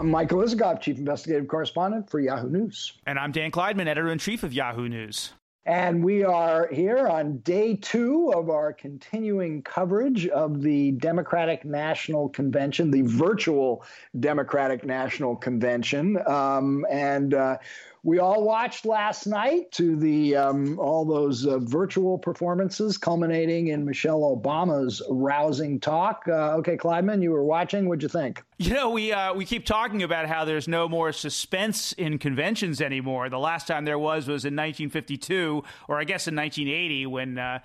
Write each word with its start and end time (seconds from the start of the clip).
I'm 0.00 0.10
Michael 0.10 0.38
Isikoff, 0.38 0.80
Chief 0.80 0.96
Investigative 0.96 1.46
Correspondent 1.46 2.08
for 2.08 2.20
Yahoo 2.20 2.48
News. 2.48 2.94
And 3.04 3.18
I'm 3.18 3.32
Dan 3.32 3.50
Klaidman, 3.50 3.86
Editor 3.86 4.08
in 4.08 4.18
Chief 4.18 4.42
of 4.42 4.54
Yahoo 4.54 4.88
News. 4.88 5.34
And 5.66 6.02
we 6.02 6.24
are 6.24 6.68
here 6.72 7.06
on 7.06 7.36
day 7.40 7.76
two 7.76 8.32
of 8.34 8.48
our 8.48 8.72
continuing 8.72 9.60
coverage 9.60 10.26
of 10.28 10.62
the 10.62 10.92
Democratic 10.92 11.66
National 11.66 12.30
Convention, 12.30 12.90
the 12.90 13.02
virtual 13.02 13.84
Democratic 14.18 14.86
National 14.86 15.36
Convention. 15.36 16.16
Um, 16.26 16.86
and 16.90 17.34
uh, 17.34 17.58
we 18.02 18.18
all 18.18 18.42
watched 18.42 18.86
last 18.86 19.26
night 19.26 19.70
to 19.72 19.94
the 19.96 20.36
um, 20.36 20.78
all 20.78 21.04
those 21.04 21.46
uh, 21.46 21.58
virtual 21.58 22.18
performances 22.18 22.96
culminating 22.96 23.68
in 23.68 23.84
Michelle 23.84 24.20
Obama's 24.20 25.02
rousing 25.10 25.78
talk. 25.78 26.24
Uh, 26.26 26.56
okay, 26.56 26.76
Klaidman, 26.76 27.22
you 27.22 27.30
were 27.30 27.44
watching. 27.44 27.88
What'd 27.88 28.02
you 28.02 28.08
think? 28.08 28.42
You 28.58 28.74
know, 28.74 28.90
we 28.90 29.12
uh, 29.12 29.34
we 29.34 29.44
keep 29.44 29.66
talking 29.66 30.02
about 30.02 30.26
how 30.26 30.44
there's 30.44 30.68
no 30.68 30.88
more 30.88 31.12
suspense 31.12 31.92
in 31.92 32.18
conventions 32.18 32.80
anymore. 32.80 33.28
The 33.28 33.38
last 33.38 33.66
time 33.66 33.84
there 33.84 33.98
was 33.98 34.28
was 34.28 34.44
in 34.44 34.54
1952, 34.54 35.62
or 35.88 35.98
I 35.98 36.04
guess 36.04 36.26
in 36.26 36.36
1980 36.36 37.06
when 37.06 37.38
uh, 37.38 37.58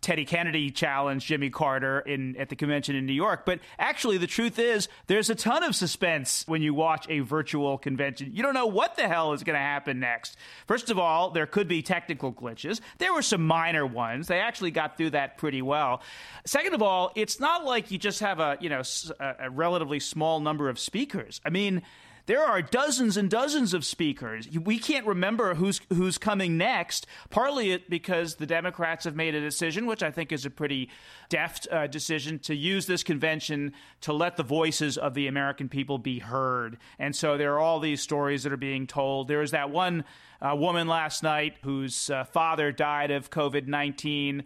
Teddy 0.00 0.24
Kennedy 0.24 0.70
challenged 0.70 1.26
Jimmy 1.26 1.50
Carter 1.50 2.00
in 2.00 2.36
at 2.36 2.48
the 2.48 2.56
convention 2.56 2.96
in 2.96 3.04
New 3.04 3.12
York. 3.12 3.44
But 3.44 3.60
actually, 3.78 4.16
the 4.16 4.26
truth 4.26 4.58
is, 4.58 4.88
there's 5.08 5.28
a 5.28 5.34
ton 5.34 5.62
of 5.62 5.74
suspense 5.74 6.44
when 6.46 6.62
you 6.62 6.72
watch 6.72 7.06
a 7.10 7.20
virtual 7.20 7.76
convention. 7.76 8.30
You 8.32 8.42
don't 8.42 8.54
know 8.54 8.66
what 8.66 8.96
the 8.96 9.06
hell 9.06 9.34
is 9.34 9.42
going 9.42 9.54
to 9.54 9.60
happen 9.60 10.00
next. 10.00 10.36
First 10.66 10.90
of 10.90 10.98
all, 10.98 11.30
there 11.30 11.46
could 11.46 11.68
be 11.68 11.82
technical 11.82 12.32
glitches. 12.32 12.80
There 12.98 13.12
were 13.12 13.22
some 13.22 13.46
minor 13.46 13.84
ones. 13.84 14.26
They 14.26 14.40
actually 14.40 14.70
got 14.70 14.96
through 14.96 15.10
that 15.10 15.36
pretty 15.36 15.60
well. 15.60 16.00
Second 16.46 16.74
of 16.74 16.82
all, 16.82 17.12
it's 17.14 17.38
not 17.38 17.64
like 17.64 17.90
you 17.90 17.98
just 17.98 18.20
have 18.20 18.40
a 18.40 18.56
you 18.60 18.70
know 18.70 18.82
a 19.20 19.50
relatively 19.50 20.00
small 20.00 20.40
number 20.40 20.68
of 20.68 20.78
speakers. 20.78 21.40
I 21.44 21.50
mean 21.50 21.82
there 22.26 22.44
are 22.44 22.62
dozens 22.62 23.16
and 23.16 23.30
dozens 23.30 23.74
of 23.74 23.84
speakers. 23.84 24.48
We 24.48 24.78
can't 24.78 25.06
remember 25.06 25.54
who's 25.54 25.80
who's 25.88 26.18
coming 26.18 26.56
next. 26.56 27.06
Partly 27.30 27.82
because 27.88 28.36
the 28.36 28.46
Democrats 28.46 29.04
have 29.04 29.16
made 29.16 29.34
a 29.34 29.40
decision, 29.40 29.86
which 29.86 30.02
I 30.02 30.10
think 30.10 30.32
is 30.32 30.46
a 30.46 30.50
pretty 30.50 30.90
deft 31.28 31.68
uh, 31.70 31.86
decision, 31.86 32.38
to 32.40 32.54
use 32.54 32.86
this 32.86 33.02
convention 33.02 33.72
to 34.02 34.12
let 34.12 34.36
the 34.36 34.42
voices 34.42 34.98
of 34.98 35.14
the 35.14 35.26
American 35.26 35.68
people 35.68 35.98
be 35.98 36.18
heard. 36.18 36.78
And 36.98 37.14
so 37.14 37.36
there 37.36 37.54
are 37.54 37.58
all 37.58 37.80
these 37.80 38.00
stories 38.00 38.42
that 38.42 38.52
are 38.52 38.56
being 38.56 38.86
told. 38.86 39.28
There 39.28 39.38
was 39.38 39.50
that 39.50 39.70
one 39.70 40.04
uh, 40.40 40.54
woman 40.56 40.88
last 40.88 41.22
night 41.22 41.56
whose 41.62 42.10
uh, 42.10 42.24
father 42.24 42.72
died 42.72 43.10
of 43.10 43.30
COVID 43.30 43.66
nineteen 43.66 44.44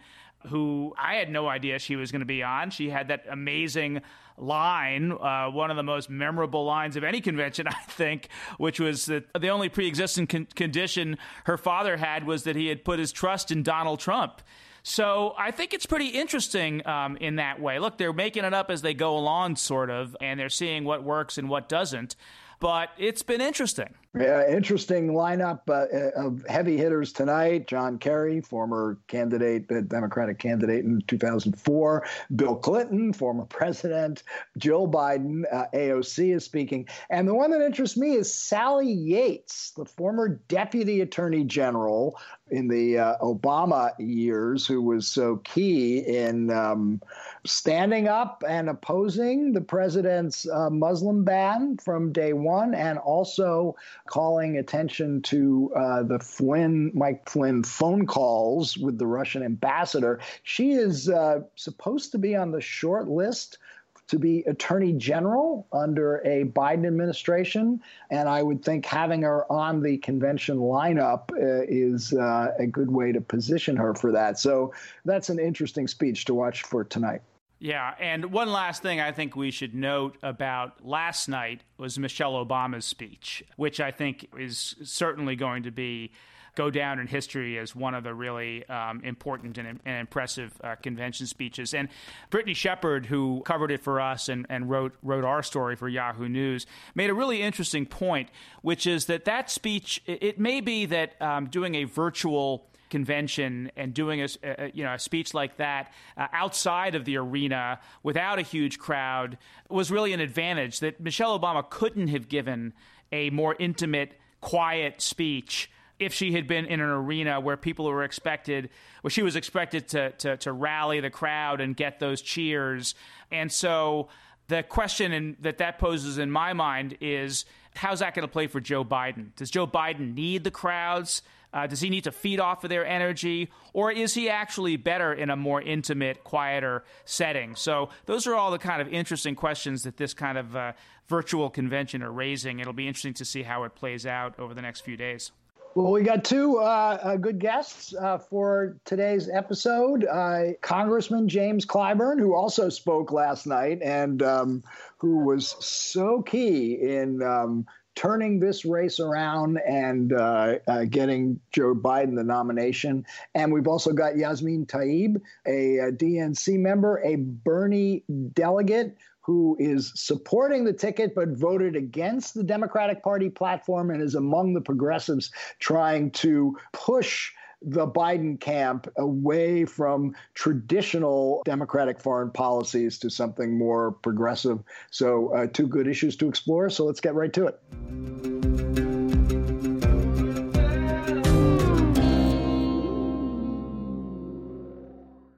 who 0.49 0.93
I 0.99 1.15
had 1.15 1.31
no 1.31 1.49
idea 1.49 1.79
she 1.79 1.97
was 1.97 2.13
going 2.13 2.21
to 2.21 2.27
be 2.27 2.43
on. 2.43 2.71
She 2.71 2.91
had 2.91 3.09
that 3.09 3.25
amazing 3.31 4.03
line, 4.37 5.13
uh, 5.13 5.49
one 5.51 5.71
of 5.71 5.77
the 5.77 5.83
most 5.83 6.11
memorable 6.11 6.65
lines 6.65 6.97
of 6.97 7.05
any 7.05 7.21
convention, 7.21 7.67
I 7.69 7.83
think, 7.89 8.29
which 8.59 8.81
was 8.81 9.07
that 9.07 9.25
the 9.39 9.49
only 9.49 9.69
pre 9.69 9.87
existing 9.87 10.27
con- 10.27 10.49
condition 10.55 11.19
her 11.45 11.57
father 11.57 11.97
had 11.97 12.27
was 12.27 12.45
that 12.45 12.57
he 12.57 12.69
had 12.69 12.85
put 12.85 12.99
his 12.99 13.13
trust 13.13 13.51
in 13.51 13.63
Donald 13.63 14.01
Trump. 14.01 14.43
So 14.87 15.35
I 15.39 15.51
think 15.51 15.73
it's 15.73 15.87
pretty 15.87 16.09
interesting 16.09 16.87
um, 16.87 17.17
in 17.17 17.37
that 17.37 17.59
way. 17.59 17.79
Look, 17.79 17.97
they're 17.97 18.13
making 18.13 18.45
it 18.45 18.53
up 18.53 18.71
as 18.71 18.83
they 18.83 18.93
go 18.93 19.17
along, 19.17 19.57
sort 19.57 19.89
of, 19.89 20.15
and 20.21 20.39
they're 20.39 20.51
seeing 20.51 20.85
what 20.85 21.03
works 21.03 21.39
and 21.39 21.49
what 21.49 21.71
doesn't. 21.71 22.17
But 22.61 22.91
it's 22.99 23.23
been 23.23 23.41
interesting. 23.41 23.95
Yeah, 24.17 24.49
interesting 24.49 25.09
lineup 25.09 25.63
uh, 25.69 26.21
of 26.21 26.45
heavy 26.49 26.77
hitters 26.77 27.13
tonight. 27.13 27.67
John 27.67 27.99
Kerry, 27.99 28.41
former 28.41 28.97
candidate, 29.09 29.71
uh, 29.73 29.81
Democratic 29.81 30.39
candidate 30.39 30.85
in 30.85 31.03
2004. 31.09 32.07
Bill 32.37 32.55
Clinton, 32.55 33.13
former 33.13 33.45
president. 33.47 34.23
Jill 34.57 34.87
Biden, 34.87 35.43
uh, 35.53 35.65
AOC 35.75 36.37
is 36.37 36.45
speaking. 36.45 36.87
And 37.11 37.27
the 37.27 37.35
one 37.35 37.51
that 37.51 37.61
interests 37.61 37.97
me 37.97 38.15
is 38.15 38.33
Sally 38.33 38.93
Yates, 38.93 39.73
the 39.73 39.85
former 39.85 40.41
deputy 40.47 41.01
attorney 41.01 41.43
general 41.43 42.17
in 42.51 42.69
the 42.69 42.99
uh, 42.99 43.19
Obama 43.19 43.91
years, 43.99 44.65
who 44.65 44.81
was 44.81 45.09
so 45.09 45.39
key 45.39 45.99
in 45.99 46.51
um, 46.51 47.01
standing 47.47 48.09
up 48.09 48.43
and 48.49 48.69
opposing 48.69 49.53
the 49.53 49.61
president's 49.61 50.49
uh, 50.49 50.71
Muslim 50.71 51.25
ban 51.25 51.77
from 51.77 52.13
day 52.13 52.33
one 52.33 52.75
and 52.75 52.99
also 52.99 53.77
calling 54.07 54.57
attention 54.57 55.21
to 55.23 55.71
uh, 55.77 56.03
the 56.03 56.19
Flynn, 56.19 56.91
Mike 56.95 57.29
Flynn 57.29 57.63
phone 57.63 58.07
calls 58.07 58.79
with 58.79 58.99
the 58.99 59.07
Russian 59.07 59.43
ambassador. 59.43 60.21
She 60.43 60.73
is 60.73 61.09
uh, 61.09 61.41
supposed 61.57 62.13
to 62.13 62.19
be 62.19 62.35
on 62.35 62.51
the 62.51 62.61
short 62.61 63.09
list 63.09 63.59
to 64.07 64.19
be 64.19 64.41
attorney 64.41 64.93
general 64.93 65.67
under 65.73 66.19
a 66.27 66.45
Biden 66.45 66.87
administration. 66.87 67.81
And 68.11 68.29
I 68.29 68.43
would 68.43 68.63
think 68.63 68.85
having 68.85 69.23
her 69.23 69.51
on 69.51 69.83
the 69.83 69.97
convention 69.99 70.59
lineup 70.59 71.31
uh, 71.33 71.65
is 71.67 72.13
uh, 72.13 72.53
a 72.59 72.67
good 72.67 72.91
way 72.91 73.13
to 73.13 73.21
position 73.21 73.77
her 73.77 73.95
for 73.95 74.13
that. 74.13 74.39
So 74.39 74.75
that's 75.05 75.31
an 75.31 75.39
interesting 75.39 75.89
speech 75.89 76.27
to 76.27 76.35
watch 76.35 76.63
for 76.63 76.85
tonight. 76.85 77.23
Yeah, 77.65 77.95
and 77.99 78.27
one 78.27 78.53
last 78.53 78.83
thing 78.83 79.01
I 79.01 79.13
think 79.13 79.37
we 79.37 79.51
should 79.51 79.75
note 79.75 80.19
about 80.23 80.85
last 80.85 81.31
night 81.31 81.63
was 81.79 81.99
Michelle 81.99 82.35
Obama's 82.35 82.85
speech, 82.85 83.43
which 83.57 83.81
I 83.81 83.91
think 83.91 84.29
is 84.39 84.77
certainly 84.83 85.35
going 85.35 85.63
to 85.63 85.71
be 85.71 86.13
go 86.57 86.69
down 86.69 86.99
in 86.99 87.07
history 87.07 87.59
as 87.59 87.75
one 87.75 87.95
of 87.95 88.05
the 88.05 88.13
really 88.13 88.69
um, 88.69 89.01
important 89.03 89.57
and, 89.57 89.81
and 89.83 89.97
impressive 89.99 90.53
uh, 90.63 90.75
convention 90.75 91.27
speeches. 91.27 91.73
And 91.73 91.89
Brittany 92.29 92.53
Shepherd, 92.53 93.07
who 93.07 93.43
covered 93.47 93.71
it 93.71 93.81
for 93.81 93.99
us 93.99 94.29
and, 94.29 94.45
and 94.51 94.69
wrote 94.69 94.93
wrote 95.03 95.25
our 95.25 95.43
story 95.43 95.75
for 95.75 95.89
Yahoo 95.89 96.29
News, 96.29 96.67
made 96.95 97.09
a 97.09 97.15
really 97.15 97.41
interesting 97.41 97.87
point, 97.87 98.29
which 98.61 98.87
is 98.87 99.07
that 99.07 99.25
that 99.25 99.51
speech 99.51 100.03
it, 100.05 100.23
it 100.23 100.39
may 100.39 100.61
be 100.61 100.85
that 100.85 101.15
um, 101.19 101.47
doing 101.47 101.77
a 101.77 101.85
virtual 101.85 102.67
convention 102.95 103.73
and 103.77 103.93
doing 103.93 104.23
a, 104.23 104.29
a 104.45 104.71
you 104.73 104.85
know 104.85 104.95
a 104.95 104.99
speech 105.01 105.35
like 105.35 105.57
that 105.57 105.93
uh, 106.17 106.29
outside 106.33 106.95
of 106.95 107.05
the 107.05 107.17
arena 107.17 107.81
without 108.05 108.39
a 108.39 108.43
huge 108.43 108.79
crowd 108.79 109.37
was 109.69 109.91
really 109.91 110.13
an 110.13 110.21
advantage 110.21 110.79
that 110.79 111.01
Michelle 111.01 111.37
Obama 111.37 111.69
couldn't 111.69 112.07
have 112.07 112.29
given 112.29 112.73
a 113.11 113.31
more 113.31 113.57
intimate, 113.59 114.17
quiet 114.41 115.03
speech 115.03 115.69
if 115.99 116.15
she 116.15 116.31
had 116.35 116.47
been 116.47 116.67
in 116.67 116.79
an 116.79 116.89
arena 116.89 117.41
where 117.41 117.57
people 117.57 117.85
were 117.87 118.05
expected, 118.05 118.71
where 119.01 119.11
she 119.11 119.25
was 119.25 119.35
expected 119.35 119.89
to, 119.89 120.13
to, 120.13 120.37
to 120.37 120.53
rally 120.53 121.01
the 121.01 121.11
crowd 121.11 121.61
and 121.61 121.77
get 121.77 121.99
those 121.99 122.23
cheers. 122.23 122.95
And 123.33 123.51
so 123.51 124.07
the 124.47 124.63
question 124.63 125.13
in, 125.13 125.37
that 125.41 125.59
that 125.59 125.81
poses 125.81 126.19
in 126.19 126.31
my 126.31 126.53
mind 126.53 126.97
is 127.01 127.45
how's 127.75 127.99
that 127.99 128.15
going 128.15 128.27
to 128.27 128.33
play 128.33 128.47
for 128.47 128.61
Joe 128.61 128.85
Biden? 128.85 129.35
Does 129.35 129.51
Joe 129.51 129.67
Biden 129.67 130.15
need 130.15 130.45
the 130.45 130.53
crowds? 130.53 131.23
Uh, 131.55 131.69
does 131.69 131.81
he 131.81 131.89
need 131.89 132.05
to 132.05 132.13
feed 132.13 132.41
off 132.41 132.65
of 132.65 132.71
their 132.71 132.85
energy, 132.85 133.49
or 133.73 133.93
is 133.93 134.13
he 134.13 134.29
actually 134.29 134.77
better 134.77 135.13
in 135.13 135.31
a 135.31 135.37
more 135.37 135.63
intimate, 135.63 136.25
quieter 136.25 136.85
setting? 137.05 137.55
So 137.55 137.91
those 138.07 138.27
are 138.27 138.35
all 138.35 138.51
the 138.51 138.59
kind 138.59 138.83
of 138.83 138.89
interesting 138.89 139.37
questions 139.37 139.85
that 139.85 139.97
this 139.97 140.13
kind 140.13 140.37
of 140.37 140.57
uh, 140.57 140.73
virtual 141.07 141.49
convention 141.49 142.03
are 142.03 142.13
raising. 142.13 142.59
It'll 142.59 142.73
be 142.73 142.89
interesting 142.89 143.15
to 143.15 143.25
see 143.25 143.45
how 143.45 143.63
it 143.65 143.77
plays 143.77 144.05
out 144.05 144.39
over 144.39 144.53
the 144.53 144.63
next 144.63 144.81
few 144.81 144.97
days. 144.97 145.31
Well, 145.77 145.91
we 145.91 146.03
got 146.03 146.25
two 146.25 146.59
uh, 146.59 146.99
uh, 147.03 147.17
good 147.17 147.41
guests 147.41 147.95
uh, 147.95 148.19
for 148.19 148.77
today's 148.85 149.29
episode. 149.29 150.05
Uh, 150.05 150.53
Congressman 150.61 151.29
James 151.29 151.67
Clyburn, 151.67 152.21
who 152.21 152.35
also 152.35 152.69
spoke 152.69 153.11
last 153.11 153.45
night 153.47 153.83
and 153.83 154.23
um, 154.23 154.63
who 154.99 155.25
was 155.25 155.57
so 155.59 156.23
key 156.23 156.75
in 156.75 157.23
um, 157.25 157.67
turning 157.95 158.41
this 158.41 158.65
race 158.65 159.01
around 159.01 159.59
and 159.59 160.13
uh, 160.13 160.59
uh, 160.67 160.85
getting 160.85 161.41
Joe 161.53 161.75
Biden 161.75 162.17
the 162.17 162.25
nomination. 162.25 163.07
And 163.35 163.53
we've 163.53 163.69
also 163.69 163.93
got 163.93 164.17
Yasmine 164.17 164.67
Taeb, 164.67 165.21
a, 165.47 165.79
a 165.79 165.93
DNC 165.93 166.59
member, 166.59 166.99
a 167.05 167.17
Bernie 167.17 168.05
delegate 168.33 168.97
who 169.21 169.57
is 169.59 169.91
supporting 169.95 170.65
the 170.65 170.73
ticket 170.73 171.15
but 171.15 171.31
voted 171.31 171.77
against 171.77 172.35
the 172.35 172.43
Democratic 172.45 173.03
Party 173.03 173.31
platform 173.31 173.91
and 173.91 174.03
is 174.03 174.15
among 174.15 174.53
the 174.53 174.61
progressives 174.61 175.31
trying 175.61 176.11
to 176.11 176.59
push 176.73 177.33
the 177.65 177.87
Biden 177.87 178.39
camp 178.39 178.89
away 178.97 179.65
from 179.65 180.15
traditional 180.35 181.43
Democratic 181.45 182.01
foreign 182.01 182.31
policies 182.31 182.99
to 182.99 183.11
something 183.11 183.57
more 183.57 183.93
progressive. 183.93 184.63
So, 184.91 185.35
uh, 185.35 185.47
two 185.47 185.67
good 185.67 185.87
issues 185.87 186.17
to 186.17 186.29
explore. 186.29 186.71
So, 186.71 186.85
let's 186.85 187.01
get 187.01 187.15
right 187.15 187.33
to 187.33 187.47
it. 187.47 187.61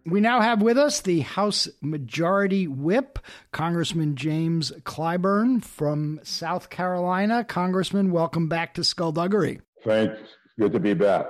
We 0.09 0.21
now 0.21 0.41
have 0.41 0.63
with 0.63 0.79
us 0.79 1.01
the 1.01 1.21
House 1.21 1.69
Majority 1.83 2.69
Whip, 2.69 3.19
Congressman 3.53 4.15
James 4.15 4.71
Clyburn 4.85 5.63
from 5.63 6.21
South 6.23 6.71
Carolina. 6.71 7.45
Congressman, 7.45 8.13
welcome 8.13 8.49
back 8.49 8.75
to 8.75 8.85
Skullduggery. 8.85 9.61
Thanks. 9.85 10.19
Good 10.59 10.73
to 10.73 10.81
be 10.81 10.95
back. 10.95 11.27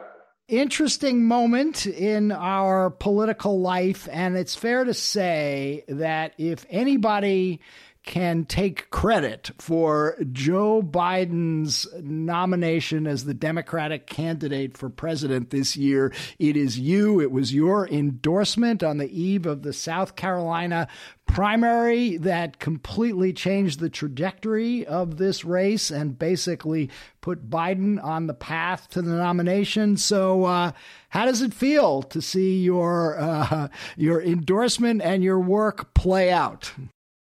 Interesting 0.49 1.25
moment 1.25 1.89
in 1.89 2.31
our 2.31 2.91
political 2.91 3.61
life, 3.61 4.09
and 4.13 4.37
it's 4.37 4.55
fair 4.55 4.85
to 4.85 4.95
say 4.95 5.83
that 5.89 6.35
if 6.39 6.65
anybody 6.71 7.61
can 8.06 8.44
take 8.44 8.88
credit 8.91 9.50
for 9.58 10.17
Joe 10.32 10.81
Biden's 10.81 11.87
nomination 12.00 13.06
as 13.06 13.25
the 13.25 13.35
Democratic 13.35 14.06
candidate 14.06 14.79
for 14.79 14.88
president 14.88 15.50
this 15.50 15.76
year. 15.76 16.14
It 16.38 16.56
is 16.56 16.79
you. 16.79 17.20
It 17.20 17.32
was 17.32 17.53
your 17.53 17.87
endorsement 17.88 18.82
on 18.82 18.99
the 18.99 19.11
eve 19.11 19.44
of 19.44 19.62
the 19.62 19.73
South 19.73 20.14
Carolina 20.17 20.88
primary 21.26 22.17
that 22.19 22.61
completely 22.61 23.32
changed 23.32 23.81
the 23.81 23.91
trajectory 23.91 24.87
of 24.87 25.17
this 25.17 25.44
race 25.44 25.91
and 25.91 26.17
basically 26.17 26.88
put 27.20 27.50
Biden 27.50 28.02
on 28.02 28.29
the 28.29 28.35
path 28.35 28.88
to 28.91 29.02
the 29.02 29.11
nomination. 29.11 29.97
So, 29.97 30.44
uh, 30.44 30.73
how 31.09 31.25
does 31.25 31.43
it 31.43 31.52
feel 31.52 32.02
to 32.05 32.23
see 32.23 32.62
your 32.62 33.19
uh, 33.19 33.69
your 33.97 34.23
endorsement 34.23 35.02
and 35.02 35.25
your 35.25 35.41
work 35.41 35.93
play 35.93 36.31
out? 36.31 36.73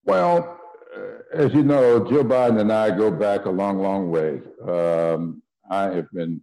Well, 0.05 0.61
as 1.33 1.53
you 1.53 1.63
know, 1.63 1.99
Joe 2.09 2.25
Biden 2.25 2.61
and 2.61 2.73
I 2.73 2.97
go 2.97 3.11
back 3.11 3.45
a 3.45 3.51
long, 3.51 3.79
long 3.79 4.11
way. 4.11 4.41
Um, 4.67 5.43
I 5.71 5.85
have 5.85 6.11
been 6.13 6.41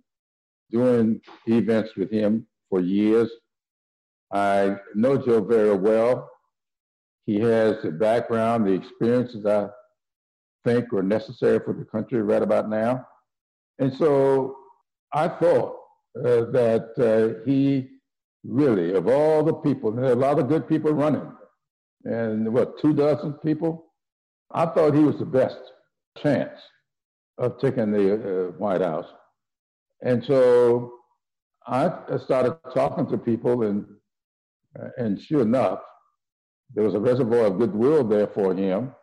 doing 0.69 1.21
events 1.48 1.92
with 1.95 2.12
him 2.12 2.48
for 2.69 2.81
years. 2.81 3.30
I 4.31 4.77
know 4.95 5.18
Joe 5.18 5.42
very 5.42 5.75
well. 5.75 6.30
He 7.25 7.39
has 7.39 7.77
the 7.83 7.92
background, 7.92 8.65
the 8.65 8.74
experiences 8.74 9.45
I 9.45 9.69
think 10.65 10.92
are 10.94 11.04
necessary 11.04 11.59
for 11.59 11.74
the 11.74 11.86
country 11.86 12.21
right 12.21 12.42
about 12.42 12.69
now. 12.69 13.06
And 13.80 13.94
so 13.94 14.56
I 15.13 15.27
thought 15.27 15.75
uh, 16.18 16.45
that 16.51 16.92
uh, 16.97 17.44
he 17.45 17.89
really, 18.44 18.94
of 18.94 19.07
all 19.07 19.44
the 19.44 19.54
people, 19.54 19.92
there 19.92 20.06
are 20.06 20.13
a 20.13 20.15
lot 20.15 20.39
of 20.39 20.47
good 20.47 20.68
people 20.68 20.94
running, 20.94 21.31
and 22.04 22.51
what, 22.54 22.80
two 22.80 22.94
dozen 22.94 23.33
people? 23.33 23.90
I 24.53 24.65
thought 24.65 24.94
he 24.94 25.03
was 25.03 25.18
the 25.18 25.25
best 25.25 25.59
chance 26.18 26.59
of 27.38 27.59
taking 27.59 27.92
the 27.92 28.13
uh, 28.13 28.51
White 28.51 28.81
House. 28.81 29.07
And 30.03 30.24
so 30.24 30.94
I 31.68 31.92
started 32.24 32.57
talking 32.74 33.07
to 33.07 33.18
people, 33.18 33.63
and, 33.63 33.86
uh, 34.80 34.89
and 34.98 35.19
sure 35.19 35.42
enough, 35.42 35.80
there 36.74 36.83
was 36.83 36.95
a 36.95 37.00
reservoir 37.00 37.45
of 37.45 37.59
goodwill 37.59 38.03
there 38.03 38.27
for 38.27 38.53
him. 38.53 38.94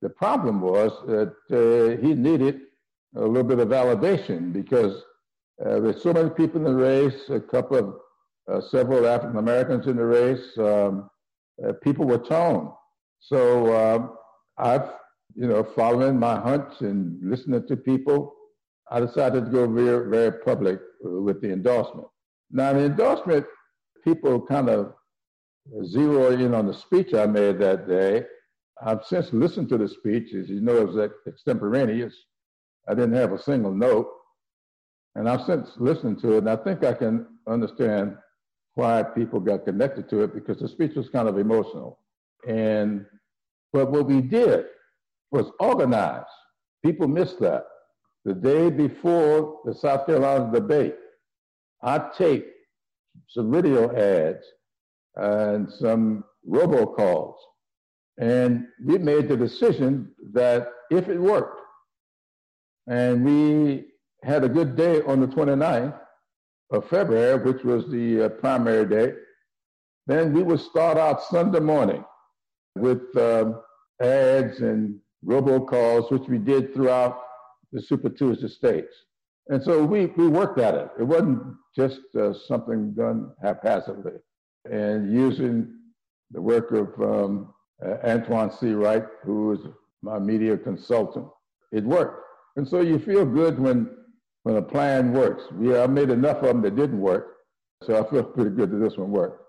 The 0.00 0.08
problem 0.08 0.60
was 0.60 0.90
that 1.06 1.34
uh, 1.50 2.00
he 2.02 2.14
needed 2.14 2.60
a 3.16 3.20
little 3.20 3.44
bit 3.44 3.58
of 3.58 3.68
validation 3.68 4.52
because 4.52 5.02
uh, 5.64 5.80
there's 5.80 6.02
so 6.02 6.12
many 6.12 6.30
people 6.30 6.66
in 6.66 6.76
the 6.76 6.82
race, 6.82 7.28
a 7.28 7.40
couple 7.40 7.76
of 7.78 7.94
uh, 8.50 8.60
several 8.68 9.06
African 9.06 9.36
Americans 9.36 9.86
in 9.86 9.96
the 9.96 10.04
race. 10.04 10.58
Um, 10.58 11.10
uh, 11.64 11.72
people 11.82 12.06
were 12.06 12.18
torn. 12.18 12.72
So 13.20 14.10
I've, 14.62 14.90
you 15.34 15.48
know, 15.48 15.64
following 15.64 16.18
my 16.18 16.38
hunch 16.38 16.80
and 16.80 17.18
listening 17.20 17.66
to 17.66 17.76
people, 17.76 18.32
I 18.90 19.00
decided 19.00 19.46
to 19.46 19.50
go 19.50 19.66
very, 19.66 20.08
very 20.08 20.32
public 20.40 20.78
with 21.02 21.40
the 21.40 21.52
endorsement. 21.52 22.06
Now, 22.50 22.72
the 22.72 22.84
endorsement, 22.84 23.44
people 24.04 24.40
kind 24.40 24.68
of 24.68 24.94
zero 25.84 26.30
in 26.32 26.54
on 26.54 26.66
the 26.66 26.74
speech 26.74 27.12
I 27.12 27.26
made 27.26 27.58
that 27.58 27.88
day. 27.88 28.24
I've 28.84 29.04
since 29.04 29.32
listened 29.32 29.68
to 29.70 29.78
the 29.78 29.88
speech. 29.88 30.32
As 30.34 30.48
you 30.48 30.60
know, 30.60 30.76
it 30.76 30.88
was 30.88 31.10
extemporaneous. 31.26 32.14
I 32.88 32.94
didn't 32.94 33.14
have 33.14 33.32
a 33.32 33.42
single 33.42 33.72
note. 33.72 34.08
And 35.14 35.28
I've 35.28 35.42
since 35.42 35.70
listened 35.76 36.20
to 36.20 36.34
it, 36.34 36.38
and 36.38 36.50
I 36.50 36.56
think 36.56 36.84
I 36.84 36.94
can 36.94 37.26
understand 37.48 38.16
why 38.74 39.02
people 39.02 39.40
got 39.40 39.64
connected 39.64 40.08
to 40.10 40.22
it 40.22 40.34
because 40.34 40.58
the 40.58 40.68
speech 40.68 40.94
was 40.94 41.08
kind 41.10 41.28
of 41.28 41.38
emotional. 41.38 41.98
And 42.48 43.04
but 43.72 43.90
what 43.90 44.06
we 44.06 44.20
did 44.20 44.66
was 45.30 45.50
organize. 45.60 46.24
People 46.84 47.08
missed 47.08 47.40
that. 47.40 47.64
The 48.24 48.34
day 48.34 48.70
before 48.70 49.60
the 49.64 49.74
South 49.74 50.06
Carolina 50.06 50.50
debate, 50.52 50.94
I 51.82 51.98
taped 52.16 52.50
some 53.28 53.50
video 53.50 53.90
ads 53.96 54.44
and 55.16 55.70
some 55.72 56.24
robocalls. 56.48 57.34
And 58.18 58.66
we 58.84 58.98
made 58.98 59.28
the 59.28 59.36
decision 59.36 60.12
that 60.32 60.68
if 60.90 61.08
it 61.08 61.18
worked, 61.18 61.60
and 62.86 63.24
we 63.24 63.86
had 64.22 64.44
a 64.44 64.48
good 64.48 64.76
day 64.76 65.02
on 65.02 65.20
the 65.20 65.26
29th 65.26 65.98
of 66.70 66.88
February, 66.88 67.38
which 67.42 67.64
was 67.64 67.88
the 67.90 68.24
uh, 68.24 68.28
primary 68.28 68.86
day, 68.86 69.14
then 70.06 70.32
we 70.32 70.42
would 70.42 70.60
start 70.60 70.98
out 70.98 71.22
Sunday 71.24 71.60
morning 71.60 72.04
with 72.76 73.16
um, 73.16 73.60
ads 74.00 74.60
and 74.60 74.98
robocalls, 75.24 76.10
which 76.10 76.28
we 76.28 76.38
did 76.38 76.74
throughout 76.74 77.22
the 77.72 77.80
Super 77.80 78.08
Tuesday 78.08 78.48
states. 78.48 78.94
And 79.48 79.62
so 79.62 79.84
we, 79.84 80.06
we 80.06 80.28
worked 80.28 80.58
at 80.58 80.74
it. 80.74 80.90
It 80.98 81.04
wasn't 81.04 81.42
just 81.74 82.00
uh, 82.18 82.32
something 82.46 82.92
done 82.92 83.32
haphazardly. 83.42 84.12
And 84.70 85.12
using 85.12 85.72
the 86.30 86.40
work 86.40 86.70
of 86.72 86.88
um, 87.00 87.54
uh, 87.84 87.96
Antjuan 88.06 88.56
Seawright, 88.56 89.06
who 89.24 89.52
is 89.52 89.60
my 90.02 90.18
media 90.18 90.56
consultant, 90.56 91.26
it 91.72 91.84
worked. 91.84 92.24
And 92.56 92.68
so 92.68 92.80
you 92.80 92.98
feel 92.98 93.24
good 93.24 93.58
when, 93.58 93.90
when 94.42 94.56
a 94.56 94.62
plan 94.62 95.12
works. 95.12 95.44
Yeah, 95.60 95.82
I 95.82 95.86
made 95.86 96.10
enough 96.10 96.38
of 96.38 96.44
them 96.44 96.62
that 96.62 96.76
didn't 96.76 97.00
work, 97.00 97.36
so 97.82 97.98
I 98.00 98.08
feel 98.10 98.22
pretty 98.22 98.50
good 98.50 98.70
that 98.70 98.78
this 98.78 98.96
one 98.96 99.10
worked. 99.10 99.41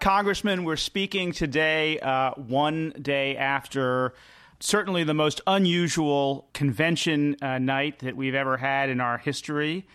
Congressman, 0.00 0.64
we're 0.64 0.76
speaking 0.76 1.32
today, 1.32 1.98
uh, 1.98 2.30
one 2.36 2.90
day 3.02 3.36
after 3.36 4.14
certainly 4.60 5.02
the 5.02 5.14
most 5.14 5.40
unusual 5.46 6.48
convention 6.52 7.36
uh, 7.42 7.58
night 7.58 7.98
that 8.00 8.16
we've 8.16 8.34
ever 8.34 8.56
had 8.56 8.90
in 8.90 9.00
our 9.00 9.18
history. 9.18 9.86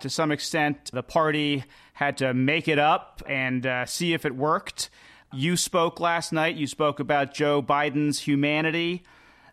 To 0.00 0.08
some 0.08 0.30
extent, 0.30 0.90
the 0.92 1.02
party 1.02 1.64
had 1.94 2.16
to 2.18 2.34
make 2.34 2.68
it 2.68 2.78
up 2.78 3.22
and 3.26 3.66
uh, 3.66 3.84
see 3.86 4.12
if 4.12 4.24
it 4.24 4.36
worked. 4.36 4.90
You 5.32 5.56
spoke 5.56 5.98
last 5.98 6.32
night. 6.32 6.54
You 6.54 6.68
spoke 6.68 7.00
about 7.00 7.34
Joe 7.34 7.60
Biden's 7.60 8.20
humanity 8.20 9.02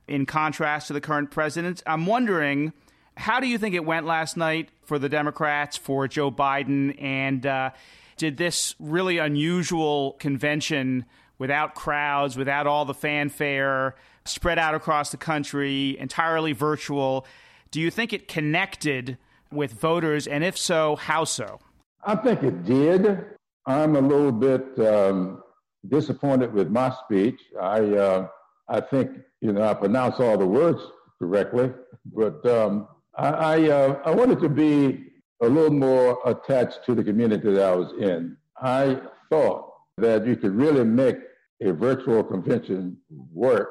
in 0.08 0.28
contrast 0.28 0.88
to 0.88 0.94
the 0.94 1.02
current 1.02 1.32
president. 1.32 1.82
I'm 1.88 2.06
wondering, 2.06 2.74
how 3.18 3.40
do 3.40 3.48
you 3.48 3.58
think 3.58 3.74
it 3.74 3.86
went 3.86 4.06
last 4.06 4.38
night 4.38 4.70
for 4.84 5.00
the 5.00 5.10
Democrats, 5.10 5.78
for 5.78 6.08
Joe 6.08 6.30
Biden, 6.30 7.02
and 7.02 7.46
uh, 7.46 7.72
did 8.18 8.38
this 8.38 8.76
really 8.80 9.18
unusual 9.18 10.14
convention 10.14 11.06
without 11.38 11.76
crowds, 11.76 12.38
without 12.38 12.68
all 12.68 12.86
the 12.86 12.94
fanfare, 12.94 13.96
spread 14.26 14.58
out 14.58 14.74
across 14.74 15.12
the 15.12 15.18
country, 15.18 15.98
entirely 16.00 16.54
virtual. 16.54 17.26
Do 17.72 17.82
you 17.82 17.92
think 17.92 18.14
it 18.14 18.28
connected 18.28 19.18
with 19.52 19.74
voters? 19.74 20.28
And 20.28 20.44
if 20.44 20.58
so, 20.58 20.96
how 20.96 21.26
so? 21.26 21.60
I 22.04 22.16
think 22.16 22.44
it 22.44 22.64
did. 22.64 23.26
I'm 23.66 23.96
a 23.96 24.02
little 24.02 24.32
bit 24.32 24.80
um, 24.80 25.44
disappointed 25.90 26.54
with 26.54 26.70
my 26.70 26.94
speech. 27.04 27.40
I, 27.60 27.80
uh, 27.82 28.28
I 28.70 28.80
think, 28.80 29.12
you 29.42 29.52
know, 29.52 29.64
I 29.64 29.74
pronounced 29.74 30.20
all 30.20 30.38
the 30.38 30.46
words 30.46 30.82
correctly, 31.20 31.72
but 32.14 32.46
um, 32.46 32.88
I, 33.16 33.28
I, 33.28 33.70
uh, 33.70 34.02
I 34.06 34.12
wanted 34.12 34.40
to 34.42 34.50
be 34.50 35.06
a 35.42 35.50
little 35.50 35.72
more 35.72 36.20
attached 36.26 36.86
to 36.86 36.96
the 36.96 37.04
community 37.04 37.52
that 37.52 37.64
I 37.64 37.76
was 37.76 37.92
in. 38.00 38.38
I 38.62 39.00
thought 39.30 39.72
that 39.98 40.26
you 40.26 40.36
could 40.36 40.56
really 40.56 40.84
make 40.84 41.18
a 41.62 41.72
virtual 41.72 42.24
convention 42.24 42.98
work 43.10 43.70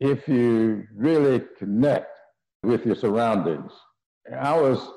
if 0.00 0.28
you 0.28 0.86
really 0.94 1.42
connect 1.58 2.10
with 2.62 2.84
your 2.84 2.96
surroundings. 2.96 3.72
I 4.40 4.58
was 4.58 4.90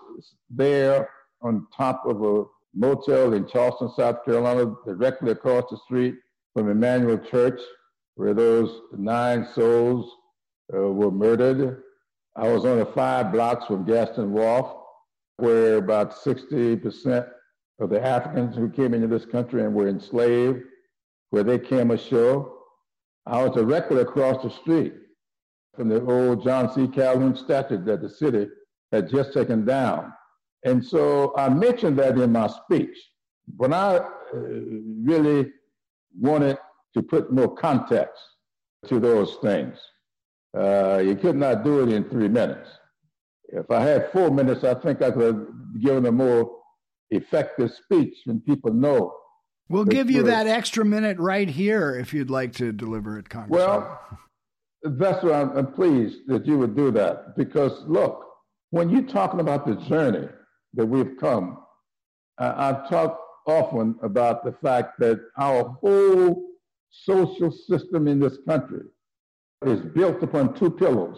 there 0.49 1.09
on 1.41 1.67
top 1.75 2.03
of 2.05 2.23
a 2.23 2.45
motel 2.73 3.33
in 3.33 3.47
Charleston, 3.47 3.91
South 3.95 4.23
Carolina, 4.25 4.73
directly 4.85 5.31
across 5.31 5.65
the 5.69 5.77
street 5.85 6.15
from 6.53 6.69
Emanuel 6.69 7.17
Church, 7.17 7.59
where 8.15 8.33
those 8.33 8.81
nine 8.97 9.47
souls 9.53 10.11
uh, 10.73 10.79
were 10.79 11.11
murdered. 11.11 11.83
I 12.35 12.47
was 12.47 12.65
only 12.65 12.85
five 12.93 13.31
blocks 13.31 13.65
from 13.65 13.85
Gadsden 13.85 14.31
Wharf 14.31 14.76
where 15.37 15.77
about 15.77 16.13
60% 16.15 17.29
of 17.79 17.89
the 17.89 18.03
Africans 18.03 18.55
who 18.55 18.69
came 18.69 18.93
into 18.93 19.07
this 19.07 19.25
country 19.25 19.63
and 19.63 19.73
were 19.73 19.87
enslaved, 19.87 20.63
where 21.29 21.43
they 21.43 21.59
came 21.59 21.91
ashore. 21.91 22.53
I 23.25 23.43
was 23.43 23.55
directly 23.55 24.01
across 24.01 24.43
the 24.43 24.49
street 24.49 24.93
from 25.75 25.89
the 25.89 26.03
old 26.05 26.43
John 26.43 26.73
C. 26.73 26.87
Calhoun 26.87 27.35
statue 27.35 27.83
that 27.85 28.01
the 28.01 28.09
city 28.09 28.47
had 28.91 29.09
just 29.09 29.33
taken 29.33 29.65
down. 29.65 30.11
And 30.63 30.83
so 30.83 31.33
I 31.37 31.49
mentioned 31.49 31.99
that 31.99 32.17
in 32.17 32.31
my 32.31 32.47
speech. 32.47 32.97
When 33.55 33.73
I 33.73 33.97
uh, 33.97 34.03
really 34.33 35.51
wanted 36.19 36.57
to 36.95 37.03
put 37.03 37.31
more 37.31 37.53
context 37.55 38.21
to 38.87 38.99
those 38.99 39.35
things, 39.41 39.77
uh, 40.57 41.01
you 41.05 41.15
could 41.15 41.35
not 41.35 41.63
do 41.63 41.83
it 41.83 41.93
in 41.93 42.09
three 42.09 42.27
minutes. 42.27 42.69
If 43.49 43.71
I 43.71 43.81
had 43.81 44.11
four 44.11 44.29
minutes, 44.29 44.63
I 44.63 44.73
think 44.73 45.01
I 45.01 45.11
could 45.11 45.35
have 45.35 45.47
given 45.81 46.05
a 46.05 46.11
more 46.11 46.51
effective 47.09 47.71
speech 47.71 48.15
and 48.27 48.45
people 48.45 48.73
know. 48.73 49.13
We'll 49.69 49.85
give 49.85 50.09
you 50.09 50.23
that 50.23 50.47
extra 50.47 50.85
minute 50.85 51.17
right 51.17 51.49
here 51.49 51.95
if 51.95 52.13
you'd 52.13 52.29
like 52.29 52.53
to 52.53 52.71
deliver 52.71 53.17
it, 53.19 53.29
Congressman. 53.29 53.59
Well, 53.59 53.99
that's 54.83 55.23
why 55.23 55.41
I'm, 55.41 55.57
I'm 55.57 55.73
pleased 55.73 56.19
that 56.27 56.45
you 56.45 56.57
would 56.57 56.75
do 56.75 56.91
that 56.91 57.35
because 57.35 57.83
look, 57.87 58.23
when 58.71 58.89
you're 58.89 59.03
talking 59.03 59.39
about 59.39 59.65
the 59.65 59.75
journey 59.87 60.27
that 60.73 60.85
we've 60.85 61.17
come, 61.19 61.57
I, 62.37 62.69
I've 62.69 62.89
talked 62.89 63.21
often 63.45 63.95
about 64.01 64.43
the 64.43 64.53
fact 64.61 64.99
that 64.99 65.19
our 65.37 65.77
whole 65.81 66.43
social 66.89 67.51
system 67.51 68.07
in 68.07 68.19
this 68.19 68.37
country 68.47 68.83
is 69.65 69.79
built 69.81 70.21
upon 70.21 70.53
two 70.53 70.69
pillars. 70.69 71.17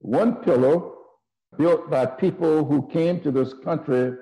One 0.00 0.36
pillar 0.36 0.90
built 1.58 1.90
by 1.90 2.06
people 2.06 2.64
who 2.64 2.88
came 2.88 3.20
to 3.20 3.30
this 3.30 3.52
country 3.54 4.16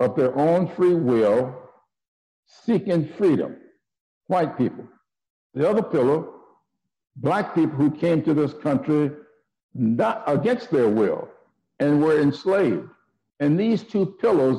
of 0.00 0.16
their 0.16 0.36
own 0.36 0.68
free 0.68 0.94
will, 0.94 1.54
seeking 2.46 3.08
freedom, 3.16 3.56
white 4.26 4.58
people. 4.58 4.86
The 5.54 5.68
other 5.68 5.82
pillar, 5.82 6.26
black 7.16 7.54
people 7.54 7.76
who 7.76 7.90
came 7.90 8.22
to 8.24 8.34
this 8.34 8.52
country 8.54 9.10
not 9.74 10.22
against 10.26 10.70
their 10.70 10.88
will 10.88 11.28
and 11.78 12.02
were 12.02 12.20
enslaved. 12.20 12.88
And 13.40 13.58
these 13.58 13.82
two 13.82 14.16
pillars 14.20 14.58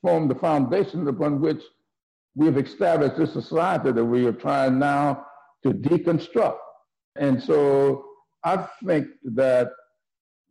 form 0.00 0.28
the 0.28 0.34
foundation 0.34 1.06
upon 1.08 1.40
which 1.40 1.62
we've 2.34 2.56
established 2.56 3.16
this 3.16 3.32
society 3.32 3.92
that 3.92 4.04
we 4.04 4.26
are 4.26 4.32
trying 4.32 4.78
now 4.78 5.26
to 5.62 5.72
deconstruct. 5.72 6.58
And 7.16 7.42
so 7.42 8.04
I 8.44 8.66
think 8.84 9.06
that 9.24 9.70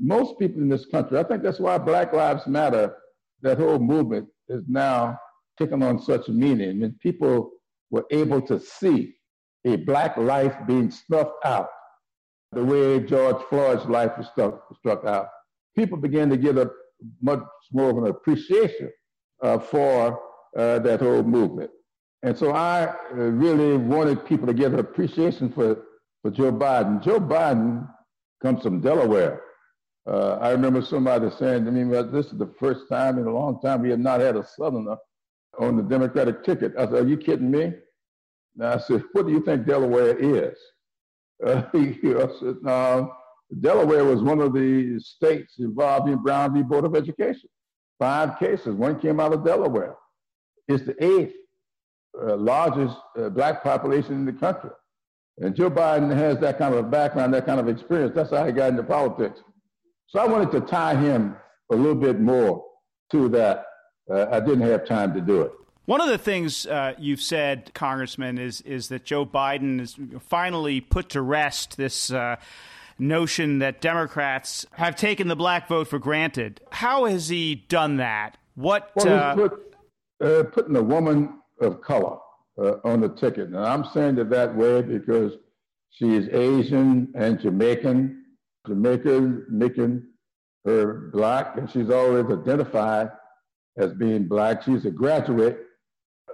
most 0.01 0.39
people 0.39 0.61
in 0.61 0.69
this 0.69 0.85
country, 0.85 1.19
I 1.19 1.23
think 1.23 1.43
that's 1.43 1.59
why 1.59 1.77
Black 1.77 2.11
Lives 2.11 2.47
Matter, 2.47 2.95
that 3.41 3.59
whole 3.59 3.79
movement 3.79 4.27
is 4.49 4.63
now 4.67 5.17
taking 5.59 5.83
on 5.83 6.01
such 6.01 6.27
meaning. 6.27 6.83
And 6.83 6.99
people 6.99 7.51
were 7.91 8.05
able 8.09 8.41
to 8.43 8.59
see 8.59 9.13
a 9.65 9.75
black 9.75 10.17
life 10.17 10.55
being 10.67 10.89
snuffed 10.89 11.35
out 11.45 11.69
the 12.51 12.63
way 12.63 12.99
George 12.99 13.41
Floyd's 13.49 13.85
life 13.85 14.11
was 14.17 14.27
struck, 14.27 14.75
struck 14.75 15.05
out. 15.05 15.27
People 15.77 15.97
began 15.97 16.29
to 16.29 16.37
get 16.37 16.57
a 16.57 16.69
much 17.21 17.39
more 17.71 17.91
of 17.91 17.97
an 17.97 18.07
appreciation 18.07 18.91
uh, 19.41 19.59
for 19.59 20.19
uh, 20.57 20.79
that 20.79 20.99
whole 20.99 21.23
movement. 21.23 21.69
And 22.23 22.37
so 22.37 22.51
I 22.51 22.87
uh, 22.87 23.15
really 23.15 23.77
wanted 23.77 24.25
people 24.25 24.47
to 24.47 24.53
get 24.53 24.73
an 24.73 24.79
appreciation 24.79 25.51
for, 25.51 25.83
for 26.21 26.31
Joe 26.31 26.51
Biden. 26.51 27.01
Joe 27.01 27.19
Biden 27.19 27.87
comes 28.41 28.63
from 28.63 28.81
Delaware. 28.81 29.41
Uh, 30.07 30.37
I 30.41 30.51
remember 30.51 30.81
somebody 30.81 31.29
saying 31.37 31.65
to 31.65 31.71
me, 31.71 31.83
well, 31.83 32.03
this 32.03 32.27
is 32.27 32.37
the 32.37 32.53
first 32.59 32.89
time 32.89 33.19
in 33.19 33.27
a 33.27 33.33
long 33.33 33.61
time 33.61 33.83
we 33.83 33.91
have 33.91 33.99
not 33.99 34.19
had 34.19 34.35
a 34.35 34.45
Southerner 34.45 34.97
on 35.59 35.77
the 35.77 35.83
Democratic 35.83 36.43
ticket. 36.43 36.73
I 36.77 36.85
said, 36.85 36.93
are 36.93 37.07
you 37.07 37.17
kidding 37.17 37.51
me? 37.51 37.73
And 38.55 38.65
I 38.65 38.79
said, 38.79 39.03
what 39.13 39.27
do 39.27 39.31
you 39.31 39.41
think 39.41 39.65
Delaware 39.65 40.17
is? 40.17 40.57
Uh, 41.43 41.63
I 41.73 42.27
said, 42.39 42.57
no, 42.61 43.11
Delaware 43.61 44.05
was 44.05 44.21
one 44.21 44.39
of 44.39 44.53
the 44.53 44.99
states 44.99 45.55
involved 45.57 46.07
in 46.07 46.21
Brown 46.21 46.53
v. 46.53 46.61
Board 46.61 46.85
of 46.85 46.95
Education. 46.95 47.49
Five 47.97 48.37
cases, 48.37 48.75
one 48.75 48.99
came 48.99 49.19
out 49.19 49.33
of 49.33 49.43
Delaware. 49.43 49.95
It's 50.67 50.85
the 50.85 51.03
eighth 51.03 51.33
uh, 52.21 52.35
largest 52.35 52.95
uh, 53.17 53.29
black 53.29 53.63
population 53.63 54.13
in 54.13 54.25
the 54.25 54.33
country. 54.33 54.69
And 55.39 55.55
Joe 55.55 55.71
Biden 55.71 56.15
has 56.15 56.37
that 56.39 56.59
kind 56.59 56.75
of 56.75 56.91
background, 56.91 57.33
that 57.33 57.47
kind 57.47 57.59
of 57.59 57.67
experience. 57.67 58.13
That's 58.13 58.29
how 58.29 58.45
he 58.45 58.51
got 58.51 58.69
into 58.69 58.83
politics. 58.83 59.41
So 60.11 60.19
I 60.19 60.27
wanted 60.27 60.51
to 60.51 60.61
tie 60.61 60.95
him 60.95 61.37
a 61.71 61.75
little 61.75 61.95
bit 61.95 62.19
more 62.19 62.65
to 63.11 63.29
that. 63.29 63.65
Uh, 64.09 64.27
I 64.29 64.41
didn't 64.41 64.61
have 64.61 64.85
time 64.85 65.13
to 65.13 65.21
do 65.21 65.41
it. 65.41 65.53
One 65.85 66.01
of 66.01 66.09
the 66.09 66.17
things 66.17 66.65
uh, 66.67 66.93
you've 66.99 67.21
said, 67.21 67.73
Congressman, 67.73 68.37
is 68.37 68.61
is 68.61 68.89
that 68.89 69.05
Joe 69.05 69.25
Biden 69.25 69.79
has 69.79 69.95
finally 70.19 70.81
put 70.81 71.09
to 71.09 71.21
rest 71.21 71.77
this 71.77 72.11
uh, 72.11 72.35
notion 72.99 73.59
that 73.59 73.79
Democrats 73.79 74.65
have 74.73 74.95
taken 74.95 75.29
the 75.29 75.35
black 75.35 75.69
vote 75.69 75.87
for 75.87 75.97
granted. 75.97 76.59
How 76.71 77.05
has 77.05 77.29
he 77.29 77.55
done 77.55 77.97
that? 77.97 78.37
What? 78.55 78.91
Well, 78.95 79.07
uh, 79.13 79.35
put, 79.35 79.75
uh, 80.21 80.43
putting 80.43 80.75
a 80.75 80.83
woman 80.83 81.39
of 81.61 81.81
color 81.81 82.17
uh, 82.57 82.73
on 82.83 82.99
the 82.99 83.09
ticket, 83.09 83.47
and 83.47 83.57
I'm 83.57 83.85
saying 83.93 84.17
it 84.17 84.29
that 84.29 84.55
way 84.55 84.81
because 84.81 85.33
she 85.89 86.15
is 86.15 86.27
Asian 86.29 87.13
and 87.15 87.39
Jamaican 87.39 88.20
Jamaica 88.67 89.41
making 89.49 90.03
her 90.65 91.09
black, 91.13 91.57
and 91.57 91.69
she's 91.69 91.89
always 91.89 92.25
identified 92.25 93.09
as 93.77 93.93
being 93.93 94.27
black. 94.27 94.63
She's 94.63 94.85
a 94.85 94.91
graduate 94.91 95.59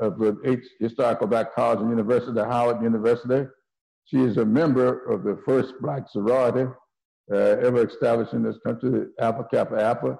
of 0.01 0.19
the 0.19 0.37
H 0.45 0.65
Historical 0.79 1.27
Black 1.27 1.55
College 1.55 1.79
and 1.79 1.89
University, 1.89 2.39
Howard 2.39 2.81
University. 2.81 3.47
She 4.05 4.17
is 4.17 4.37
a 4.37 4.45
member 4.45 5.05
of 5.05 5.23
the 5.23 5.41
first 5.45 5.73
black 5.81 6.09
sorority 6.09 6.69
uh, 7.31 7.35
ever 7.35 7.85
established 7.87 8.33
in 8.33 8.43
this 8.43 8.57
country, 8.65 9.07
Alpha 9.19 9.45
Kappa 9.51 9.81
Alpha. 9.81 10.19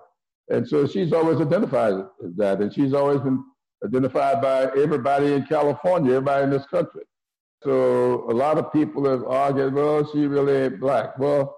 And 0.50 0.68
so 0.68 0.88
she's 0.88 1.14
always 1.14 1.40
identified 1.42 1.94
as 2.26 2.36
that. 2.38 2.62
And 2.62 2.74
she's 2.74 2.94
always 2.94 3.20
been 3.20 3.44
identified 3.86 4.42
by 4.42 4.64
everybody 4.78 5.34
in 5.34 5.46
California, 5.46 6.14
everybody 6.14 6.44
in 6.46 6.50
this 6.50 6.66
country. 6.68 7.04
So 7.64 8.30
a 8.30 8.34
lot 8.34 8.58
of 8.58 8.72
people 8.72 9.10
have 9.10 9.24
argued, 9.24 9.74
well, 9.74 10.10
she 10.12 10.26
really 10.26 10.54
ain't 10.66 10.80
black. 10.80 11.18
Well, 11.18 11.57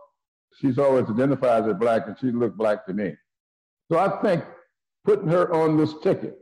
she's 0.57 0.77
always 0.77 1.09
identified 1.09 1.67
as 1.67 1.75
black 1.75 2.07
and 2.07 2.17
she 2.19 2.31
looked 2.31 2.57
black 2.57 2.85
to 2.85 2.93
me. 2.93 3.13
So 3.91 3.97
I 3.97 4.21
think 4.21 4.43
putting 5.05 5.27
her 5.27 5.53
on 5.53 5.77
this 5.77 5.93
ticket, 6.03 6.37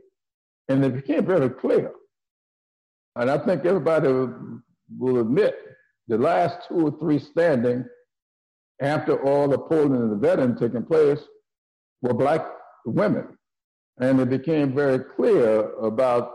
and 0.68 0.84
it 0.84 0.94
became 0.94 1.24
very 1.24 1.48
clear, 1.48 1.92
and 3.16 3.30
I 3.30 3.38
think 3.38 3.64
everybody 3.64 4.08
will 4.08 5.20
admit 5.20 5.58
the 6.08 6.18
last 6.18 6.68
two 6.68 6.88
or 6.88 6.98
three 6.98 7.18
standing 7.18 7.84
after 8.80 9.22
all 9.22 9.48
the 9.48 9.58
polling 9.58 9.94
and 9.94 10.10
the 10.10 10.26
vetting 10.26 10.58
taking 10.58 10.84
place 10.84 11.20
were 12.02 12.14
black 12.14 12.46
women. 12.84 13.36
And 14.00 14.20
it 14.20 14.30
became 14.30 14.74
very 14.74 15.00
clear 15.00 15.72
about 15.78 16.32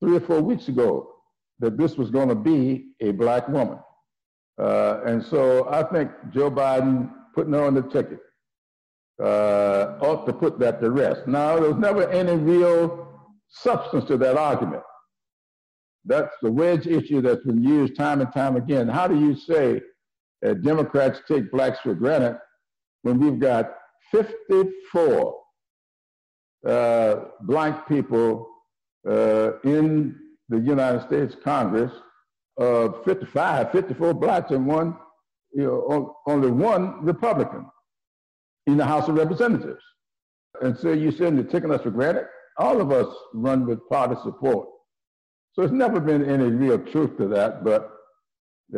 three 0.00 0.16
or 0.16 0.20
four 0.20 0.40
weeks 0.40 0.68
ago 0.68 1.10
that 1.58 1.76
this 1.76 1.96
was 1.96 2.10
going 2.10 2.28
to 2.28 2.34
be 2.34 2.90
a 3.00 3.10
black 3.10 3.48
woman. 3.48 3.78
Uh, 4.58 5.00
and 5.04 5.24
so 5.24 5.68
I 5.68 5.82
think 5.82 6.10
Joe 6.30 6.50
Biden 6.50 7.10
putting 7.34 7.54
on 7.54 7.74
the 7.74 7.82
ticket 7.82 8.20
uh, 9.22 9.98
ought 10.00 10.26
to 10.26 10.32
put 10.32 10.58
that 10.58 10.80
to 10.80 10.90
rest. 10.90 11.26
Now, 11.26 11.58
there 11.58 11.70
was 11.70 11.80
never 11.80 12.08
any 12.10 12.32
real 12.32 13.06
substance 13.48 14.04
to 14.06 14.16
that 14.18 14.36
argument. 14.36 14.82
That's 16.04 16.32
the 16.40 16.52
wedge 16.52 16.86
issue 16.86 17.20
that's 17.20 17.44
been 17.44 17.62
used 17.62 17.96
time 17.96 18.20
and 18.20 18.32
time 18.32 18.56
again. 18.56 18.88
How 18.88 19.08
do 19.08 19.18
you 19.18 19.34
say 19.34 19.80
that 20.42 20.62
Democrats 20.62 21.20
take 21.26 21.50
blacks 21.50 21.80
for 21.80 21.94
granted 21.94 22.38
when 23.02 23.18
we've 23.18 23.38
got 23.38 23.74
54 24.12 25.36
uh, 26.66 27.16
black 27.42 27.88
people 27.88 28.48
uh, 29.08 29.58
in 29.64 30.16
the 30.48 30.58
United 30.58 31.02
States 31.06 31.36
Congress 31.42 31.92
uh, 32.58 32.88
55, 33.04 33.72
54 33.72 34.14
blacks 34.14 34.50
and 34.50 34.66
one, 34.66 34.96
you 35.52 35.64
know, 35.64 36.16
only 36.26 36.50
one 36.50 37.04
Republican 37.04 37.66
in 38.66 38.76
the 38.76 38.84
House 38.84 39.08
of 39.08 39.16
Representatives. 39.16 39.82
And 40.62 40.76
so 40.76 40.92
you're 40.92 41.12
saying 41.12 41.36
they're 41.36 41.44
taking 41.44 41.70
us 41.70 41.82
for 41.82 41.90
granted? 41.90 42.26
All 42.58 42.80
of 42.80 42.90
us 42.90 43.14
run 43.34 43.66
with 43.66 43.86
party 43.88 44.16
support. 44.22 44.68
So 45.52 45.62
it's 45.62 45.72
never 45.72 46.00
been 46.00 46.24
any 46.28 46.44
real 46.44 46.78
truth 46.78 47.16
to 47.18 47.28
that, 47.28 47.64
but 47.64 47.90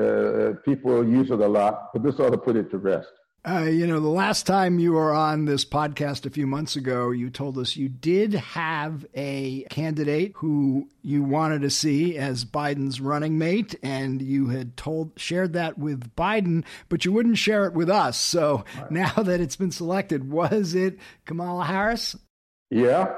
uh, 0.00 0.54
people 0.64 1.06
use 1.06 1.30
it 1.30 1.40
a 1.40 1.47
lot. 1.47 1.90
But 1.92 2.02
this 2.02 2.20
ought 2.20 2.30
to 2.30 2.38
put 2.38 2.56
it 2.56 2.70
to 2.70 2.78
rest. 2.78 3.08
Uh, 3.47 3.62
you 3.62 3.87
know, 3.87 4.00
the 4.00 4.09
last 4.09 4.47
time 4.47 4.78
you 4.78 4.92
were 4.92 5.12
on 5.12 5.45
this 5.45 5.64
podcast 5.64 6.26
a 6.26 6.30
few 6.30 6.47
months 6.47 6.76
ago, 6.76 7.11
you 7.12 7.30
told 7.30 7.57
us 7.57 7.76
you 7.76 7.88
did 7.88 8.35
have 8.35 9.07
a 9.14 9.62
candidate 9.71 10.33
who 10.37 10.88
you 11.02 11.23
wanted 11.23 11.62
to 11.62 11.71
see 11.71 12.18
as 12.18 12.45
Biden's 12.45 13.00
running 13.00 13.38
mate, 13.38 13.76
and 13.83 14.21
you 14.21 14.49
had 14.49 14.76
told 14.76 15.12
shared 15.16 15.52
that 15.52 15.78
with 15.78 16.14
Biden, 16.16 16.64
but 16.88 17.04
you 17.04 17.12
wouldn't 17.12 17.38
share 17.38 17.64
it 17.66 17.75
with 17.75 17.88
us. 17.88 18.18
So 18.18 18.64
right. 18.76 18.90
now 18.90 19.12
that 19.23 19.40
it's 19.40 19.57
been 19.57 19.71
selected, 19.71 20.30
was 20.30 20.75
it 20.75 20.99
Kamala 21.25 21.64
Harris? 21.64 22.16
Yeah, 22.71 23.14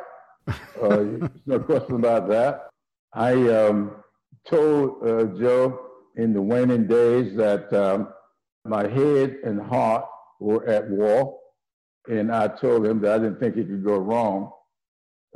Uh, 0.80 1.28
no 1.46 1.60
question 1.60 1.96
about 1.96 2.28
that. 2.28 2.68
I 3.12 3.32
um, 3.48 3.92
told 4.46 5.02
uh, 5.02 5.24
Joe 5.38 5.80
in 6.16 6.32
the 6.32 6.42
waning 6.42 6.86
days 6.86 7.36
that 7.36 7.72
um, 7.72 8.08
my 8.64 8.86
head 8.88 9.38
and 9.44 9.60
heart 9.60 10.04
were 10.38 10.66
at 10.66 10.88
war, 10.88 11.38
and 12.08 12.32
I 12.32 12.48
told 12.48 12.86
him 12.86 13.00
that 13.00 13.14
I 13.14 13.18
didn't 13.18 13.40
think 13.40 13.56
he 13.56 13.64
could 13.64 13.84
go 13.84 13.98
wrong 13.98 14.52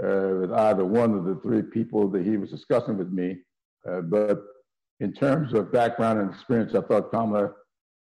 uh, 0.02 0.40
with 0.40 0.52
either 0.52 0.84
one 0.84 1.14
of 1.14 1.24
the 1.24 1.36
three 1.36 1.62
people 1.62 2.08
that 2.10 2.24
he 2.24 2.36
was 2.36 2.50
discussing 2.50 2.98
with 2.98 3.10
me. 3.10 3.38
Uh, 3.88 4.00
but 4.00 4.40
in 5.00 5.12
terms 5.12 5.52
of 5.52 5.72
background 5.72 6.20
and 6.20 6.30
experience, 6.30 6.74
I 6.74 6.80
thought 6.80 7.10
Kamala 7.10 7.52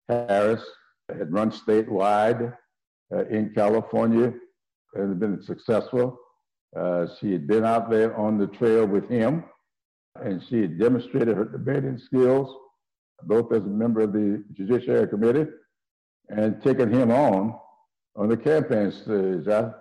Harris 0.08 0.64
had 1.08 1.32
run 1.32 1.50
statewide 1.50 2.56
uh, 3.14 3.26
in 3.26 3.52
California 3.54 4.32
and 4.94 5.08
had 5.08 5.20
been 5.20 5.42
successful. 5.42 6.18
Uh, 6.76 7.06
she 7.20 7.32
had 7.32 7.46
been 7.46 7.64
out 7.64 7.90
there 7.90 8.16
on 8.16 8.38
the 8.38 8.46
trail 8.46 8.86
with 8.86 9.08
him, 9.08 9.44
and 10.22 10.42
she 10.48 10.62
had 10.62 10.78
demonstrated 10.78 11.36
her 11.36 11.44
debating 11.44 11.98
skills, 11.98 12.54
both 13.24 13.52
as 13.52 13.62
a 13.62 13.66
member 13.66 14.00
of 14.00 14.12
the 14.12 14.42
Judiciary 14.52 15.08
Committee 15.08 15.46
and 16.28 16.62
taking 16.62 16.90
him 16.90 17.10
on 17.10 17.58
on 18.16 18.28
the 18.28 18.36
campaign 18.36 18.90
stage. 18.92 19.48
I, 19.48 19.72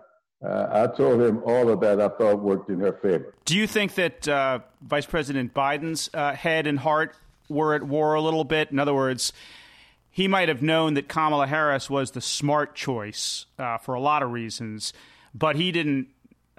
uh, 0.46 0.90
I 0.92 0.96
told 0.96 1.22
him 1.22 1.42
all 1.46 1.70
of 1.70 1.82
that 1.82 2.00
I 2.00 2.08
thought 2.10 2.42
worked 2.42 2.70
in 2.70 2.80
her 2.80 2.94
favor. 2.94 3.34
Do 3.46 3.58
you 3.58 3.68
think 3.68 3.96
that 3.96 4.28
uh, 4.28 4.60
Vice 4.82 5.06
President 5.06 5.54
Biden's 5.54 6.10
uh, 6.14 6.34
head 6.34 6.66
and 6.66 6.80
heart 6.80 7.16
were 7.50 7.76
at 7.76 7.84
war 7.84 8.14
a 8.14 8.22
little 8.22 8.46
bit? 8.46 8.72
In 8.72 8.80
other 8.80 8.94
words, 8.94 9.34
he 10.10 10.28
might 10.28 10.48
have 10.48 10.62
known 10.62 10.94
that 10.94 11.08
Kamala 11.08 11.48
Harris 11.48 11.90
was 11.90 12.12
the 12.12 12.22
smart 12.22 12.76
choice 12.76 13.46
uh, 13.58 13.78
for 13.78 13.94
a 13.94 14.00
lot 14.00 14.24
of 14.24 14.32
reasons, 14.32 14.94
but 15.34 15.56
he 15.56 15.72
didn't 15.72 16.08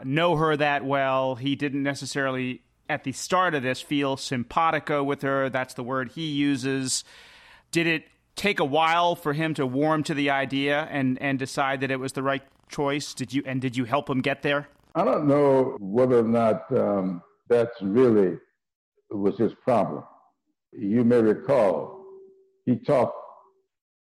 know 0.05 0.37
her 0.37 0.57
that 0.57 0.85
well. 0.85 1.35
He 1.35 1.57
didn't 1.57 1.83
necessarily, 1.83 2.63
at 2.91 3.05
the 3.05 3.13
start 3.13 3.55
of 3.55 3.63
this, 3.63 3.81
feel 3.81 4.17
simpatico 4.17 5.03
with 5.05 5.23
her. 5.23 5.49
That's 5.49 5.75
the 5.75 5.85
word 5.85 6.11
he 6.11 6.27
uses. 6.27 7.05
Did 7.71 7.87
it 7.87 8.05
take 8.35 8.59
a 8.59 8.65
while 8.65 9.15
for 9.15 9.33
him 9.33 9.55
to 9.55 9.67
warm 9.67 10.03
to 10.05 10.15
the 10.15 10.31
idea 10.31 10.89
and, 10.91 11.17
and 11.23 11.39
decide 11.39 11.81
that 11.81 11.91
it 11.91 12.01
was 12.01 12.13
the 12.13 12.23
right 12.23 12.43
choice? 12.69 13.15
Did 13.15 13.33
you 13.33 13.43
and 13.47 13.61
did 13.61 13.77
you 13.77 13.85
help 13.85 14.11
him 14.11 14.21
get 14.21 14.43
there? 14.43 14.69
I 14.95 15.05
don't 15.05 15.27
know 15.29 15.77
whether 15.79 16.19
or 16.19 16.25
not 16.25 16.65
um, 16.77 17.23
that's 17.49 17.81
really 17.81 18.39
was 19.11 19.39
his 19.39 19.53
problem. 19.63 20.03
You 20.73 21.05
may 21.05 21.21
recall 21.21 22.05
he 22.67 22.77
talked 22.77 23.17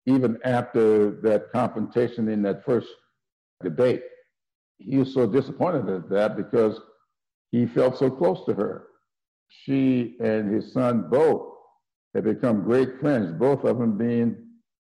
even 0.06 0.38
after 0.44 1.12
that 1.22 1.52
confrontation 1.52 2.28
in 2.30 2.42
that 2.44 2.66
first 2.66 2.88
debate. 3.64 4.04
He 4.78 4.98
was 4.98 5.14
so 5.14 5.26
disappointed 5.26 5.90
at 5.90 6.10
that 6.10 6.36
because 6.36 6.80
he 7.52 7.66
felt 7.66 7.98
so 7.98 8.10
close 8.10 8.46
to 8.46 8.54
her. 8.54 8.88
She 9.48 10.16
and 10.20 10.54
his 10.54 10.74
son 10.74 11.10
both 11.10 11.54
had 12.14 12.24
become 12.24 12.64
great 12.64 13.00
friends, 13.00 13.32
both 13.32 13.64
of 13.64 13.78
them 13.78 13.98
being 13.98 14.38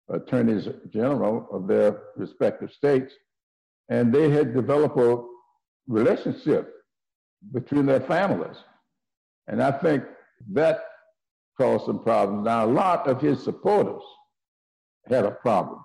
attorneys 0.08 0.68
general 0.90 1.46
of 1.52 1.66
their 1.66 2.00
respective 2.16 2.72
states. 2.72 3.12
And 3.88 4.12
they 4.12 4.30
had 4.30 4.54
developed 4.54 4.98
a 4.98 5.22
relationship 5.86 6.74
between 7.52 7.86
their 7.86 8.00
families. 8.00 8.56
And 9.46 9.62
I 9.62 9.70
think 9.70 10.04
that 10.52 10.84
caused 11.58 11.86
some 11.86 12.02
problems. 12.02 12.44
Now, 12.44 12.64
a 12.64 12.66
lot 12.66 13.06
of 13.06 13.20
his 13.20 13.42
supporters 13.42 14.02
had 15.08 15.24
a 15.24 15.30
problem 15.30 15.80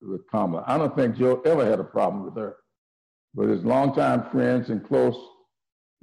with 0.00 0.26
Kamala. 0.30 0.64
I 0.66 0.78
don't 0.78 0.94
think 0.94 1.16
Joe 1.16 1.40
ever 1.44 1.64
had 1.64 1.80
a 1.80 1.84
problem 1.84 2.24
with 2.24 2.36
her, 2.36 2.56
but 3.34 3.48
his 3.48 3.64
longtime 3.64 4.30
friends 4.30 4.70
and 4.70 4.86
close 4.86 5.16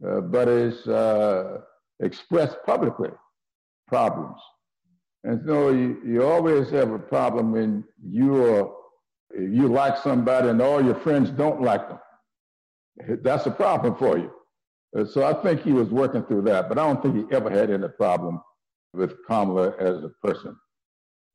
uh, 0.07 0.21
buddies 0.21 0.87
uh, 0.87 1.59
expressed 1.99 2.57
publicly 2.65 3.09
problems. 3.87 4.37
And 5.23 5.41
so 5.45 5.69
you, 5.69 6.01
you 6.05 6.23
always 6.23 6.69
have 6.71 6.91
a 6.91 6.99
problem 6.99 7.51
when 7.51 7.83
you 8.03 8.43
are, 8.43 8.71
you 9.37 9.67
like 9.67 9.97
somebody 9.97 10.49
and 10.49 10.61
all 10.61 10.83
your 10.83 10.95
friends 10.95 11.29
don't 11.29 11.61
like 11.61 11.87
them. 11.87 11.99
That's 13.21 13.45
a 13.45 13.51
problem 13.51 13.95
for 13.95 14.17
you. 14.17 14.31
Uh, 14.97 15.05
so 15.05 15.23
I 15.23 15.33
think 15.41 15.61
he 15.61 15.71
was 15.71 15.89
working 15.89 16.23
through 16.23 16.41
that, 16.43 16.67
but 16.67 16.77
I 16.77 16.85
don't 16.85 17.01
think 17.01 17.15
he 17.29 17.35
ever 17.35 17.49
had 17.49 17.69
any 17.69 17.87
problem 17.87 18.41
with 18.93 19.13
Kamala 19.27 19.75
as 19.79 20.03
a 20.03 20.11
person. 20.23 20.55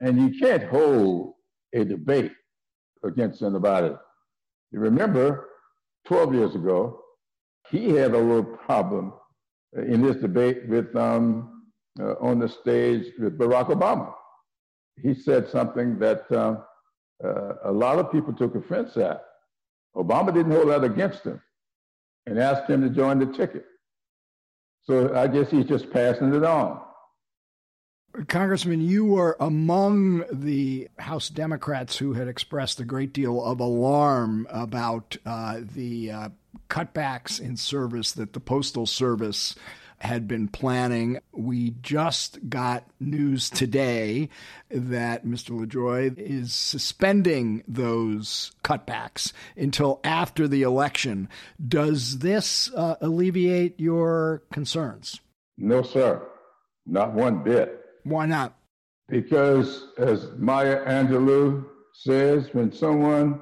And 0.00 0.20
you 0.20 0.38
can't 0.38 0.64
hold 0.64 1.34
a 1.72 1.84
debate 1.84 2.32
against 3.04 3.42
anybody. 3.42 3.94
You 4.72 4.80
remember 4.80 5.48
12 6.06 6.34
years 6.34 6.54
ago, 6.54 7.00
he 7.70 7.90
had 7.90 8.14
a 8.14 8.18
little 8.18 8.44
problem 8.44 9.12
in 9.74 10.02
this 10.02 10.16
debate 10.16 10.68
with 10.68 10.94
um, 10.96 11.62
uh, 12.00 12.14
on 12.20 12.38
the 12.38 12.48
stage 12.48 13.12
with 13.18 13.38
Barack 13.38 13.68
Obama. 13.68 14.12
He 15.02 15.14
said 15.14 15.48
something 15.48 15.98
that 15.98 16.24
uh, 16.30 16.56
uh, 17.24 17.54
a 17.64 17.72
lot 17.72 17.98
of 17.98 18.10
people 18.12 18.32
took 18.32 18.54
offense 18.54 18.96
at. 18.96 19.22
Obama 19.94 20.32
didn't 20.32 20.52
hold 20.52 20.68
that 20.68 20.84
against 20.84 21.24
him 21.24 21.40
and 22.26 22.38
asked 22.38 22.68
him 22.68 22.82
to 22.82 22.90
join 22.90 23.18
the 23.18 23.26
ticket. 23.26 23.64
So 24.84 25.14
I 25.14 25.26
guess 25.26 25.50
he's 25.50 25.64
just 25.64 25.90
passing 25.90 26.34
it 26.34 26.44
on. 26.44 26.80
Congressman, 28.28 28.80
you 28.80 29.04
were 29.04 29.36
among 29.40 30.24
the 30.32 30.88
House 30.98 31.28
Democrats 31.28 31.98
who 31.98 32.14
had 32.14 32.28
expressed 32.28 32.80
a 32.80 32.84
great 32.84 33.12
deal 33.12 33.44
of 33.44 33.60
alarm 33.60 34.46
about 34.50 35.16
uh, 35.26 35.60
the 35.60 36.10
uh, 36.10 36.28
cutbacks 36.68 37.40
in 37.40 37.56
service 37.56 38.12
that 38.12 38.32
the 38.32 38.40
Postal 38.40 38.86
Service 38.86 39.54
had 39.98 40.28
been 40.28 40.48
planning. 40.48 41.18
We 41.32 41.70
just 41.82 42.48
got 42.48 42.84
news 43.00 43.48
today 43.48 44.28
that 44.70 45.24
Mr. 45.24 45.64
DeJoy 45.64 46.18
is 46.18 46.54
suspending 46.54 47.62
those 47.66 48.52
cutbacks 48.62 49.32
until 49.56 50.00
after 50.04 50.46
the 50.46 50.62
election. 50.62 51.28
Does 51.66 52.18
this 52.18 52.70
uh, 52.74 52.96
alleviate 53.00 53.80
your 53.80 54.42
concerns? 54.52 55.20
No, 55.56 55.82
sir. 55.82 56.22
Not 56.84 57.14
one 57.14 57.42
bit. 57.42 57.80
Why 58.04 58.26
not? 58.26 58.56
Because, 59.08 59.86
as 59.98 60.28
Maya 60.36 60.84
Angelou 60.84 61.64
says, 61.94 62.48
when 62.52 62.72
someone 62.72 63.40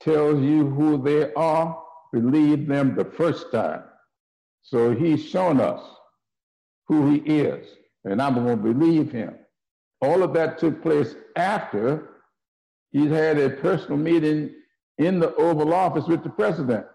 tells 0.00 0.42
you 0.42 0.68
who 0.70 1.02
they 1.02 1.32
are, 1.34 1.82
believe 2.20 2.66
them 2.66 2.94
the 2.94 3.04
first 3.04 3.50
time. 3.52 3.82
So 4.62 4.94
he's 4.94 5.24
shown 5.24 5.60
us 5.60 5.82
who 6.88 7.10
he 7.10 7.18
is, 7.18 7.66
and 8.04 8.20
I'm 8.20 8.34
going 8.34 8.56
to 8.56 8.56
believe 8.56 9.12
him. 9.12 9.34
All 10.00 10.22
of 10.22 10.32
that 10.34 10.58
took 10.58 10.82
place 10.82 11.14
after 11.36 12.10
he 12.90 13.06
had 13.08 13.38
a 13.38 13.50
personal 13.50 13.98
meeting 13.98 14.54
in 14.98 15.20
the 15.20 15.34
Oval 15.36 15.74
Office 15.74 16.06
with 16.06 16.22
the 16.22 16.30
president 16.30 16.86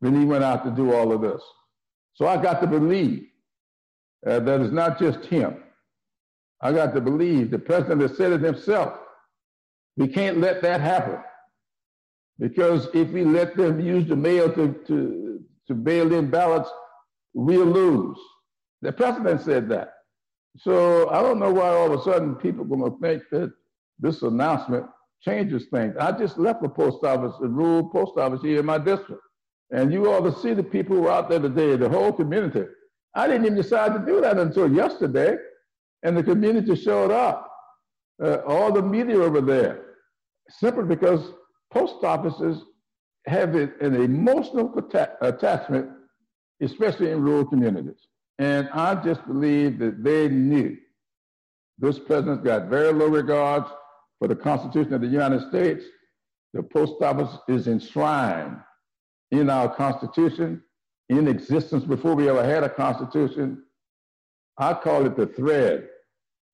when 0.00 0.18
he 0.18 0.24
went 0.24 0.44
out 0.44 0.64
to 0.64 0.70
do 0.70 0.94
all 0.94 1.12
of 1.12 1.20
this. 1.20 1.42
So 2.14 2.26
I 2.26 2.40
got 2.40 2.60
to 2.60 2.66
believe 2.66 3.26
uh, 4.26 4.40
that 4.40 4.60
it's 4.60 4.72
not 4.72 4.98
just 4.98 5.24
him. 5.24 5.62
I 6.60 6.72
got 6.72 6.94
to 6.94 7.00
believe 7.00 7.50
the 7.50 7.58
president 7.58 8.02
has 8.02 8.16
said 8.16 8.32
it 8.32 8.42
himself. 8.42 8.98
We 9.96 10.08
can't 10.08 10.38
let 10.38 10.62
that 10.62 10.80
happen. 10.80 11.18
Because 12.40 12.88
if 12.94 13.10
we 13.10 13.22
let 13.22 13.54
them 13.56 13.78
use 13.80 14.08
the 14.08 14.16
mail 14.16 14.50
to, 14.54 14.74
to, 14.86 15.40
to 15.68 15.74
bail 15.74 16.12
in 16.14 16.30
ballots, 16.30 16.70
we'll 17.34 17.66
lose. 17.66 18.18
The 18.80 18.92
president 18.92 19.42
said 19.42 19.68
that. 19.68 19.92
So 20.56 21.10
I 21.10 21.22
don't 21.22 21.38
know 21.38 21.52
why 21.52 21.68
all 21.68 21.92
of 21.92 22.00
a 22.00 22.02
sudden 22.02 22.34
people 22.34 22.64
are 22.64 22.76
going 22.76 22.90
to 22.90 22.98
think 22.98 23.22
that 23.30 23.52
this 23.98 24.22
announcement 24.22 24.86
changes 25.22 25.66
things. 25.70 25.94
I 26.00 26.12
just 26.12 26.38
left 26.38 26.62
the 26.62 26.68
post 26.68 27.04
office, 27.04 27.36
the 27.40 27.48
rural 27.48 27.90
post 27.90 28.18
office 28.18 28.40
here 28.40 28.60
in 28.60 28.66
my 28.66 28.78
district. 28.78 29.20
And 29.70 29.92
you 29.92 30.10
all 30.10 30.22
to 30.22 30.36
see 30.40 30.54
the 30.54 30.62
people 30.62 30.96
who 30.96 31.06
are 31.06 31.18
out 31.18 31.28
there 31.28 31.38
today, 31.38 31.76
the 31.76 31.88
whole 31.90 32.12
community. 32.12 32.64
I 33.14 33.26
didn't 33.26 33.44
even 33.44 33.56
decide 33.56 33.92
to 33.92 34.04
do 34.04 34.20
that 34.22 34.38
until 34.38 34.72
yesterday. 34.72 35.36
And 36.02 36.16
the 36.16 36.22
community 36.22 36.74
showed 36.74 37.10
up. 37.10 37.46
Uh, 38.22 38.42
all 38.46 38.70
the 38.70 38.82
media 38.82 39.16
over 39.16 39.40
there, 39.40 39.82
simply 40.50 40.84
because 40.84 41.32
post 41.70 42.02
offices 42.02 42.62
have 43.26 43.54
an 43.54 43.94
emotional 43.94 44.72
attachment 45.20 45.90
especially 46.60 47.10
in 47.10 47.22
rural 47.22 47.44
communities. 47.44 48.08
And 48.38 48.68
I 48.72 48.94
just 48.96 49.26
believe 49.26 49.78
that 49.78 50.02
they 50.02 50.28
knew 50.28 50.76
this 51.78 51.98
president's 51.98 52.44
got 52.44 52.66
very 52.66 52.92
low 52.92 53.08
regards 53.08 53.66
for 54.18 54.28
the 54.28 54.36
Constitution 54.36 54.94
of 54.94 55.00
the 55.00 55.06
United 55.06 55.48
States. 55.48 55.84
The 56.52 56.62
post 56.62 57.02
office 57.02 57.38
is 57.48 57.68
enshrined 57.68 58.58
in 59.30 59.48
our 59.48 59.74
Constitution, 59.74 60.62
in 61.08 61.28
existence 61.28 61.84
before 61.84 62.14
we 62.14 62.28
ever 62.28 62.44
had 62.44 62.64
a 62.64 62.68
Constitution. 62.68 63.62
I 64.58 64.74
call 64.74 65.06
it 65.06 65.16
the 65.16 65.26
thread, 65.26 65.88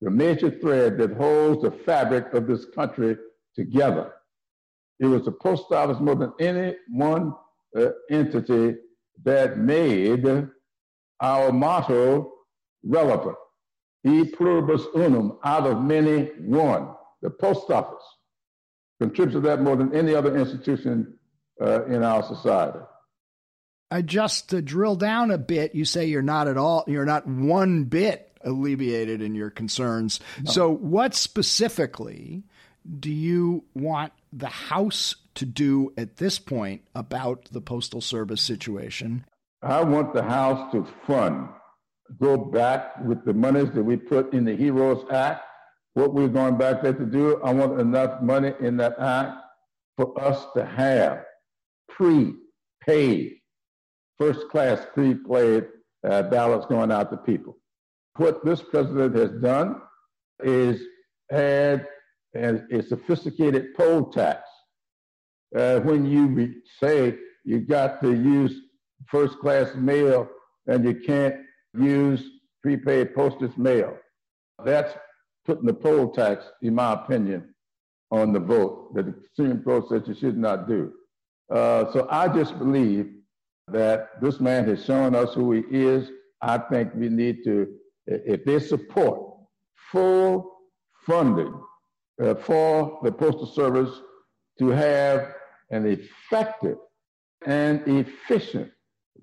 the 0.00 0.10
major 0.10 0.50
thread 0.60 0.98
that 0.98 1.14
holds 1.14 1.62
the 1.62 1.70
fabric 1.70 2.32
of 2.34 2.46
this 2.46 2.66
country 2.74 3.16
together. 3.54 4.12
It 4.98 5.06
was 5.06 5.24
the 5.24 5.32
post 5.32 5.70
office 5.72 6.00
more 6.00 6.14
than 6.14 6.32
any 6.40 6.76
one 6.88 7.34
uh, 7.76 7.88
entity 8.10 8.76
that 9.24 9.58
made 9.58 10.48
our 11.20 11.52
motto 11.52 12.32
relevant. 12.84 13.36
E 14.04 14.24
pluribus 14.24 14.82
unum, 14.94 15.38
out 15.44 15.66
of 15.66 15.82
many, 15.82 16.26
one. 16.38 16.94
The 17.22 17.30
post 17.30 17.70
office 17.70 18.04
contributes 19.00 19.34
to 19.34 19.40
that 19.40 19.60
more 19.60 19.76
than 19.76 19.94
any 19.94 20.14
other 20.14 20.36
institution 20.36 21.18
uh, 21.60 21.84
in 21.86 22.02
our 22.02 22.22
society. 22.22 22.78
I 23.90 24.02
just 24.02 24.50
to 24.50 24.62
drill 24.62 24.96
down 24.96 25.30
a 25.30 25.38
bit, 25.38 25.74
you 25.74 25.84
say 25.84 26.06
you're 26.06 26.22
not 26.22 26.48
at 26.48 26.56
all, 26.56 26.84
you're 26.86 27.04
not 27.04 27.26
one 27.26 27.84
bit 27.84 28.32
alleviated 28.42 29.22
in 29.22 29.34
your 29.34 29.50
concerns. 29.50 30.20
No. 30.42 30.50
So, 30.50 30.70
what 30.70 31.14
specifically 31.14 32.44
do 33.00 33.10
you 33.10 33.64
want 33.74 34.12
the 34.36 34.48
House 34.48 35.16
to 35.34 35.46
do 35.46 35.92
at 35.96 36.18
this 36.18 36.38
point 36.38 36.82
about 36.94 37.46
the 37.50 37.60
Postal 37.60 38.00
Service 38.00 38.42
situation? 38.42 39.24
I 39.62 39.82
want 39.82 40.12
the 40.12 40.22
House 40.22 40.70
to 40.72 40.86
fund, 41.06 41.48
go 42.20 42.36
back 42.36 43.02
with 43.04 43.24
the 43.24 43.32
monies 43.32 43.70
that 43.74 43.82
we 43.82 43.96
put 43.96 44.32
in 44.34 44.44
the 44.44 44.54
HEROES 44.54 45.10
Act, 45.10 45.42
what 45.94 46.12
we're 46.12 46.28
going 46.28 46.58
back 46.58 46.82
there 46.82 46.92
to 46.92 47.06
do. 47.06 47.40
I 47.42 47.52
want 47.52 47.80
enough 47.80 48.20
money 48.20 48.52
in 48.60 48.76
that 48.76 48.98
act 48.98 49.38
for 49.96 50.20
us 50.22 50.44
to 50.54 50.64
have 50.64 51.24
pre-paid, 51.88 53.36
first-class 54.18 54.86
pre-paid 54.92 55.68
uh, 56.06 56.22
ballots 56.24 56.66
going 56.66 56.92
out 56.92 57.10
to 57.10 57.16
people. 57.16 57.56
What 58.16 58.44
this 58.44 58.62
president 58.62 59.16
has 59.16 59.30
done 59.40 59.80
is 60.42 60.80
add 61.32 61.88
a 62.36 62.82
sophisticated 62.82 63.74
poll 63.74 64.04
tax. 64.04 64.42
Uh, 65.56 65.80
when 65.80 66.04
you 66.04 66.54
say 66.80 67.16
you 67.44 67.60
got 67.60 68.02
to 68.02 68.12
use 68.12 68.54
first 69.08 69.38
class 69.38 69.74
mail 69.74 70.28
and 70.66 70.84
you 70.84 70.94
can't 70.94 71.36
use 71.78 72.22
prepaid 72.62 73.14
postage 73.14 73.56
mail, 73.56 73.96
that's 74.64 74.94
putting 75.44 75.66
the 75.66 75.74
poll 75.74 76.10
tax, 76.10 76.44
in 76.62 76.74
my 76.74 76.92
opinion, 76.92 77.54
on 78.10 78.32
the 78.32 78.40
vote 78.40 78.94
that 78.94 79.06
the 79.06 79.14
Supreme 79.34 79.62
Court 79.62 80.08
you 80.08 80.14
should 80.14 80.36
not 80.38 80.68
do. 80.68 80.92
Uh, 81.52 81.92
so 81.92 82.06
I 82.10 82.28
just 82.28 82.58
believe 82.58 83.12
that 83.68 84.20
this 84.20 84.40
man 84.40 84.66
has 84.68 84.84
shown 84.84 85.14
us 85.14 85.34
who 85.34 85.52
he 85.52 85.64
is. 85.70 86.10
I 86.42 86.58
think 86.58 86.92
we 86.94 87.08
need 87.08 87.44
to, 87.44 87.68
if 88.06 88.44
they 88.44 88.58
support 88.58 89.38
full 89.90 90.52
funding 91.06 91.54
uh, 92.22 92.34
for 92.34 92.98
the 93.02 93.12
Postal 93.12 93.46
Service 93.46 94.00
to 94.58 94.68
have 94.68 95.34
an 95.70 95.86
effective 95.86 96.78
and 97.44 97.86
efficient 97.86 98.70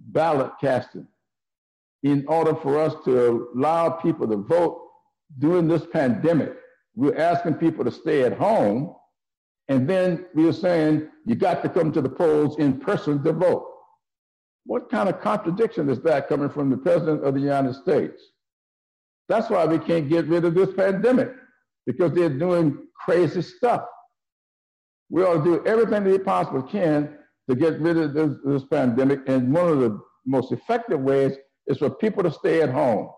ballot 0.07 0.51
casting 0.61 1.07
in 2.03 2.25
order 2.27 2.53
for 2.53 2.79
us 2.79 2.93
to 3.05 3.49
allow 3.55 3.89
people 3.89 4.27
to 4.27 4.37
vote 4.37 4.79
during 5.39 5.67
this 5.67 5.85
pandemic. 5.91 6.53
We're 6.95 7.17
asking 7.17 7.55
people 7.55 7.83
to 7.85 7.91
stay 7.91 8.23
at 8.23 8.37
home, 8.37 8.95
and 9.69 9.89
then 9.89 10.25
we're 10.35 10.53
saying 10.53 11.09
you 11.25 11.35
got 11.35 11.63
to 11.63 11.69
come 11.69 11.91
to 11.93 12.01
the 12.01 12.09
polls 12.09 12.59
in 12.59 12.79
person 12.79 13.23
to 13.23 13.31
vote. 13.31 13.67
What 14.65 14.89
kind 14.89 15.09
of 15.09 15.21
contradiction 15.21 15.89
is 15.89 16.01
that 16.01 16.29
coming 16.29 16.49
from 16.49 16.69
the 16.69 16.77
President 16.77 17.23
of 17.23 17.33
the 17.33 17.39
United 17.39 17.75
States? 17.75 18.21
That's 19.29 19.49
why 19.49 19.65
we 19.65 19.79
can't 19.79 20.09
get 20.09 20.27
rid 20.27 20.45
of 20.45 20.53
this 20.53 20.73
pandemic 20.73 21.33
because 21.85 22.13
they're 22.13 22.29
doing 22.29 22.77
crazy 23.05 23.41
stuff. 23.41 23.83
We 25.09 25.23
ought 25.23 25.43
to 25.43 25.43
do 25.43 25.65
everything 25.65 26.03
that 26.03 26.09
we 26.09 26.17
possibly 26.17 26.69
can 26.71 27.17
to 27.49 27.55
get 27.55 27.79
rid 27.79 27.97
of 27.97 28.13
this, 28.13 28.31
this 28.45 28.63
pandemic. 28.65 29.21
And 29.27 29.53
one 29.53 29.67
of 29.67 29.79
the 29.79 29.99
most 30.25 30.51
effective 30.51 30.99
ways 30.99 31.33
is 31.67 31.77
for 31.77 31.89
people 31.89 32.23
to 32.23 32.31
stay 32.31 32.61
at 32.61 32.69
home 32.69 33.09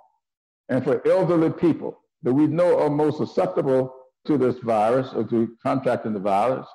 and 0.69 0.83
for 0.83 1.05
elderly 1.07 1.51
people 1.51 2.01
that 2.23 2.33
we 2.33 2.47
know 2.47 2.79
are 2.79 2.89
most 2.89 3.17
susceptible 3.17 3.93
to 4.25 4.37
this 4.37 4.57
virus 4.59 5.09
or 5.13 5.23
to 5.25 5.55
contracting 5.61 6.13
the 6.13 6.19
virus. 6.19 6.67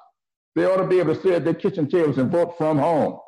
They 0.55 0.65
ought 0.65 0.77
to 0.77 0.87
be 0.87 1.01
able 1.01 1.15
to 1.15 1.21
sit 1.21 1.33
at 1.33 1.45
their 1.45 1.55
kitchen 1.55 1.89
tables 1.89 2.19
and 2.19 2.31
vote 2.31 2.57
from 2.57 2.79
home. 2.79 3.19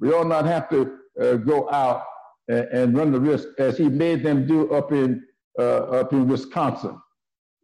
We 0.00 0.12
ought 0.12 0.26
not 0.26 0.44
have 0.44 0.68
to 0.70 0.98
uh, 1.20 1.34
go 1.34 1.70
out 1.70 2.02
and, 2.48 2.66
and, 2.66 2.96
run 2.96 3.10
the 3.10 3.20
risk 3.20 3.48
as 3.58 3.78
he 3.78 3.88
made 3.88 4.22
them 4.22 4.46
do 4.46 4.72
up 4.72 4.92
in, 4.92 5.22
uh, 5.58 5.84
up 5.84 6.12
in 6.12 6.28
Wisconsin 6.28 7.00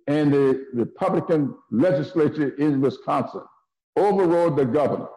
and 0.08 0.32
the 0.32 0.66
Republican 0.74 1.54
legislature 1.70 2.50
in 2.56 2.80
Wisconsin 2.80 3.42
overrode 3.96 4.56
the 4.56 4.64
governor 4.64 5.08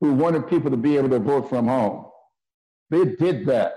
who 0.00 0.12
wanted 0.14 0.48
people 0.48 0.70
to 0.70 0.76
be 0.76 0.96
able 0.96 1.10
to 1.10 1.18
vote 1.18 1.48
from 1.48 1.68
home. 1.68 2.06
They 2.90 3.04
did 3.04 3.46
that 3.46 3.74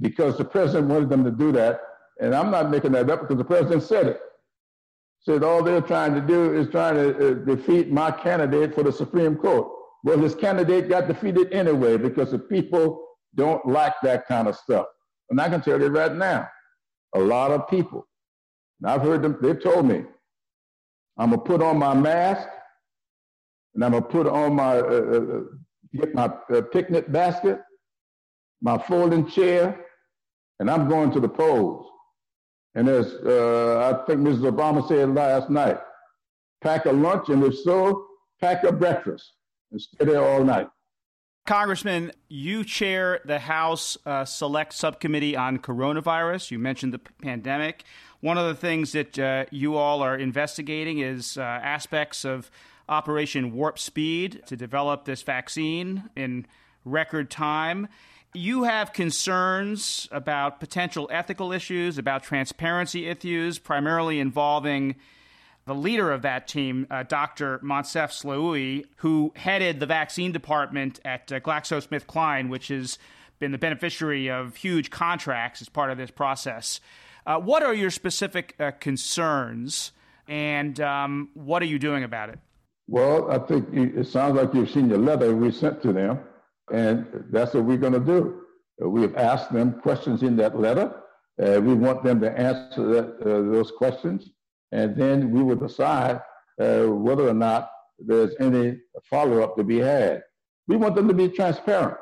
because 0.00 0.38
the 0.38 0.44
president 0.44 0.88
wanted 0.88 1.08
them 1.08 1.24
to 1.24 1.30
do 1.30 1.52
that. 1.52 1.80
And 2.20 2.34
I'm 2.34 2.50
not 2.50 2.70
making 2.70 2.92
that 2.92 3.10
up 3.10 3.22
because 3.22 3.38
the 3.38 3.44
president 3.44 3.82
said 3.82 4.06
it. 4.06 4.20
Said 5.20 5.42
all 5.42 5.62
they're 5.62 5.82
trying 5.82 6.14
to 6.14 6.20
do 6.20 6.54
is 6.54 6.68
trying 6.68 6.94
to 6.94 7.30
uh, 7.30 7.34
defeat 7.44 7.90
my 7.90 8.10
candidate 8.10 8.74
for 8.74 8.82
the 8.82 8.92
Supreme 8.92 9.36
Court. 9.36 9.68
Well, 10.02 10.18
his 10.18 10.34
candidate 10.34 10.88
got 10.88 11.08
defeated 11.08 11.52
anyway 11.52 11.98
because 11.98 12.30
the 12.30 12.38
people 12.38 13.06
don't 13.34 13.64
like 13.66 13.94
that 14.02 14.26
kind 14.26 14.48
of 14.48 14.56
stuff. 14.56 14.86
And 15.28 15.40
I 15.40 15.48
can 15.48 15.60
tell 15.60 15.78
you 15.78 15.88
right 15.88 16.14
now, 16.14 16.48
a 17.14 17.20
lot 17.20 17.50
of 17.50 17.68
people 17.68 18.06
and 18.80 18.90
I've 18.90 19.02
heard 19.02 19.22
them, 19.22 19.36
they've 19.40 19.62
told 19.62 19.86
me, 19.86 20.04
I'm 21.18 21.30
going 21.30 21.40
to 21.40 21.46
put 21.46 21.62
on 21.62 21.78
my 21.78 21.94
mask 21.94 22.48
and 23.74 23.84
I'm 23.84 23.92
going 23.92 24.02
to 24.02 24.08
put 24.08 24.26
on 24.26 24.54
my, 24.54 24.78
uh, 24.78 24.82
uh, 24.82 25.36
uh, 25.36 25.40
get 25.94 26.14
my 26.14 26.30
uh, 26.52 26.62
picnic 26.72 27.10
basket, 27.12 27.60
my 28.60 28.78
folding 28.78 29.28
chair, 29.28 29.86
and 30.58 30.70
I'm 30.70 30.88
going 30.88 31.10
to 31.12 31.20
the 31.20 31.28
polls. 31.28 31.86
And 32.74 32.88
as 32.88 33.14
uh, 33.26 33.92
I 33.92 34.06
think 34.06 34.20
Mrs. 34.20 34.50
Obama 34.50 34.86
said 34.86 35.14
last 35.14 35.50
night, 35.50 35.78
pack 36.62 36.86
a 36.86 36.92
lunch, 36.92 37.28
and 37.28 37.42
if 37.42 37.58
so, 37.58 38.06
pack 38.40 38.64
a 38.64 38.72
breakfast 38.72 39.24
and 39.72 39.80
stay 39.80 40.04
there 40.04 40.24
all 40.24 40.44
night. 40.44 40.68
Congressman, 41.46 42.12
you 42.28 42.62
chair 42.62 43.20
the 43.24 43.40
House 43.40 43.98
uh, 44.06 44.24
Select 44.24 44.72
Subcommittee 44.72 45.36
on 45.36 45.58
Coronavirus. 45.58 46.50
You 46.50 46.58
mentioned 46.58 46.94
the 46.94 47.00
pandemic. 47.00 47.84
One 48.20 48.36
of 48.36 48.46
the 48.46 48.54
things 48.54 48.92
that 48.92 49.18
uh, 49.18 49.46
you 49.50 49.76
all 49.76 50.02
are 50.02 50.16
investigating 50.16 50.98
is 50.98 51.38
uh, 51.38 51.40
aspects 51.40 52.26
of 52.26 52.50
Operation 52.86 53.52
Warp 53.52 53.78
Speed 53.78 54.42
to 54.46 54.56
develop 54.56 55.06
this 55.06 55.22
vaccine 55.22 56.10
in 56.16 56.46
record 56.84 57.30
time. 57.30 57.88
You 58.34 58.64
have 58.64 58.92
concerns 58.92 60.06
about 60.12 60.60
potential 60.60 61.08
ethical 61.10 61.50
issues, 61.50 61.96
about 61.96 62.22
transparency 62.22 63.08
issues, 63.08 63.58
primarily 63.58 64.20
involving 64.20 64.96
the 65.64 65.74
leader 65.74 66.10
of 66.10 66.22
that 66.22 66.46
team, 66.46 66.86
uh, 66.90 67.04
Dr. 67.04 67.58
Moncef 67.60 68.10
Slaoui, 68.10 68.84
who 68.96 69.32
headed 69.34 69.80
the 69.80 69.86
vaccine 69.86 70.32
department 70.32 71.00
at 71.04 71.32
uh, 71.32 71.40
GlaxoSmithKline, 71.40 72.50
which 72.50 72.68
has 72.68 72.98
been 73.38 73.52
the 73.52 73.58
beneficiary 73.58 74.28
of 74.30 74.56
huge 74.56 74.90
contracts 74.90 75.62
as 75.62 75.70
part 75.70 75.90
of 75.90 75.96
this 75.96 76.10
process. 76.10 76.80
Uh, 77.26 77.38
what 77.38 77.62
are 77.62 77.74
your 77.74 77.90
specific 77.90 78.54
uh, 78.58 78.70
concerns, 78.80 79.92
and 80.28 80.80
um, 80.80 81.28
what 81.34 81.62
are 81.62 81.66
you 81.66 81.78
doing 81.78 82.04
about 82.04 82.30
it? 82.30 82.38
Well, 82.88 83.30
I 83.30 83.38
think 83.38 83.68
it 83.72 84.06
sounds 84.06 84.36
like 84.36 84.52
you've 84.54 84.70
seen 84.70 84.88
the 84.88 84.98
letter 84.98 85.34
we 85.34 85.52
sent 85.52 85.82
to 85.82 85.92
them, 85.92 86.20
and 86.72 87.06
that's 87.30 87.54
what 87.54 87.64
we're 87.64 87.76
going 87.76 87.92
to 87.92 88.00
do. 88.00 88.42
We 88.78 89.02
have 89.02 89.16
asked 89.16 89.52
them 89.52 89.80
questions 89.80 90.22
in 90.22 90.36
that 90.36 90.58
letter. 90.58 91.02
Uh, 91.40 91.60
we 91.60 91.74
want 91.74 92.02
them 92.02 92.20
to 92.20 92.30
answer 92.38 92.86
that, 92.86 93.20
uh, 93.20 93.50
those 93.52 93.70
questions, 93.70 94.30
and 94.72 94.96
then 94.96 95.30
we 95.30 95.42
will 95.42 95.56
decide 95.56 96.20
uh, 96.60 96.84
whether 96.86 97.28
or 97.28 97.34
not 97.34 97.70
there's 97.98 98.34
any 98.40 98.78
follow-up 99.08 99.56
to 99.56 99.64
be 99.64 99.78
had. 99.78 100.22
We 100.66 100.76
want 100.76 100.94
them 100.94 101.08
to 101.08 101.14
be 101.14 101.28
transparent 101.28 101.98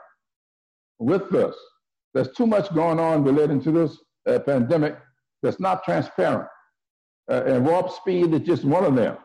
with 0.98 1.28
this. 1.30 1.54
There's 2.14 2.32
too 2.32 2.46
much 2.46 2.72
going 2.74 2.98
on 2.98 3.24
relating 3.24 3.60
to 3.62 3.70
this 3.70 3.98
uh, 4.26 4.38
pandemic 4.40 4.96
that's 5.42 5.60
not 5.60 5.84
transparent. 5.84 6.48
Uh, 7.30 7.42
and 7.46 7.66
warp 7.66 7.90
speed 7.90 8.32
is 8.32 8.40
just 8.40 8.64
one 8.64 8.84
of 8.84 8.94
them. 8.94 9.16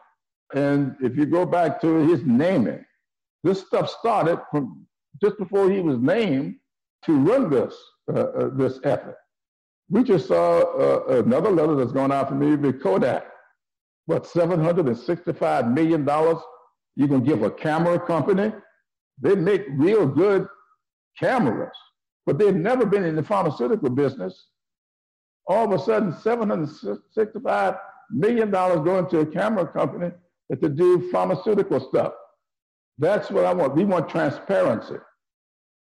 And 0.53 0.95
if 1.01 1.15
you 1.15 1.25
go 1.25 1.45
back 1.45 1.81
to 1.81 2.07
his 2.07 2.23
naming, 2.25 2.83
this 3.43 3.65
stuff 3.65 3.89
started 3.89 4.39
from 4.51 4.85
just 5.21 5.37
before 5.37 5.69
he 5.69 5.79
was 5.79 5.97
named 5.99 6.55
to 7.05 7.17
run 7.17 7.49
this 7.49 7.75
uh, 8.13 8.19
uh, 8.19 8.49
this 8.53 8.79
effort. 8.83 9.15
We 9.89 10.03
just 10.03 10.27
saw 10.27 10.61
uh, 10.61 11.23
another 11.23 11.49
letter 11.49 11.75
that's 11.75 11.91
going 11.91 12.11
out 12.11 12.29
from 12.29 12.39
me 12.39 12.55
with 12.55 12.81
Kodak. 12.81 13.25
What, 14.05 14.25
$765 14.25 15.73
million 15.73 16.01
you 16.95 17.07
can 17.07 17.23
give 17.23 17.43
a 17.43 17.51
camera 17.51 17.99
company? 17.99 18.51
They 19.21 19.35
make 19.35 19.65
real 19.71 20.05
good 20.05 20.47
cameras, 21.17 21.75
but 22.25 22.37
they've 22.37 22.55
never 22.55 22.85
been 22.85 23.05
in 23.05 23.15
the 23.15 23.23
pharmaceutical 23.23 23.89
business 23.89 24.47
all 25.47 25.65
of 25.65 25.79
a 25.79 25.83
sudden 25.83 26.13
$765 26.13 27.79
million 28.11 28.49
going 28.51 29.09
to 29.09 29.19
a 29.19 29.25
camera 29.25 29.67
company 29.67 30.11
that 30.49 30.61
to 30.61 30.69
do 30.69 31.09
pharmaceutical 31.11 31.79
stuff. 31.79 32.13
That's 32.97 33.29
what 33.31 33.45
I 33.45 33.53
want. 33.53 33.75
We 33.75 33.85
want 33.85 34.09
transparency. 34.09 34.95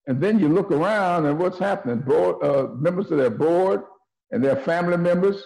And 0.07 0.21
then 0.21 0.39
you 0.39 0.49
look 0.49 0.71
around 0.71 1.25
and 1.25 1.37
what's 1.39 1.59
happening? 1.59 1.99
Board, 1.99 2.43
uh, 2.43 2.67
members 2.75 3.11
of 3.11 3.17
their 3.17 3.29
board 3.29 3.81
and 4.31 4.43
their 4.43 4.55
family 4.55 4.97
members 4.97 5.43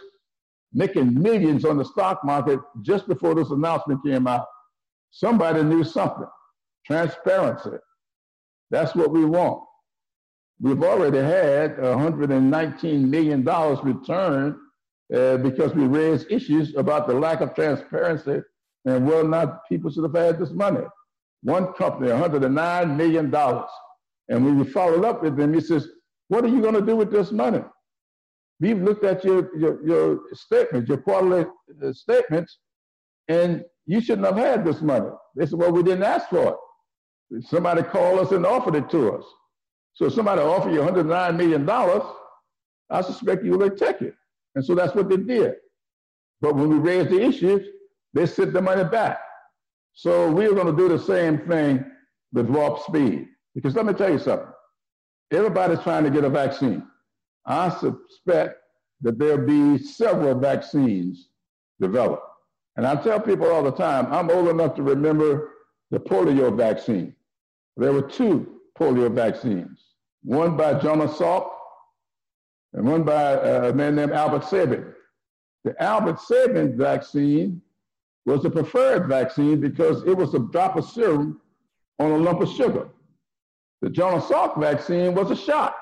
making 0.74 1.20
millions 1.22 1.66
on 1.66 1.78
the 1.78 1.86
stock 1.86 2.24
market 2.24 2.60
just 2.82 3.08
before 3.08 3.36
this 3.36 3.50
announcement 3.50 4.04
came 4.06 4.28
out. 4.28 4.46
Somebody 5.12 5.64
knew 5.64 5.84
something. 5.84 6.28
Transparency. 6.86 7.78
That's 8.70 8.96
what 8.96 9.12
we 9.12 9.26
want. 9.26 9.64
We've 10.62 10.84
already 10.84 11.18
had 11.18 11.78
$119 11.78 13.10
million 13.10 13.44
returned 13.44 14.56
uh, 15.14 15.38
because 15.38 15.74
we 15.74 15.86
raised 15.86 16.32
issues 16.32 16.76
about 16.76 17.08
the 17.08 17.16
lack 17.16 17.42
of 17.42 17.56
transparency 17.56 18.42
and 18.86 19.06
whether 19.08 19.22
or 19.22 19.28
not 19.28 19.68
people 19.68 19.90
should 19.90 20.04
have 20.04 20.16
had 20.16 20.40
this 20.40 20.52
money. 20.52 20.86
One 21.42 21.74
company, 21.74 22.10
$109 22.12 22.96
million. 22.96 23.34
And 24.30 24.46
when 24.46 24.60
we 24.60 24.66
followed 24.66 25.04
up 25.04 25.24
with 25.24 25.36
them, 25.36 25.54
he 25.54 25.62
says, 25.62 25.90
What 26.28 26.46
are 26.46 26.50
you 26.50 26.62
going 26.62 26.76
to 26.76 26.86
do 26.86 26.96
with 26.96 27.12
this 27.12 27.32
money? 27.32 27.64
We've 28.60 28.82
looked 28.82 29.04
at 29.04 29.26
your, 29.26 29.58
your, 29.58 29.84
your 29.86 30.20
statements, 30.34 30.88
your 30.88 31.00
quarterly 31.00 31.48
uh, 31.84 31.94
statements, 31.94 32.60
and 33.28 33.64
you 33.88 34.00
shouldn't 34.00 34.28
have 34.28 34.38
had 34.38 34.64
this 34.64 34.82
money. 34.82 35.10
They 35.36 35.48
said, 35.48 35.58
Well, 35.58 35.72
we 35.72 35.82
didn't 35.82 36.04
ask 36.04 36.30
for 36.30 36.58
it. 37.32 37.46
Somebody 37.46 37.82
called 37.82 38.20
us 38.20 38.32
and 38.32 38.46
offered 38.46 38.76
it 38.76 38.90
to 38.92 39.14
us. 39.14 39.26
So 39.94 40.06
if 40.06 40.14
somebody 40.14 40.42
offered 40.42 40.74
you 40.74 40.80
$109 40.80 41.38
million, 41.38 41.70
I 42.90 43.02
suspect 43.02 43.44
you 43.44 43.58
would 43.58 43.78
take 43.78 44.02
it. 44.02 44.16
And 44.56 44.66
so 44.66 44.76
that's 44.76 44.96
what 44.96 45.10
they 45.10 45.18
did. 45.18 45.56
But 46.42 46.56
when 46.56 46.70
we 46.70 46.78
raised 46.78 47.10
the 47.10 47.22
issues, 47.22 47.68
they 48.14 48.26
sent 48.26 48.54
the 48.54 48.62
money 48.62 48.84
back. 48.84 49.20
So 49.94 50.32
we're 50.32 50.54
going 50.54 50.68
to 50.68 50.76
do 50.76 50.90
the 50.90 51.00
same 51.00 51.40
thing 51.48 51.86
with 52.34 52.48
warp 52.48 52.80
speed. 52.84 53.28
Because 53.54 53.76
let 53.76 53.86
me 53.86 53.94
tell 53.94 54.12
you 54.12 54.20
something. 54.20 54.48
Everybody's 55.32 55.80
trying 55.80 56.04
to 56.04 56.10
get 56.10 56.24
a 56.24 56.30
vaccine. 56.30 56.86
I 57.46 57.70
suspect 57.70 58.58
that 59.02 59.18
there'll 59.18 59.46
be 59.46 59.78
several 59.78 60.40
vaccines 60.40 61.30
developed. 61.80 62.24
And 62.78 62.86
I 62.86 62.96
tell 62.96 63.20
people 63.20 63.48
all 63.52 63.64
the 63.64 63.72
time, 63.72 64.12
I'm 64.12 64.30
old 64.30 64.48
enough 64.48 64.76
to 64.76 64.84
remember 64.84 65.50
the 65.90 66.00
polio 66.00 66.56
vaccine. 66.56 67.16
There 67.78 67.92
were 67.94 68.02
two 68.02 68.61
polio 68.82 69.14
vaccines, 69.14 69.94
one 70.24 70.58
by 70.58 70.74
Jonas 70.74 71.12
Salk 71.12 71.52
and 72.74 72.84
one 72.84 73.04
by 73.04 73.36
uh, 73.36 73.70
a 73.70 73.74
man 73.74 73.96
named 73.96 74.12
Albert 74.12 74.46
Sabin. 74.46 74.94
The 75.64 75.80
Albert 75.82 76.20
Sabin 76.20 76.76
vaccine 76.76 77.62
was 78.26 78.42
the 78.42 78.50
preferred 78.50 79.08
vaccine 79.08 79.62
because 79.62 80.02
it 80.04 80.18
was 80.18 80.34
a 80.34 80.40
drop 80.40 80.78
of 80.78 80.86
serum 80.86 81.42
on 82.00 82.12
a 82.12 82.18
lump 82.18 82.42
of 82.42 82.50
sugar. 82.50 82.90
The 83.84 83.90
Jonas 83.92 84.26
Salk 84.26 84.60
vaccine 84.60 85.14
was 85.14 85.30
a 85.30 85.36
shot. 85.36 85.76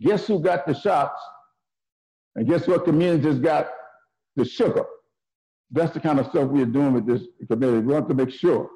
Guess 0.00 0.26
who 0.26 0.40
got 0.40 0.66
the 0.66 0.74
shots? 0.74 1.20
And 2.36 2.46
guess 2.46 2.66
what 2.66 2.84
communities 2.84 3.38
got 3.38 3.70
the 4.36 4.44
sugar? 4.44 4.84
That's 5.70 5.94
the 5.94 6.00
kind 6.00 6.20
of 6.20 6.26
stuff 6.26 6.50
we're 6.50 6.66
doing 6.66 6.92
with 6.92 7.06
this 7.06 7.22
committee. 7.48 7.78
We 7.78 7.94
want 7.94 8.08
to 8.10 8.14
make 8.14 8.30
sure 8.30 8.68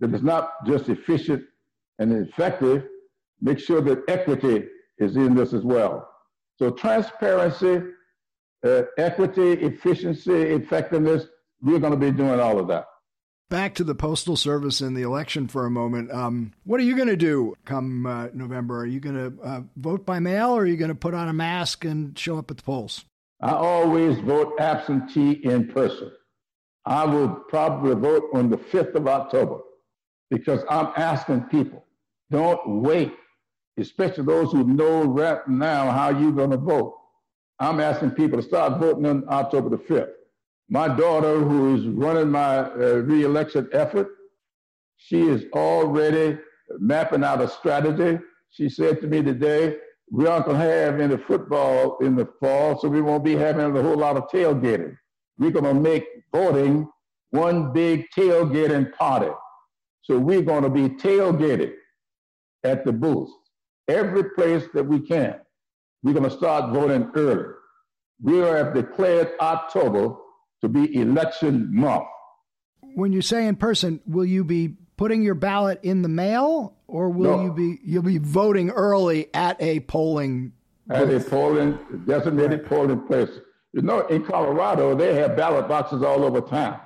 that 0.00 0.12
it's 0.12 0.22
not 0.22 0.66
just 0.66 0.90
efficient 0.90 1.44
and 2.00 2.12
effective, 2.26 2.88
make 3.40 3.60
sure 3.60 3.80
that 3.82 4.02
equity 4.08 4.66
is 4.98 5.16
in 5.16 5.34
this 5.34 5.52
as 5.52 5.62
well. 5.62 6.08
So 6.58 6.70
transparency, 6.70 7.82
uh, 8.64 8.82
equity, 8.98 9.52
efficiency, 9.52 10.32
effectiveness, 10.32 11.26
we're 11.62 11.78
going 11.78 11.92
to 11.92 11.98
be 11.98 12.10
doing 12.10 12.40
all 12.40 12.58
of 12.58 12.66
that. 12.68 12.86
Back 13.50 13.74
to 13.76 13.84
the 13.84 13.94
Postal 13.94 14.36
Service 14.36 14.80
and 14.80 14.96
the 14.96 15.02
election 15.02 15.48
for 15.48 15.66
a 15.66 15.70
moment. 15.70 16.10
Um, 16.12 16.52
what 16.64 16.80
are 16.80 16.84
you 16.84 16.96
going 16.96 17.08
to 17.08 17.16
do 17.16 17.54
come 17.64 18.06
uh, 18.06 18.28
November? 18.32 18.80
Are 18.80 18.86
you 18.86 19.00
going 19.00 19.16
to 19.16 19.42
uh, 19.42 19.60
vote 19.76 20.06
by 20.06 20.20
mail 20.20 20.50
or 20.50 20.62
are 20.62 20.66
you 20.66 20.76
going 20.76 20.90
to 20.90 20.94
put 20.94 21.14
on 21.14 21.28
a 21.28 21.32
mask 21.32 21.84
and 21.84 22.16
show 22.18 22.38
up 22.38 22.50
at 22.50 22.58
the 22.58 22.62
polls? 22.62 23.04
I 23.40 23.52
always 23.52 24.18
vote 24.18 24.54
absentee 24.60 25.32
in 25.32 25.68
person. 25.68 26.12
I 26.86 27.04
will 27.04 27.28
probably 27.28 27.94
vote 27.94 28.24
on 28.34 28.50
the 28.50 28.56
5th 28.56 28.94
of 28.94 29.08
October 29.08 29.60
because 30.30 30.62
I'm 30.70 30.92
asking 30.96 31.42
people 31.44 31.84
don't 32.30 32.82
wait, 32.82 33.12
especially 33.78 34.24
those 34.24 34.52
who 34.52 34.64
know 34.64 35.04
right 35.04 35.46
now 35.48 35.90
how 35.90 36.10
you're 36.10 36.32
going 36.32 36.50
to 36.50 36.56
vote. 36.56 36.96
I'm 37.58 37.80
asking 37.80 38.12
people 38.12 38.40
to 38.40 38.46
start 38.46 38.80
voting 38.80 39.06
on 39.06 39.24
October 39.28 39.68
the 39.68 39.76
5th. 39.76 40.12
My 40.68 40.88
daughter, 40.88 41.40
who 41.40 41.74
is 41.74 41.86
running 41.86 42.30
my 42.30 42.60
uh, 42.60 43.02
reelection 43.04 43.68
effort, 43.72 44.08
she 44.96 45.22
is 45.28 45.44
already 45.52 46.38
mapping 46.78 47.24
out 47.24 47.42
a 47.42 47.48
strategy. 47.48 48.22
She 48.50 48.68
said 48.68 49.00
to 49.00 49.06
me 49.06 49.22
today, 49.22 49.76
we 50.12 50.26
aren't 50.26 50.46
going 50.46 50.58
to 50.58 50.64
have 50.64 51.00
any 51.00 51.16
football 51.16 51.98
in 51.98 52.16
the 52.16 52.28
fall, 52.40 52.78
so 52.78 52.88
we 52.88 53.00
won't 53.00 53.24
be 53.24 53.36
having 53.36 53.76
a 53.76 53.82
whole 53.82 53.96
lot 53.96 54.16
of 54.16 54.28
tailgating. 54.28 54.96
We're 55.38 55.50
going 55.50 55.64
to 55.64 55.74
make 55.74 56.04
voting 56.32 56.88
one 57.30 57.72
big 57.72 58.06
tailgating 58.16 58.92
party. 58.94 59.30
So 60.02 60.18
we're 60.18 60.42
going 60.42 60.64
to 60.64 60.70
be 60.70 60.88
tailgating 60.88 61.72
at 62.64 62.84
the 62.84 62.92
booths, 62.92 63.32
every 63.88 64.24
place 64.30 64.64
that 64.74 64.84
we 64.84 65.00
can. 65.00 65.36
We're 66.02 66.14
going 66.14 66.28
to 66.28 66.36
start 66.36 66.72
voting 66.72 67.10
early. 67.14 67.54
We 68.22 68.38
have 68.38 68.74
declared 68.74 69.32
October 69.40 70.14
to 70.60 70.68
be 70.68 70.94
election 71.00 71.74
month. 71.74 72.04
When 72.94 73.12
you 73.12 73.22
say 73.22 73.46
in 73.46 73.56
person, 73.56 74.00
will 74.06 74.24
you 74.24 74.44
be 74.44 74.76
putting 74.96 75.22
your 75.22 75.34
ballot 75.34 75.80
in 75.82 76.02
the 76.02 76.08
mail, 76.08 76.76
or 76.86 77.08
will 77.08 77.38
no. 77.38 77.42
you 77.44 77.52
be 77.52 77.78
you'll 77.82 78.02
be 78.02 78.18
voting 78.18 78.70
early 78.70 79.32
at 79.32 79.60
a 79.62 79.80
polling 79.80 80.52
at 80.90 81.08
a 81.08 81.20
polling 81.20 81.78
designated 82.06 82.60
right. 82.60 82.68
polling 82.68 83.06
place? 83.06 83.30
You 83.72 83.82
know, 83.82 84.06
in 84.08 84.24
Colorado, 84.24 84.94
they 84.94 85.14
have 85.14 85.36
ballot 85.36 85.68
boxes 85.68 86.02
all 86.02 86.24
over 86.24 86.40
town. 86.40 86.80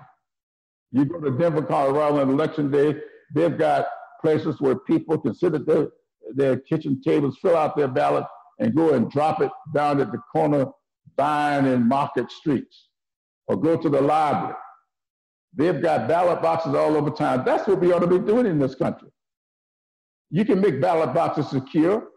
You 0.93 1.05
go 1.07 1.19
to 1.19 1.37
Denver, 1.37 1.63
Colorado 1.63 2.21
on 2.21 2.31
election 2.31 2.71
day, 2.71 2.95
they've 3.35 3.57
got 3.57 3.87
places 4.25 4.59
where 4.59 4.77
people 4.77 5.19
can 5.19 5.35
sit 5.35 5.55
at 5.55 5.67
their, 5.67 5.89
their 6.35 6.57
kitchen 6.57 6.99
tables, 7.03 7.37
fill 7.43 7.57
out 7.57 7.77
their 7.77 7.89
ballot, 7.89 8.25
and 8.59 8.75
go 8.75 8.95
and 8.95 9.11
drop 9.11 9.43
it 9.43 9.51
down 9.75 10.01
at 10.01 10.11
the 10.13 10.19
corner 10.33 10.65
Vine 11.19 11.67
and 11.67 11.87
Market 11.87 12.31
Streets, 12.31 12.89
or 13.49 13.57
go 13.57 13.77
to 13.77 13.89
the 13.91 14.01
library. 14.01 14.55
They've 15.55 15.81
got 15.81 16.09
ballot 16.09 16.41
boxes 16.41 16.75
all 16.75 16.97
over 16.97 17.11
town. 17.11 17.45
That's 17.45 17.69
what 17.69 17.81
we 17.81 17.93
ought 17.93 18.01
to 18.01 18.07
be 18.07 18.19
doing 18.19 18.47
in 18.47 18.59
this 18.59 18.75
country. 18.75 19.11
You 20.31 20.45
can 20.45 20.61
make 20.61 20.81
ballot 20.81 21.15
boxes 21.15 21.51
secure. 21.51 22.09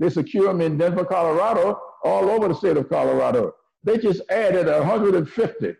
They 0.00 0.10
secure 0.10 0.48
them 0.48 0.60
in 0.60 0.76
Denver, 0.76 1.04
Colorado, 1.04 1.80
all 2.02 2.28
over 2.28 2.48
the 2.48 2.54
state 2.54 2.76
of 2.76 2.88
Colorado. 2.88 3.52
They 3.84 3.96
just 3.96 4.20
added 4.28 4.66
150 4.66 5.74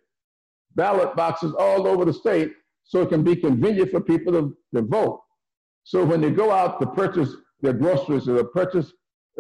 ballot 0.77 1.17
boxes 1.17 1.53
all 1.59 1.87
over 1.87 2.05
the 2.05 2.13
state 2.13 2.53
so 2.85 3.03
it 3.03 3.09
can 3.09 3.23
be 3.23 3.37
convenient 3.37 3.91
for 3.91 4.01
people 4.01 4.33
to, 4.33 4.57
to 4.75 4.83
vote. 4.83 5.21
So 5.91 6.05
when 6.05 6.21
they 6.21 6.31
go 6.31 6.53
out 6.53 6.79
to 6.81 6.87
purchase 6.87 7.35
their 7.63 7.73
groceries 7.73 8.29
or 8.29 8.45
purchase 8.45 8.93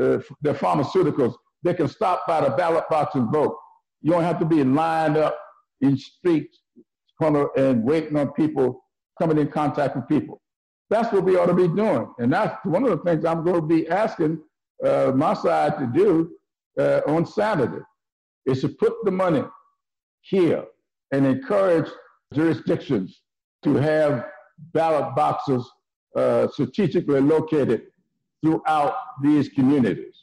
uh, 0.03 0.19
their 0.43 0.55
pharmaceuticals, 0.55 1.35
they 1.63 1.75
can 1.75 1.87
stop 1.87 2.27
by 2.27 2.41
the 2.41 2.51
ballot 2.51 2.89
box 2.91 3.15
and 3.15 3.31
vote. 3.31 3.57
You 4.03 4.11
don't 4.11 4.25
have 4.25 4.41
to 4.41 4.45
be 4.45 4.65
lined 4.65 5.17
up 5.17 5.39
in 5.81 5.97
streets 5.97 6.59
corner 7.21 7.51
and 7.57 7.85
waiting 7.85 8.17
on 8.17 8.33
people 8.33 8.85
coming 9.17 9.39
in 9.39 9.47
contact 9.47 9.95
with 9.95 10.09
people. 10.09 10.43
That's 10.89 11.13
what 11.13 11.23
we 11.23 11.37
ought 11.37 11.47
to 11.47 11.55
be 11.55 11.69
doing. 11.69 12.13
And 12.19 12.33
that's 12.33 12.57
one 12.65 12.83
of 12.83 12.91
the 12.91 13.05
things 13.05 13.25
I'm 13.25 13.45
going 13.45 13.61
to 13.61 13.67
be 13.67 13.87
asking 13.89 14.41
uh, 14.85 15.13
my 15.15 15.35
side 15.35 15.79
to 15.79 15.87
do 15.87 16.33
uh, 16.81 17.03
on 17.07 17.27
Saturday 17.27 17.85
is 18.47 18.63
to 18.63 18.71
put 18.71 18.95
the 19.05 19.13
money 19.13 19.45
here 20.23 20.65
and 21.13 21.25
encourage 21.25 21.89
jurisdictions 22.35 23.23
to 23.63 23.77
have 23.77 24.25
ballot 24.75 25.15
boxes 25.15 25.65
uh, 26.14 26.49
strategically 26.49 27.20
located 27.20 27.83
throughout 28.42 28.94
these 29.23 29.49
communities. 29.49 30.14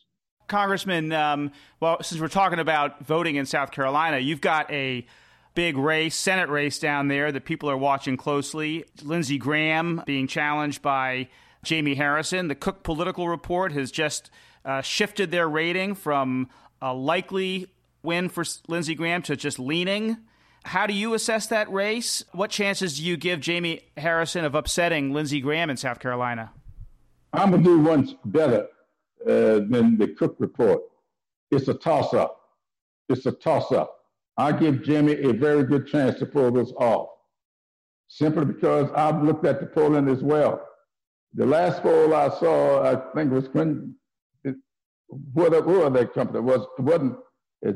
Congressman, 0.47 1.11
um, 1.11 1.51
well, 1.79 2.01
since 2.01 2.21
we're 2.21 2.29
talking 2.29 2.59
about 2.59 3.05
voting 3.05 3.35
in 3.35 3.45
South 3.45 3.71
Carolina, 3.71 4.17
you've 4.17 4.41
got 4.41 4.71
a 4.71 5.05
big 5.55 5.75
race, 5.77 6.15
Senate 6.15 6.49
race 6.49 6.79
down 6.79 7.07
there 7.07 7.31
that 7.31 7.43
people 7.43 7.69
are 7.69 7.77
watching 7.77 8.15
closely. 8.15 8.85
Lindsey 9.03 9.37
Graham 9.37 10.03
being 10.05 10.27
challenged 10.27 10.81
by 10.81 11.27
Jamie 11.63 11.95
Harrison. 11.95 12.47
The 12.47 12.55
Cook 12.55 12.83
Political 12.83 13.27
Report 13.27 13.71
has 13.73 13.91
just 13.91 14.29
uh, 14.63 14.81
shifted 14.81 15.31
their 15.31 15.49
rating 15.49 15.95
from 15.95 16.49
a 16.81 16.93
likely 16.93 17.67
win 18.03 18.29
for 18.29 18.45
Lindsey 18.67 18.95
Graham 18.95 19.21
to 19.23 19.35
just 19.35 19.59
leaning. 19.59 20.17
How 20.63 20.85
do 20.85 20.93
you 20.93 21.13
assess 21.13 21.47
that 21.47 21.71
race? 21.71 22.23
What 22.33 22.49
chances 22.49 22.97
do 22.97 23.05
you 23.05 23.15
give 23.17 23.39
Jamie 23.39 23.81
Harrison 23.95 24.43
of 24.43 24.53
upsetting 24.53 25.13
Lindsey 25.13 25.39
Graham 25.39 25.69
in 25.69 25.77
South 25.77 25.99
Carolina? 25.99 26.51
I'm 27.33 27.51
going 27.51 27.63
to 27.63 27.69
do 27.69 27.79
one 27.79 28.17
better 28.25 28.67
uh, 29.25 29.59
than 29.69 29.97
the 29.97 30.09
Cook 30.17 30.35
report. 30.39 30.81
It's 31.51 31.67
a 31.67 31.73
toss 31.73 32.13
up. 32.13 32.41
It's 33.09 33.25
a 33.25 33.31
toss 33.31 33.71
up. 33.71 33.93
I 34.37 34.51
give 34.51 34.83
Jimmy 34.83 35.13
a 35.13 35.33
very 35.33 35.63
good 35.63 35.87
chance 35.87 36.19
to 36.19 36.25
pull 36.25 36.51
this 36.51 36.71
off, 36.77 37.09
simply 38.07 38.45
because 38.45 38.91
I've 38.93 39.23
looked 39.23 39.45
at 39.45 39.59
the 39.59 39.65
polling 39.65 40.09
as 40.09 40.21
well. 40.21 40.61
The 41.33 41.45
last 41.45 41.81
poll 41.81 42.13
I 42.13 42.29
saw, 42.29 42.83
I 42.83 43.15
think 43.15 43.31
was 43.31 43.47
when, 43.53 43.95
what, 45.07 45.65
what 45.65 45.93
that 45.93 46.13
company 46.13 46.39
was, 46.39 46.67
it 46.77 46.81
wasn't 46.81 47.17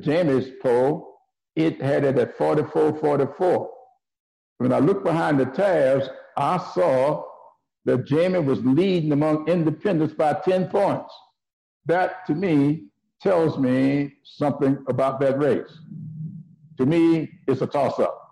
Jamie's 0.01 0.51
poll, 0.61 1.10
it 1.55 1.81
had 1.81 2.03
it 2.03 2.17
at 2.17 2.37
44 2.37 2.97
44. 2.99 3.69
When 4.57 4.73
I 4.73 4.79
looked 4.79 5.03
behind 5.03 5.39
the 5.39 5.45
tabs, 5.45 6.07
I 6.37 6.57
saw 6.73 7.25
that 7.85 8.05
Jamie 8.05 8.39
was 8.39 8.63
leading 8.63 9.11
among 9.11 9.47
independents 9.47 10.13
by 10.13 10.33
10 10.33 10.69
points. 10.69 11.13
That 11.85 12.25
to 12.27 12.35
me 12.35 12.89
tells 13.21 13.57
me 13.57 14.13
something 14.23 14.83
about 14.87 15.19
that 15.21 15.39
race. 15.39 15.79
To 16.77 16.85
me, 16.85 17.29
it's 17.47 17.61
a 17.61 17.67
toss 17.67 17.99
up. 17.99 18.30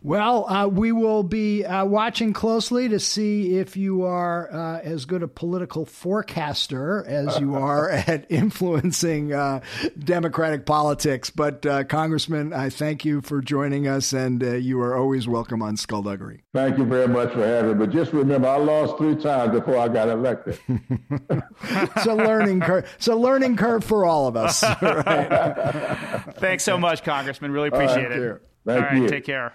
Well, 0.00 0.48
uh, 0.48 0.68
we 0.68 0.92
will 0.92 1.24
be 1.24 1.64
uh, 1.64 1.84
watching 1.84 2.32
closely 2.32 2.88
to 2.88 3.00
see 3.00 3.58
if 3.58 3.76
you 3.76 4.04
are 4.04 4.52
uh, 4.52 4.80
as 4.80 5.06
good 5.06 5.24
a 5.24 5.28
political 5.28 5.84
forecaster 5.84 7.04
as 7.04 7.40
you 7.40 7.54
are 7.56 7.90
at 7.90 8.24
influencing 8.28 9.32
uh, 9.32 9.60
Democratic 9.98 10.66
politics. 10.66 11.30
But, 11.30 11.66
uh, 11.66 11.82
Congressman, 11.82 12.52
I 12.52 12.70
thank 12.70 13.04
you 13.04 13.20
for 13.20 13.40
joining 13.40 13.88
us, 13.88 14.12
and 14.12 14.42
uh, 14.42 14.52
you 14.52 14.80
are 14.80 14.96
always 14.96 15.26
welcome 15.26 15.62
on 15.62 15.76
Skullduggery. 15.76 16.44
Thank 16.54 16.78
you 16.78 16.84
very 16.84 17.08
much 17.08 17.32
for 17.32 17.44
having 17.44 17.72
me. 17.72 17.86
But 17.86 17.92
just 17.92 18.12
remember, 18.12 18.46
I 18.46 18.56
lost 18.56 18.98
three 18.98 19.16
times 19.16 19.50
before 19.50 19.78
I 19.78 19.88
got 19.88 20.08
elected. 20.08 20.60
it's 20.68 22.06
a 22.06 22.14
learning 22.14 22.60
curve. 22.60 22.88
It's 22.96 23.08
a 23.08 23.16
learning 23.16 23.56
curve 23.56 23.82
for 23.82 24.06
all 24.06 24.28
of 24.28 24.36
us. 24.36 24.62
Right? 24.62 26.22
Thanks 26.36 26.62
so 26.62 26.78
much, 26.78 27.02
Congressman. 27.02 27.50
Really 27.50 27.68
appreciate 27.68 28.12
it. 28.12 28.42
Thank 28.64 28.84
all 28.84 28.88
right, 28.90 29.02
you. 29.02 29.08
take 29.08 29.24
care. 29.24 29.54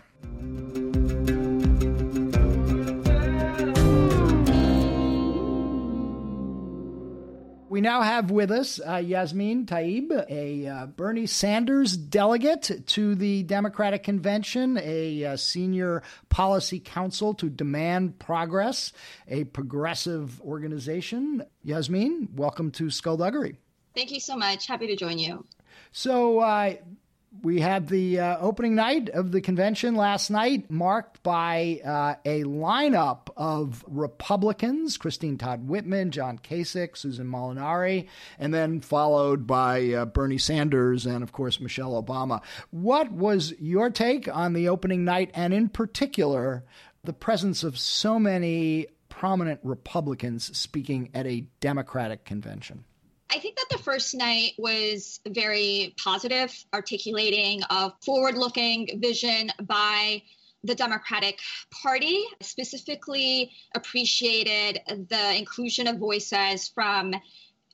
We 7.74 7.82
now 7.82 8.04
have 8.04 8.30
with 8.30 8.52
us 8.52 8.80
uh, 8.80 8.98
Yasmine 8.98 9.66
Taeb, 9.66 10.12
a 10.30 10.68
uh, 10.68 10.86
Bernie 10.86 11.26
Sanders 11.26 11.98
delegate 11.98 12.86
to 12.86 13.16
the 13.16 13.42
Democratic 13.42 14.04
Convention, 14.04 14.78
a 14.80 15.26
uh, 15.26 15.38
senior 15.38 16.04
policy 16.30 16.80
counsel 16.80 17.34
to 17.34 17.50
Demand 17.50 18.20
Progress, 18.20 18.94
a 19.28 19.46
progressive 19.46 20.40
organization. 20.42 21.44
Yasmine, 21.64 22.30
welcome 22.36 22.70
to 22.74 22.92
Skullduggery. 22.92 23.58
Thank 23.96 24.12
you 24.12 24.20
so 24.20 24.36
much. 24.36 24.68
Happy 24.68 24.86
to 24.86 24.96
join 24.96 25.18
you. 25.18 25.44
So, 25.92 26.42
uh, 26.42 26.76
we 27.42 27.60
had 27.60 27.88
the 27.88 28.20
uh, 28.20 28.38
opening 28.40 28.76
night 28.76 29.10
of 29.10 29.32
the 29.32 29.42
convention 29.42 29.96
last 29.96 30.30
night, 30.30 30.70
marked 30.70 31.24
by 31.24 31.82
uh, 31.84 32.16
a 32.26 32.44
lineup 32.44 33.30
of 33.36 33.84
Republicans 33.88 34.98
Christine 34.98 35.38
Todd 35.38 35.68
Whitman, 35.68 36.12
John 36.12 36.38
Kasich, 36.38 36.98
Susan 36.98 37.28
Molinari, 37.28 38.08
and 38.38 38.54
then 38.54 38.82
followed 38.82 39.48
by 39.48 39.94
uh, 39.94 40.06
Bernie 40.06 40.38
Sanders 40.38 41.06
and, 41.06 41.24
of 41.24 41.32
course, 41.32 41.60
Michelle 41.60 42.02
Obama. 42.02 42.42
What 42.70 43.12
was 43.12 43.54
your 43.60 43.90
take 43.90 44.34
on 44.34 44.54
the 44.54 44.70
opening 44.70 45.04
night, 45.04 45.32
and 45.34 45.54
in 45.54 45.70
particular, 45.70 46.64
the 47.04 47.14
presence 47.14 47.64
of 47.64 47.78
so 47.78 48.20
many 48.20 48.88
prominent 49.10 49.60
Republicans 49.64 50.56
speaking 50.58 51.10
at 51.14 51.26
a 51.26 51.48
Democratic 51.60 52.26
convention? 52.26 52.86
I 53.34 53.40
think 53.40 53.56
that 53.56 53.66
the 53.72 53.80
first 53.80 54.14
night 54.14 54.52
was 54.60 55.20
very 55.28 55.96
positive, 55.98 56.54
articulating 56.72 57.64
a 57.68 57.92
forward 58.06 58.38
looking 58.38 59.00
vision 59.02 59.50
by 59.64 60.22
the 60.64 60.76
Democratic 60.76 61.40
Party, 61.82 62.24
specifically 62.42 63.52
appreciated 63.76 64.82
the 65.10 65.36
inclusion 65.36 65.88
of 65.88 65.98
voices 65.98 66.68
from 66.68 67.16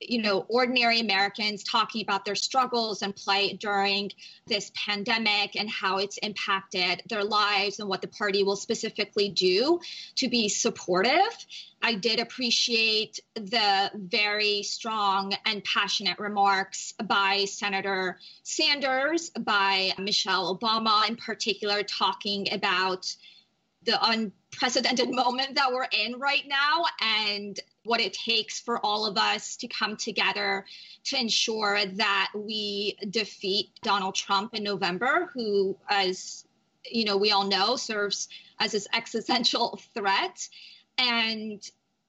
you 0.00 0.22
know, 0.22 0.46
ordinary 0.48 1.00
Americans 1.00 1.62
talking 1.62 2.02
about 2.02 2.24
their 2.24 2.34
struggles 2.34 3.02
and 3.02 3.14
plight 3.14 3.60
during 3.60 4.10
this 4.46 4.72
pandemic 4.74 5.56
and 5.56 5.68
how 5.68 5.98
it's 5.98 6.16
impacted 6.18 7.02
their 7.08 7.22
lives 7.22 7.80
and 7.80 7.88
what 7.88 8.00
the 8.00 8.08
party 8.08 8.42
will 8.42 8.56
specifically 8.56 9.28
do 9.28 9.78
to 10.16 10.28
be 10.28 10.48
supportive. 10.48 11.36
I 11.82 11.94
did 11.94 12.18
appreciate 12.18 13.20
the 13.34 13.90
very 13.94 14.62
strong 14.62 15.34
and 15.44 15.62
passionate 15.64 16.18
remarks 16.18 16.94
by 17.04 17.44
Senator 17.44 18.18
Sanders, 18.42 19.30
by 19.30 19.92
Michelle 19.98 20.56
Obama 20.58 21.08
in 21.08 21.16
particular, 21.16 21.82
talking 21.82 22.52
about 22.52 23.14
the 23.84 23.98
unprecedented 24.02 25.10
moment 25.10 25.54
that 25.54 25.72
we're 25.72 25.88
in 25.90 26.18
right 26.18 26.46
now 26.46 26.84
and 27.00 27.58
what 27.84 28.00
it 28.00 28.12
takes 28.12 28.60
for 28.60 28.84
all 28.84 29.06
of 29.06 29.16
us 29.16 29.56
to 29.56 29.68
come 29.68 29.96
together 29.96 30.64
to 31.04 31.18
ensure 31.18 31.84
that 31.86 32.30
we 32.34 32.96
defeat 33.10 33.70
Donald 33.82 34.14
Trump 34.14 34.54
in 34.54 34.62
November, 34.62 35.30
who, 35.32 35.76
as 35.88 36.44
you 36.84 37.04
know, 37.04 37.16
we 37.16 37.30
all 37.30 37.46
know, 37.46 37.76
serves 37.76 38.28
as 38.58 38.72
this 38.72 38.86
existential 38.92 39.80
threat. 39.94 40.48
And 40.98 41.62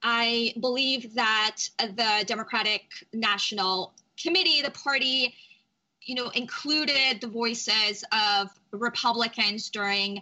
I 0.03 0.53
believe 0.59 1.13
that 1.15 1.57
the 1.77 2.23
Democratic 2.25 2.83
National 3.13 3.93
Committee, 4.21 4.61
the 4.61 4.71
party, 4.71 5.33
you 6.01 6.15
know, 6.15 6.29
included 6.29 7.21
the 7.21 7.27
voices 7.27 8.03
of 8.11 8.49
Republicans 8.71 9.69
during 9.69 10.21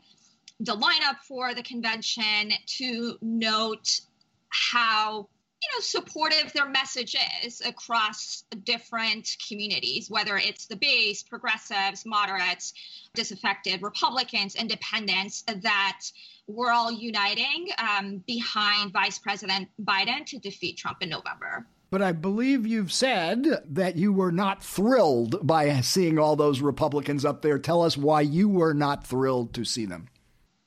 the 0.59 0.75
lineup 0.75 1.19
for 1.25 1.53
the 1.53 1.63
convention 1.63 2.51
to 2.65 3.17
note 3.21 4.01
how 4.49 5.27
you 5.61 5.69
know 5.73 5.81
supportive 5.81 6.53
their 6.53 6.67
message 6.69 7.15
is 7.43 7.61
across 7.61 8.43
different 8.63 9.35
communities 9.47 10.09
whether 10.09 10.37
it's 10.37 10.67
the 10.67 10.75
base 10.75 11.23
progressives 11.23 12.05
moderates 12.05 12.73
disaffected 13.13 13.81
republicans 13.81 14.55
independents 14.55 15.43
that 15.61 16.01
we're 16.47 16.71
all 16.71 16.91
uniting 16.91 17.67
um, 17.77 18.23
behind 18.25 18.93
vice 18.93 19.19
president 19.19 19.67
biden 19.83 20.25
to 20.25 20.37
defeat 20.39 20.77
trump 20.77 20.97
in 21.01 21.09
november 21.09 21.65
but 21.91 22.03
I 22.03 22.11
believe 22.11 22.67
you've 22.67 22.91
said 22.91 23.47
that 23.65 23.95
you 23.95 24.13
were 24.13 24.31
not 24.31 24.63
thrilled 24.63 25.45
by 25.45 25.81
seeing 25.81 26.19
all 26.19 26.35
those 26.35 26.61
Republicans 26.61 27.25
up 27.25 27.41
there. 27.41 27.57
Tell 27.57 27.81
us 27.81 27.97
why 27.97 28.21
you 28.21 28.47
were 28.47 28.75
not 28.75 29.07
thrilled 29.07 29.55
to 29.55 29.65
see 29.65 29.85
them. 29.85 30.07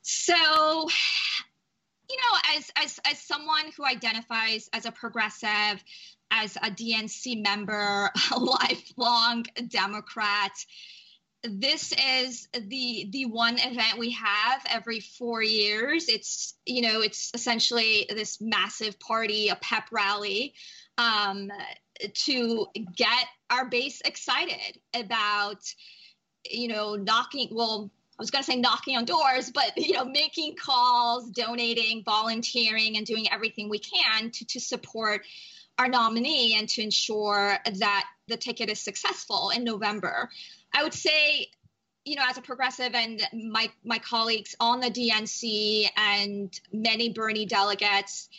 So, 0.01 0.89
you 2.13 2.19
know, 2.19 2.57
as 2.57 2.71
as 2.75 2.99
as 3.11 3.19
someone 3.19 3.71
who 3.75 3.85
identifies 3.85 4.69
as 4.73 4.85
a 4.85 4.91
progressive, 4.91 5.83
as 6.31 6.55
a 6.57 6.69
DNC 6.69 7.43
member, 7.43 8.11
a 8.31 8.39
lifelong 8.39 9.45
Democrat, 9.67 10.51
this 11.43 11.93
is 11.93 12.47
the 12.53 13.07
the 13.11 13.25
one 13.25 13.57
event 13.57 13.97
we 13.97 14.11
have 14.11 14.61
every 14.69 14.99
four 14.99 15.41
years. 15.41 16.07
It's 16.07 16.55
you 16.65 16.83
know, 16.83 17.01
it's 17.01 17.31
essentially 17.33 18.05
this 18.09 18.39
massive 18.39 18.99
party, 18.99 19.49
a 19.49 19.55
pep 19.55 19.85
rally. 19.91 20.53
Um, 20.97 21.49
to 22.25 22.67
get 22.95 23.25
our 23.49 23.65
base 23.65 24.01
excited 24.05 24.79
about 24.93 25.61
you 26.49 26.67
know 26.67 26.95
knocking 26.95 27.49
well 27.51 27.91
I 28.17 28.21
was 28.21 28.31
going 28.31 28.43
to 28.43 28.51
say 28.51 28.57
knocking 28.57 28.95
on 28.95 29.05
doors, 29.05 29.51
but 29.51 29.71
you 29.77 29.93
know, 29.93 30.05
making 30.05 30.55
calls, 30.55 31.29
donating, 31.29 32.03
volunteering, 32.03 32.97
and 32.97 33.05
doing 33.05 33.31
everything 33.31 33.69
we 33.69 33.79
can 33.79 34.31
to, 34.31 34.45
to 34.45 34.59
support 34.59 35.21
our 35.79 35.87
nominee 35.87 36.55
and 36.57 36.69
to 36.69 36.83
ensure 36.83 37.57
that 37.79 38.05
the 38.27 38.37
ticket 38.37 38.69
is 38.69 38.79
successful 38.79 39.49
in 39.49 39.63
November. 39.63 40.29
I 40.73 40.83
would 40.83 40.93
say, 40.93 41.47
you 42.05 42.15
know, 42.15 42.23
as 42.29 42.37
a 42.37 42.41
progressive 42.41 42.93
and 42.93 43.21
my 43.33 43.71
my 43.83 43.97
colleagues 43.97 44.55
on 44.59 44.79
the 44.79 44.91
DNC 44.91 45.87
and 45.95 46.59
many 46.71 47.09
Bernie 47.09 47.45
delegates, 47.45 48.29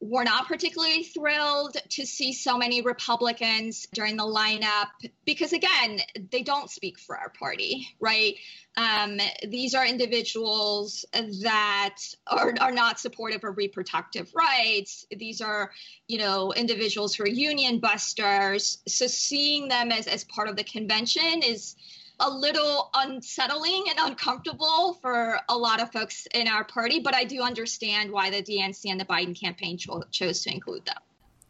we're 0.00 0.24
not 0.24 0.46
particularly 0.46 1.02
thrilled 1.02 1.76
to 1.88 2.04
see 2.04 2.32
so 2.32 2.58
many 2.58 2.82
Republicans 2.82 3.86
during 3.94 4.16
the 4.16 4.24
lineup 4.24 4.88
because, 5.24 5.52
again, 5.52 6.00
they 6.30 6.42
don't 6.42 6.70
speak 6.70 6.98
for 6.98 7.16
our 7.16 7.30
party, 7.30 7.88
right? 7.98 8.34
Um, 8.76 9.18
these 9.48 9.74
are 9.74 9.86
individuals 9.86 11.06
that 11.12 11.96
are, 12.26 12.52
are 12.60 12.72
not 12.72 13.00
supportive 13.00 13.42
of 13.42 13.56
reproductive 13.56 14.30
rights. 14.34 15.06
These 15.10 15.40
are, 15.40 15.70
you 16.08 16.18
know, 16.18 16.52
individuals 16.52 17.14
who 17.14 17.24
are 17.24 17.28
union 17.28 17.78
busters. 17.80 18.78
So 18.86 19.06
seeing 19.06 19.68
them 19.68 19.90
as, 19.90 20.06
as 20.06 20.24
part 20.24 20.48
of 20.48 20.56
the 20.56 20.64
convention 20.64 21.42
is 21.42 21.74
a 22.20 22.30
little 22.30 22.90
unsettling 22.94 23.84
and 23.88 23.98
uncomfortable 24.10 24.98
for 25.02 25.38
a 25.48 25.56
lot 25.56 25.80
of 25.80 25.92
folks 25.92 26.26
in 26.34 26.48
our 26.48 26.64
party, 26.64 27.00
but 27.00 27.14
I 27.14 27.24
do 27.24 27.42
understand 27.42 28.10
why 28.10 28.30
the 28.30 28.42
DNC 28.42 28.90
and 28.90 29.00
the 29.00 29.04
Biden 29.04 29.38
campaign 29.38 29.76
cho- 29.76 30.02
chose 30.10 30.42
to 30.42 30.52
include 30.52 30.86
them. 30.86 30.96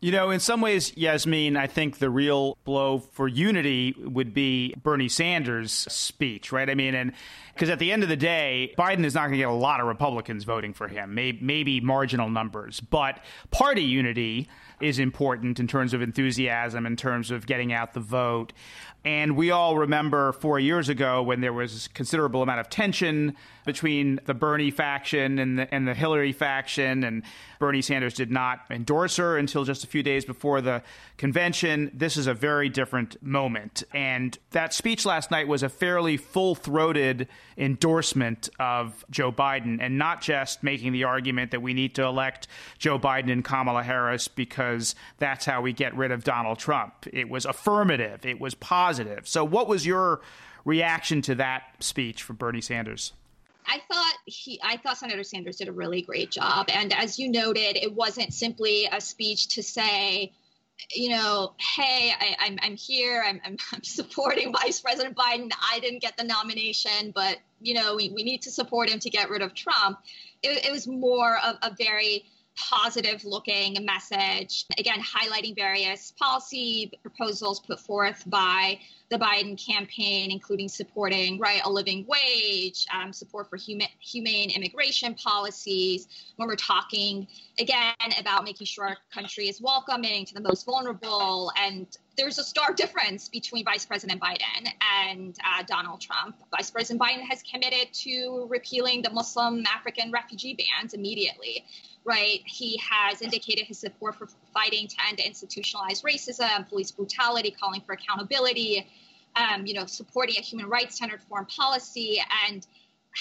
You 0.00 0.12
know, 0.12 0.30
in 0.30 0.40
some 0.40 0.60
ways, 0.60 0.94
Yasmine, 0.94 1.56
I 1.56 1.66
think 1.66 1.98
the 1.98 2.10
real 2.10 2.58
blow 2.64 2.98
for 2.98 3.26
unity 3.26 3.94
would 3.98 4.34
be 4.34 4.74
Bernie 4.82 5.08
Sanders' 5.08 5.72
speech, 5.72 6.52
right? 6.52 6.68
I 6.68 6.74
mean, 6.74 6.94
and 6.94 7.12
because 7.54 7.70
at 7.70 7.78
the 7.78 7.90
end 7.90 8.02
of 8.02 8.10
the 8.10 8.16
day, 8.16 8.74
Biden 8.76 9.04
is 9.04 9.14
not 9.14 9.22
going 9.22 9.32
to 9.32 9.38
get 9.38 9.48
a 9.48 9.52
lot 9.52 9.80
of 9.80 9.86
Republicans 9.86 10.44
voting 10.44 10.74
for 10.74 10.86
him, 10.86 11.14
maybe, 11.14 11.38
maybe 11.40 11.80
marginal 11.80 12.28
numbers, 12.28 12.78
but 12.78 13.20
party 13.50 13.82
unity 13.82 14.48
is 14.82 14.98
important 14.98 15.58
in 15.58 15.66
terms 15.66 15.94
of 15.94 16.02
enthusiasm, 16.02 16.84
in 16.84 16.96
terms 16.96 17.30
of 17.30 17.46
getting 17.46 17.72
out 17.72 17.94
the 17.94 18.00
vote. 18.00 18.52
And 19.06 19.36
we 19.36 19.52
all 19.52 19.78
remember 19.78 20.32
four 20.32 20.58
years 20.58 20.88
ago 20.88 21.22
when 21.22 21.40
there 21.40 21.52
was 21.52 21.88
considerable 21.94 22.42
amount 22.42 22.58
of 22.58 22.68
tension 22.68 23.36
between 23.66 24.20
the 24.24 24.34
Bernie 24.34 24.70
faction 24.70 25.38
and 25.38 25.58
the, 25.58 25.74
and 25.74 25.86
the 25.86 25.94
Hillary 25.94 26.32
faction, 26.32 27.04
and 27.04 27.22
Bernie 27.58 27.82
Sanders 27.82 28.14
did 28.14 28.30
not 28.30 28.60
endorse 28.70 29.16
her 29.16 29.36
until 29.36 29.64
just 29.64 29.84
a 29.84 29.86
few 29.86 30.02
days 30.02 30.24
before 30.24 30.60
the 30.60 30.82
convention. 31.18 31.90
This 31.92 32.16
is 32.16 32.26
a 32.26 32.34
very 32.34 32.68
different 32.68 33.22
moment. 33.22 33.82
And 33.92 34.38
that 34.52 34.72
speech 34.72 35.04
last 35.04 35.30
night 35.30 35.48
was 35.48 35.62
a 35.62 35.68
fairly 35.68 36.16
full 36.16 36.54
throated 36.54 37.28
endorsement 37.58 38.48
of 38.58 39.04
Joe 39.10 39.32
Biden, 39.32 39.78
and 39.80 39.98
not 39.98 40.22
just 40.22 40.62
making 40.62 40.92
the 40.92 41.04
argument 41.04 41.50
that 41.50 41.60
we 41.60 41.74
need 41.74 41.94
to 41.96 42.04
elect 42.04 42.48
Joe 42.78 42.98
Biden 42.98 43.30
and 43.30 43.44
Kamala 43.44 43.82
Harris 43.82 44.28
because 44.28 44.94
that's 45.18 45.44
how 45.44 45.60
we 45.60 45.72
get 45.72 45.94
rid 45.96 46.12
of 46.12 46.24
Donald 46.24 46.58
Trump. 46.58 47.06
It 47.12 47.28
was 47.28 47.44
affirmative, 47.44 48.24
it 48.24 48.40
was 48.40 48.54
positive 48.54 48.86
positive. 48.86 49.26
So, 49.26 49.44
what 49.44 49.66
was 49.68 49.84
your 49.84 50.20
reaction 50.64 51.20
to 51.22 51.34
that 51.36 51.62
speech 51.80 52.22
from 52.22 52.36
Bernie 52.36 52.60
Sanders? 52.60 53.12
I 53.66 53.80
thought 53.90 54.14
he, 54.26 54.60
I 54.62 54.76
thought 54.76 54.98
Senator 54.98 55.24
Sanders 55.24 55.56
did 55.56 55.68
a 55.68 55.72
really 55.72 56.02
great 56.02 56.30
job, 56.30 56.66
and 56.68 56.92
as 56.92 57.18
you 57.18 57.30
noted, 57.30 57.76
it 57.76 57.92
wasn't 57.92 58.32
simply 58.32 58.88
a 58.90 59.00
speech 59.00 59.48
to 59.56 59.62
say, 59.62 60.32
you 60.92 61.10
know, 61.10 61.54
hey, 61.58 62.12
I, 62.18 62.24
am 62.24 62.36
I'm, 62.52 62.58
I'm 62.62 62.76
here, 62.76 63.24
I'm, 63.26 63.40
I'm, 63.44 63.56
I'm, 63.72 63.82
supporting 63.82 64.52
Vice 64.52 64.80
President 64.80 65.16
Biden. 65.16 65.50
I 65.72 65.80
didn't 65.80 66.00
get 66.00 66.16
the 66.16 66.24
nomination, 66.24 67.12
but 67.14 67.38
you 67.60 67.74
know, 67.74 67.96
we, 67.96 68.10
we 68.10 68.22
need 68.22 68.42
to 68.42 68.50
support 68.50 68.90
him 68.90 68.98
to 69.00 69.10
get 69.10 69.30
rid 69.30 69.42
of 69.42 69.54
Trump. 69.54 69.98
It, 70.42 70.66
it 70.66 70.72
was 70.72 70.86
more 70.86 71.38
of 71.38 71.56
a 71.62 71.74
very 71.76 72.24
positive 72.56 73.24
looking 73.24 73.84
message. 73.84 74.64
Again, 74.78 75.00
highlighting 75.00 75.54
various 75.54 76.12
policy 76.18 76.90
proposals 77.02 77.60
put 77.60 77.78
forth 77.80 78.22
by 78.26 78.78
the 79.08 79.18
Biden 79.18 79.56
campaign, 79.64 80.30
including 80.30 80.68
supporting 80.68 81.38
right 81.38 81.60
a 81.64 81.70
living 81.70 82.06
wage, 82.08 82.86
um, 82.92 83.12
support 83.12 83.48
for 83.48 83.56
human, 83.56 83.86
humane 84.00 84.50
immigration 84.50 85.14
policies. 85.14 86.08
When 86.36 86.48
we're 86.48 86.56
talking 86.56 87.28
again 87.60 87.94
about 88.18 88.44
making 88.44 88.66
sure 88.66 88.88
our 88.88 88.96
country 89.12 89.48
is 89.48 89.60
welcoming 89.60 90.24
to 90.26 90.34
the 90.34 90.40
most 90.40 90.64
vulnerable, 90.66 91.52
and 91.56 91.86
there's 92.16 92.38
a 92.38 92.44
stark 92.44 92.76
difference 92.76 93.28
between 93.28 93.64
Vice 93.64 93.84
President 93.84 94.20
Biden 94.20 94.68
and 95.08 95.36
uh, 95.44 95.62
Donald 95.66 96.00
Trump. 96.00 96.36
Vice 96.50 96.70
President 96.70 97.00
Biden 97.00 97.22
has 97.28 97.42
committed 97.42 97.92
to 97.92 98.46
repealing 98.48 99.02
the 99.02 99.10
Muslim 99.10 99.62
African 99.72 100.10
refugee 100.10 100.54
bans 100.54 100.94
immediately 100.94 101.64
right? 102.06 102.40
He 102.46 102.80
has 102.88 103.20
indicated 103.20 103.66
his 103.66 103.78
support 103.78 104.14
for 104.14 104.28
fighting 104.54 104.86
to 104.86 104.96
end 105.08 105.18
institutionalized 105.18 106.04
racism, 106.04 106.68
police 106.68 106.92
brutality, 106.92 107.50
calling 107.50 107.80
for 107.80 107.94
accountability, 107.94 108.86
um, 109.34 109.66
you 109.66 109.74
know, 109.74 109.84
supporting 109.86 110.36
a 110.38 110.40
human 110.40 110.68
rights 110.68 110.98
centered 110.98 111.20
foreign 111.24 111.46
policy, 111.46 112.22
and 112.48 112.66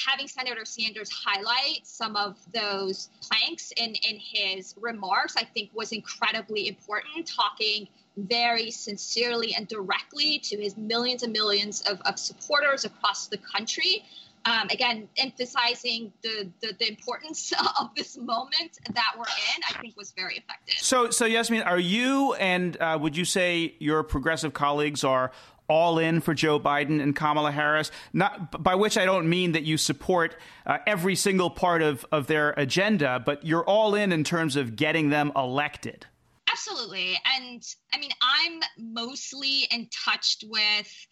having 0.07 0.27
Senator 0.27 0.65
Sanders 0.65 1.09
highlight 1.09 1.79
some 1.83 2.15
of 2.15 2.37
those 2.53 3.09
planks 3.21 3.73
in, 3.75 3.95
in 3.95 4.19
his 4.19 4.75
remarks, 4.79 5.35
I 5.35 5.45
think 5.45 5.71
was 5.73 5.91
incredibly 5.91 6.67
important, 6.67 7.27
talking 7.27 7.87
very 8.17 8.71
sincerely 8.71 9.55
and 9.55 9.67
directly 9.67 10.39
to 10.39 10.57
his 10.57 10.77
millions 10.77 11.23
and 11.23 11.33
millions 11.33 11.81
of, 11.81 11.99
of 12.05 12.19
supporters 12.19 12.85
across 12.85 13.27
the 13.27 13.37
country 13.37 14.03
um, 14.45 14.67
again, 14.69 15.07
emphasizing 15.17 16.13
the, 16.21 16.51
the, 16.61 16.73
the 16.79 16.87
importance 16.87 17.51
of 17.81 17.89
this 17.95 18.17
moment 18.17 18.77
that 18.93 19.13
we're 19.17 19.23
in, 19.23 19.63
I 19.69 19.81
think 19.81 19.97
was 19.97 20.11
very 20.11 20.35
effective. 20.37 20.75
So, 20.77 21.09
so 21.09 21.25
Yasmine, 21.25 21.63
are 21.63 21.79
you 21.79 22.33
and 22.35 22.79
uh, 22.79 22.97
would 23.01 23.17
you 23.17 23.25
say 23.25 23.75
your 23.79 24.03
progressive 24.03 24.53
colleagues 24.53 25.03
are 25.03 25.31
all 25.67 25.97
in 25.97 26.21
for 26.21 26.35
Joe 26.35 26.59
Biden 26.59 27.01
and 27.01 27.15
Kamala 27.15 27.51
Harris? 27.51 27.89
Not 28.13 28.63
by 28.63 28.75
which 28.75 28.97
I 28.97 29.05
don't 29.05 29.27
mean 29.27 29.53
that 29.53 29.63
you 29.63 29.77
support 29.77 30.35
uh, 30.65 30.77
every 30.85 31.15
single 31.15 31.49
part 31.49 31.81
of, 31.81 32.05
of 32.11 32.27
their 32.27 32.51
agenda, 32.51 33.21
but 33.25 33.45
you're 33.45 33.65
all 33.65 33.95
in 33.95 34.11
in 34.11 34.23
terms 34.23 34.55
of 34.55 34.75
getting 34.75 35.09
them 35.09 35.31
elected. 35.35 36.05
Absolutely, 36.51 37.17
and 37.35 37.63
I 37.91 37.97
mean 37.97 38.11
I'm 38.21 38.61
mostly 38.77 39.67
in 39.71 39.89
touch 40.05 40.37
with 40.47 41.07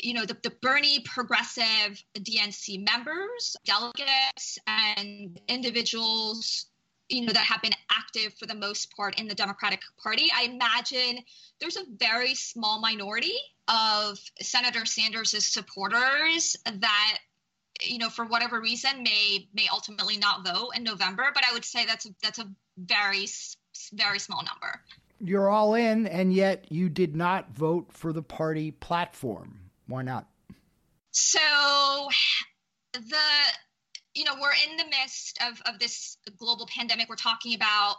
you 0.00 0.14
know, 0.14 0.24
the, 0.24 0.36
the 0.42 0.52
Bernie 0.62 1.00
progressive 1.00 2.02
DNC 2.16 2.84
members, 2.84 3.56
delegates, 3.64 4.58
and 4.66 5.38
individuals, 5.48 6.66
you 7.08 7.26
know, 7.26 7.32
that 7.32 7.44
have 7.44 7.62
been 7.62 7.74
active 7.90 8.34
for 8.34 8.46
the 8.46 8.54
most 8.54 8.94
part 8.96 9.20
in 9.20 9.28
the 9.28 9.34
Democratic 9.34 9.80
Party. 10.02 10.28
I 10.34 10.44
imagine 10.44 11.22
there's 11.60 11.76
a 11.76 11.84
very 11.98 12.34
small 12.34 12.80
minority 12.80 13.36
of 13.68 14.18
Senator 14.40 14.86
Sanders' 14.86 15.46
supporters 15.46 16.56
that 16.64 17.18
you 17.80 17.98
know 17.98 18.08
for 18.08 18.24
whatever 18.24 18.60
reason 18.60 19.02
may 19.02 19.48
may 19.54 19.66
ultimately 19.72 20.16
not 20.16 20.44
vote 20.44 20.70
in 20.76 20.84
November 20.84 21.30
but 21.34 21.42
I 21.48 21.52
would 21.52 21.64
say 21.64 21.84
that's 21.86 22.06
that's 22.22 22.38
a 22.38 22.48
very 22.76 23.26
very 23.94 24.18
small 24.18 24.42
number 24.44 24.80
you're 25.20 25.48
all 25.48 25.74
in 25.74 26.06
and 26.06 26.32
yet 26.32 26.70
you 26.70 26.88
did 26.88 27.16
not 27.16 27.50
vote 27.50 27.86
for 27.90 28.12
the 28.12 28.22
party 28.22 28.70
platform 28.70 29.58
why 29.92 30.00
not? 30.00 30.26
So 31.10 31.38
the 32.94 33.28
you 34.14 34.24
know 34.24 34.32
we're 34.40 34.70
in 34.70 34.78
the 34.78 34.84
midst 34.84 35.38
of, 35.46 35.60
of 35.66 35.78
this 35.78 36.16
global 36.38 36.66
pandemic 36.66 37.10
we're 37.10 37.16
talking 37.16 37.54
about 37.54 37.96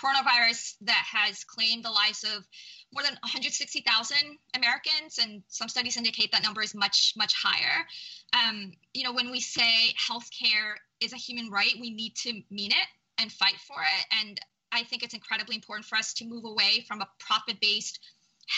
coronavirus 0.00 0.74
that 0.82 1.04
has 1.12 1.42
claimed 1.44 1.84
the 1.84 1.90
lives 1.90 2.22
of 2.24 2.44
more 2.92 3.02
than 3.02 3.14
160,000 3.22 4.16
Americans, 4.54 5.18
and 5.20 5.42
some 5.48 5.68
studies 5.68 5.96
indicate 5.96 6.30
that 6.30 6.44
number 6.44 6.62
is 6.62 6.74
much, 6.74 7.14
much 7.16 7.32
higher. 7.34 7.84
Um, 8.32 8.72
you 8.92 9.02
know, 9.02 9.12
when 9.12 9.30
we 9.30 9.40
say 9.40 9.94
healthcare 9.98 10.74
is 11.00 11.12
a 11.12 11.16
human 11.16 11.50
right, 11.50 11.74
we 11.80 11.90
need 11.90 12.14
to 12.16 12.32
mean 12.50 12.70
it 12.70 12.88
and 13.18 13.32
fight 13.32 13.56
for 13.66 13.76
it. 13.80 14.06
And 14.20 14.40
I 14.70 14.84
think 14.84 15.02
it's 15.02 15.14
incredibly 15.14 15.56
important 15.56 15.86
for 15.86 15.96
us 15.96 16.12
to 16.14 16.24
move 16.24 16.44
away 16.44 16.84
from 16.86 17.00
a 17.00 17.08
profit 17.18 17.60
based 17.60 17.98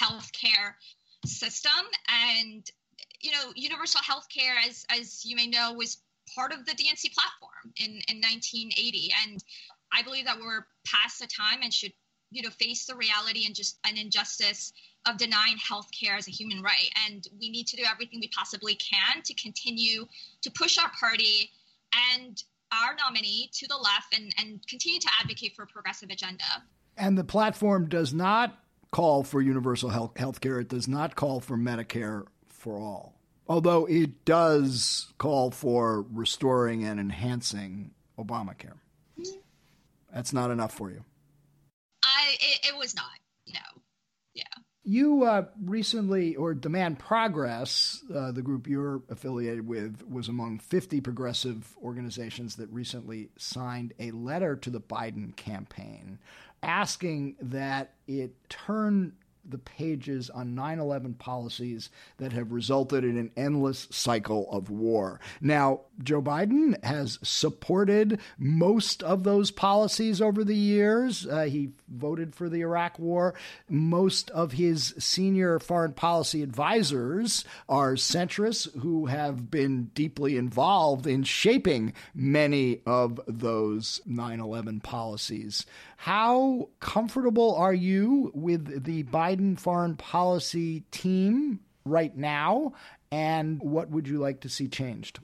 healthcare 0.02 0.74
system. 1.26 1.72
And 2.08 2.68
you 3.20 3.32
know, 3.32 3.52
universal 3.54 4.00
health 4.02 4.26
care, 4.28 4.54
as 4.68 4.84
as 4.90 5.24
you 5.24 5.36
may 5.36 5.46
know, 5.46 5.72
was 5.72 5.98
part 6.34 6.52
of 6.52 6.64
the 6.66 6.72
DNC 6.72 7.12
platform 7.12 7.72
in, 7.76 7.90
in 8.08 8.20
1980. 8.20 9.12
And 9.24 9.42
I 9.92 10.02
believe 10.02 10.24
that 10.24 10.38
we're 10.38 10.66
past 10.86 11.20
the 11.20 11.26
time 11.26 11.60
and 11.62 11.72
should, 11.72 11.92
you 12.30 12.42
know, 12.42 12.50
face 12.50 12.86
the 12.86 12.96
reality 12.96 13.46
and 13.46 13.54
just 13.54 13.78
an 13.86 13.96
injustice 13.96 14.72
of 15.06 15.16
denying 15.16 15.56
health 15.56 15.88
care 15.98 16.16
as 16.16 16.26
a 16.26 16.32
human 16.32 16.62
right. 16.62 16.90
And 17.06 17.26
we 17.40 17.50
need 17.50 17.68
to 17.68 17.76
do 17.76 17.84
everything 17.90 18.20
we 18.20 18.28
possibly 18.28 18.74
can 18.74 19.22
to 19.22 19.34
continue 19.34 20.06
to 20.42 20.50
push 20.50 20.78
our 20.78 20.90
party 20.98 21.50
and 22.16 22.42
our 22.72 22.96
nominee 22.96 23.48
to 23.54 23.68
the 23.68 23.76
left 23.76 24.16
and, 24.16 24.34
and 24.38 24.66
continue 24.66 24.98
to 24.98 25.08
advocate 25.22 25.54
for 25.54 25.62
a 25.62 25.66
progressive 25.66 26.10
agenda. 26.10 26.44
And 26.96 27.16
the 27.16 27.24
platform 27.24 27.88
does 27.88 28.12
not 28.12 28.58
call 28.96 29.22
for 29.22 29.42
universal 29.42 29.90
health 29.90 30.40
care. 30.40 30.58
It 30.58 30.70
does 30.70 30.88
not 30.88 31.16
call 31.16 31.40
for 31.40 31.58
Medicare 31.58 32.24
for 32.48 32.78
all, 32.78 33.20
although 33.46 33.84
it 33.84 34.24
does 34.24 35.12
call 35.18 35.50
for 35.50 36.06
restoring 36.10 36.82
and 36.82 36.98
enhancing 36.98 37.90
Obamacare. 38.18 38.78
That's 40.14 40.32
not 40.32 40.50
enough 40.50 40.72
for 40.72 40.90
you. 40.90 41.04
I 42.02 42.36
it, 42.40 42.68
it 42.68 42.78
was 42.78 42.96
not. 42.96 43.04
No. 43.52 43.82
Yeah. 44.32 44.44
You 44.82 45.24
uh, 45.24 45.44
recently, 45.62 46.34
or 46.34 46.54
Demand 46.54 46.98
Progress, 46.98 48.02
uh, 48.14 48.32
the 48.32 48.40
group 48.40 48.66
you're 48.66 49.02
affiliated 49.10 49.66
with, 49.66 50.08
was 50.08 50.28
among 50.28 50.60
50 50.60 51.02
progressive 51.02 51.76
organizations 51.82 52.56
that 52.56 52.70
recently 52.70 53.28
signed 53.36 53.92
a 53.98 54.12
letter 54.12 54.56
to 54.56 54.70
the 54.70 54.80
Biden 54.80 55.36
campaign 55.36 56.18
asking 56.62 57.36
that 57.40 57.94
it 58.06 58.32
turn 58.48 59.12
the 59.48 59.58
pages 59.58 60.28
on 60.30 60.54
9 60.54 60.78
11 60.78 61.14
policies 61.14 61.90
that 62.18 62.32
have 62.32 62.52
resulted 62.52 63.04
in 63.04 63.16
an 63.16 63.30
endless 63.36 63.86
cycle 63.90 64.50
of 64.50 64.70
war. 64.70 65.20
Now, 65.40 65.82
Joe 66.02 66.22
Biden 66.22 66.82
has 66.84 67.18
supported 67.22 68.20
most 68.38 69.02
of 69.02 69.24
those 69.24 69.50
policies 69.50 70.20
over 70.20 70.44
the 70.44 70.56
years. 70.56 71.26
Uh, 71.26 71.42
he 71.44 71.70
voted 71.88 72.34
for 72.34 72.48
the 72.48 72.60
Iraq 72.60 72.98
War. 72.98 73.34
Most 73.68 74.30
of 74.30 74.52
his 74.52 74.94
senior 74.98 75.58
foreign 75.58 75.92
policy 75.92 76.42
advisors 76.42 77.44
are 77.68 77.94
centrists 77.94 78.72
who 78.80 79.06
have 79.06 79.50
been 79.50 79.90
deeply 79.94 80.36
involved 80.36 81.06
in 81.06 81.22
shaping 81.22 81.92
many 82.14 82.80
of 82.86 83.20
those 83.26 84.00
9 84.06 84.40
11 84.40 84.80
policies. 84.80 85.66
How 85.96 86.68
comfortable 86.80 87.54
are 87.54 87.74
you 87.74 88.30
with 88.34 88.84
the 88.84 89.04
Biden 89.04 89.58
foreign 89.58 89.96
policy 89.96 90.80
team 90.90 91.60
right 91.84 92.16
now? 92.16 92.74
And 93.10 93.60
what 93.60 93.90
would 93.90 94.08
you 94.08 94.18
like 94.18 94.40
to 94.40 94.48
see 94.48 94.68
changed? 94.68 95.20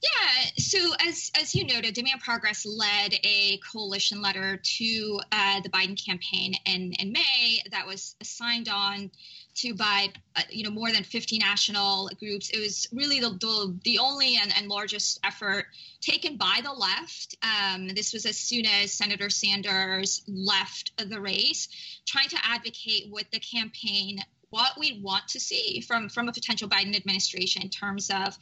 Yeah, 0.00 0.50
so 0.58 0.78
as 1.06 1.32
as 1.40 1.54
you 1.56 1.66
noted, 1.66 1.94
Demand 1.94 2.20
Progress 2.20 2.64
led 2.64 3.14
a 3.24 3.58
coalition 3.72 4.22
letter 4.22 4.60
to 4.62 5.20
uh, 5.32 5.60
the 5.60 5.68
Biden 5.70 6.02
campaign 6.02 6.54
in 6.66 6.92
in 6.92 7.10
May 7.12 7.62
that 7.72 7.86
was 7.86 8.14
signed 8.22 8.68
on 8.68 9.10
to 9.56 9.74
by 9.74 10.10
uh, 10.36 10.42
you 10.50 10.62
know 10.62 10.70
more 10.70 10.92
than 10.92 11.02
50 11.02 11.38
national 11.38 12.10
groups. 12.20 12.50
It 12.50 12.60
was 12.60 12.86
really 12.92 13.18
the 13.18 13.30
the, 13.30 13.76
the 13.82 13.98
only 13.98 14.36
and, 14.40 14.52
and, 14.56 14.68
largest 14.68 15.18
effort 15.24 15.66
taken 16.00 16.36
by 16.36 16.60
the 16.62 16.72
left. 16.72 17.36
Um, 17.42 17.88
this 17.88 18.12
was 18.12 18.24
as 18.24 18.36
soon 18.36 18.66
as 18.66 18.92
Senator 18.92 19.30
Sanders 19.30 20.22
left 20.28 20.92
the 20.96 21.20
race, 21.20 21.68
trying 22.06 22.28
to 22.28 22.38
advocate 22.44 23.10
with 23.10 23.28
the 23.32 23.40
campaign 23.40 24.20
what 24.50 24.78
we 24.78 25.00
want 25.02 25.28
to 25.28 25.40
see 25.40 25.80
from 25.80 26.08
from 26.08 26.28
a 26.28 26.32
potential 26.32 26.68
Biden 26.68 26.96
administration 26.96 27.62
in 27.62 27.68
terms 27.68 28.10
of 28.10 28.38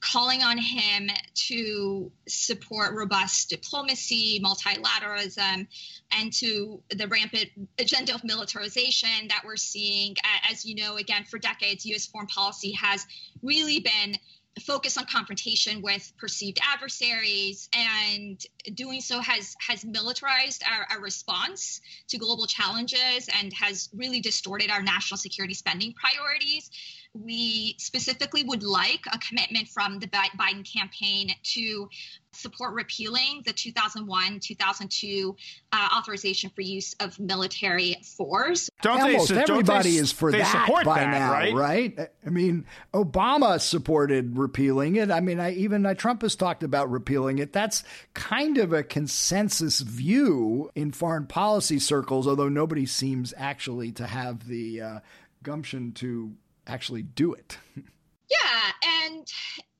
calling 0.00 0.42
on 0.42 0.58
him 0.58 1.08
to 1.34 2.10
support 2.28 2.94
robust 2.94 3.48
diplomacy, 3.48 4.40
multilateralism, 4.44 5.66
and 6.12 6.32
to 6.34 6.82
the 6.90 7.08
rampant 7.08 7.50
agenda 7.78 8.14
of 8.14 8.22
militarization 8.22 9.28
that 9.28 9.42
we're 9.44 9.56
seeing. 9.56 10.14
As 10.50 10.64
you 10.66 10.74
know, 10.74 10.96
again, 10.96 11.24
for 11.24 11.38
decades, 11.38 11.86
U.S. 11.86 12.06
foreign 12.06 12.26
policy 12.26 12.72
has 12.72 13.06
really 13.42 13.80
been 13.80 14.16
focus 14.62 14.96
on 14.96 15.04
confrontation 15.04 15.82
with 15.82 16.12
perceived 16.18 16.58
adversaries 16.62 17.68
and 17.74 18.44
doing 18.74 19.00
so 19.00 19.20
has 19.20 19.54
has 19.60 19.84
militarized 19.84 20.62
our, 20.70 20.86
our, 20.90 21.02
response 21.02 21.80
to 22.08 22.16
global 22.16 22.46
challenges 22.46 23.28
and 23.38 23.52
has 23.52 23.90
really 23.94 24.20
distorted 24.20 24.70
our 24.70 24.82
national 24.82 25.18
security 25.18 25.54
spending 25.54 25.92
priorities. 25.92 26.70
We 27.12 27.76
specifically 27.78 28.42
would 28.44 28.62
like 28.62 29.00
a 29.12 29.18
commitment 29.18 29.68
from 29.68 29.98
the 29.98 30.06
biden 30.06 30.70
campaign 30.70 31.30
to 31.54 31.88
support 32.36 32.74
repealing 32.74 33.42
the 33.44 33.52
2001 33.52 34.40
2002 34.40 35.36
uh, 35.72 35.88
authorization 35.96 36.50
for 36.50 36.60
use 36.60 36.94
of 37.00 37.18
military 37.18 37.96
force. 38.02 38.70
Don't 38.82 39.00
Almost 39.00 39.30
they, 39.30 39.42
everybody 39.42 39.92
they, 39.92 39.96
is 39.96 40.12
for 40.12 40.32
that 40.32 40.82
by 40.84 41.00
that, 41.00 41.10
now, 41.10 41.32
right? 41.32 41.54
right? 41.54 42.10
I 42.24 42.30
mean, 42.30 42.64
Obama 42.94 43.60
supported 43.60 44.36
repealing 44.38 44.96
it. 44.96 45.10
I 45.10 45.20
mean, 45.20 45.40
I, 45.40 45.52
even 45.52 45.86
uh, 45.86 45.94
Trump 45.94 46.22
has 46.22 46.36
talked 46.36 46.62
about 46.62 46.90
repealing 46.90 47.38
it. 47.38 47.52
That's 47.52 47.84
kind 48.14 48.58
of 48.58 48.72
a 48.72 48.82
consensus 48.82 49.80
view 49.80 50.70
in 50.74 50.92
foreign 50.92 51.26
policy 51.26 51.78
circles, 51.78 52.26
although 52.26 52.48
nobody 52.48 52.86
seems 52.86 53.34
actually 53.36 53.92
to 53.92 54.06
have 54.06 54.46
the 54.46 54.80
uh, 54.80 55.00
gumption 55.42 55.92
to 55.92 56.34
actually 56.66 57.02
do 57.02 57.32
it. 57.32 57.58
Yeah, 58.28 59.08
and 59.08 59.26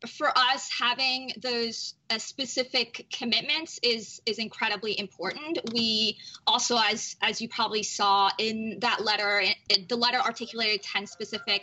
for 0.08 0.28
us 0.36 0.70
having 0.78 1.32
those 1.42 1.94
uh, 2.10 2.18
specific 2.18 3.06
commitments 3.10 3.80
is 3.82 4.20
is 4.26 4.38
incredibly 4.38 4.98
important 5.00 5.58
we 5.72 6.18
also 6.46 6.76
as 6.78 7.16
as 7.22 7.40
you 7.40 7.48
probably 7.48 7.82
saw 7.82 8.30
in 8.38 8.78
that 8.80 9.02
letter 9.02 9.42
it, 9.70 9.88
the 9.88 9.96
letter 9.96 10.18
articulated 10.18 10.82
10 10.82 11.06
specific 11.06 11.62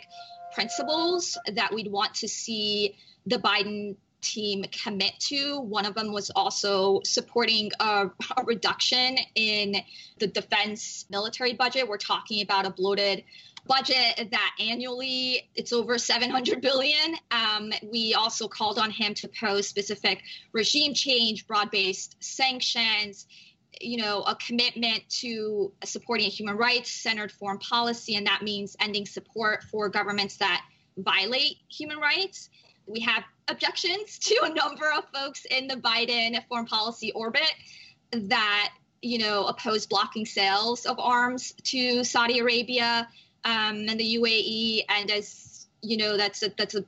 principles 0.52 1.38
that 1.54 1.72
we'd 1.72 1.90
want 1.90 2.12
to 2.14 2.28
see 2.28 2.96
the 3.26 3.38
biden 3.38 3.96
team 4.24 4.64
commit 4.72 5.12
to. 5.20 5.60
One 5.60 5.86
of 5.86 5.94
them 5.94 6.12
was 6.12 6.30
also 6.34 7.00
supporting 7.04 7.70
a, 7.78 8.06
a, 8.36 8.44
reduction 8.44 9.18
in 9.34 9.76
the 10.18 10.26
defense 10.26 11.04
military 11.10 11.52
budget. 11.52 11.86
We're 11.86 11.98
talking 11.98 12.42
about 12.42 12.66
a 12.66 12.70
bloated 12.70 13.22
budget 13.66 14.30
that 14.30 14.56
annually 14.60 15.48
it's 15.54 15.72
over 15.72 15.98
700 15.98 16.60
billion. 16.60 17.16
Um, 17.30 17.72
we 17.90 18.14
also 18.14 18.48
called 18.48 18.78
on 18.78 18.90
him 18.90 19.14
to 19.14 19.28
pose 19.28 19.66
specific 19.66 20.22
regime 20.52 20.94
change, 20.94 21.46
broad-based 21.46 22.16
sanctions, 22.20 23.26
you 23.80 23.96
know, 23.96 24.22
a 24.22 24.36
commitment 24.36 25.08
to 25.08 25.72
supporting 25.84 26.26
a 26.26 26.30
human 26.30 26.56
rights 26.56 26.90
centered 26.90 27.32
foreign 27.32 27.58
policy, 27.58 28.16
and 28.16 28.26
that 28.26 28.42
means 28.42 28.76
ending 28.80 29.06
support 29.06 29.64
for 29.64 29.88
governments 29.88 30.36
that 30.36 30.64
violate 30.98 31.56
human 31.68 31.98
rights. 31.98 32.50
We 32.86 33.00
have 33.00 33.24
objections 33.48 34.18
to 34.20 34.40
a 34.44 34.48
number 34.50 34.90
of 34.92 35.04
folks 35.12 35.44
in 35.50 35.66
the 35.66 35.76
Biden 35.76 36.38
foreign 36.48 36.66
policy 36.66 37.12
orbit 37.12 37.52
that 38.12 38.72
you 39.02 39.18
know 39.18 39.46
oppose 39.46 39.86
blocking 39.86 40.24
sales 40.24 40.86
of 40.86 40.98
arms 40.98 41.52
to 41.64 42.04
Saudi 42.04 42.38
Arabia 42.38 43.08
um, 43.44 43.86
and 43.88 43.98
the 44.00 44.16
UAE, 44.16 44.84
and 44.88 45.10
as 45.10 45.66
you 45.82 45.96
know, 45.96 46.16
that's 46.16 46.42
a, 46.42 46.52
that's 46.56 46.74
a 46.74 46.84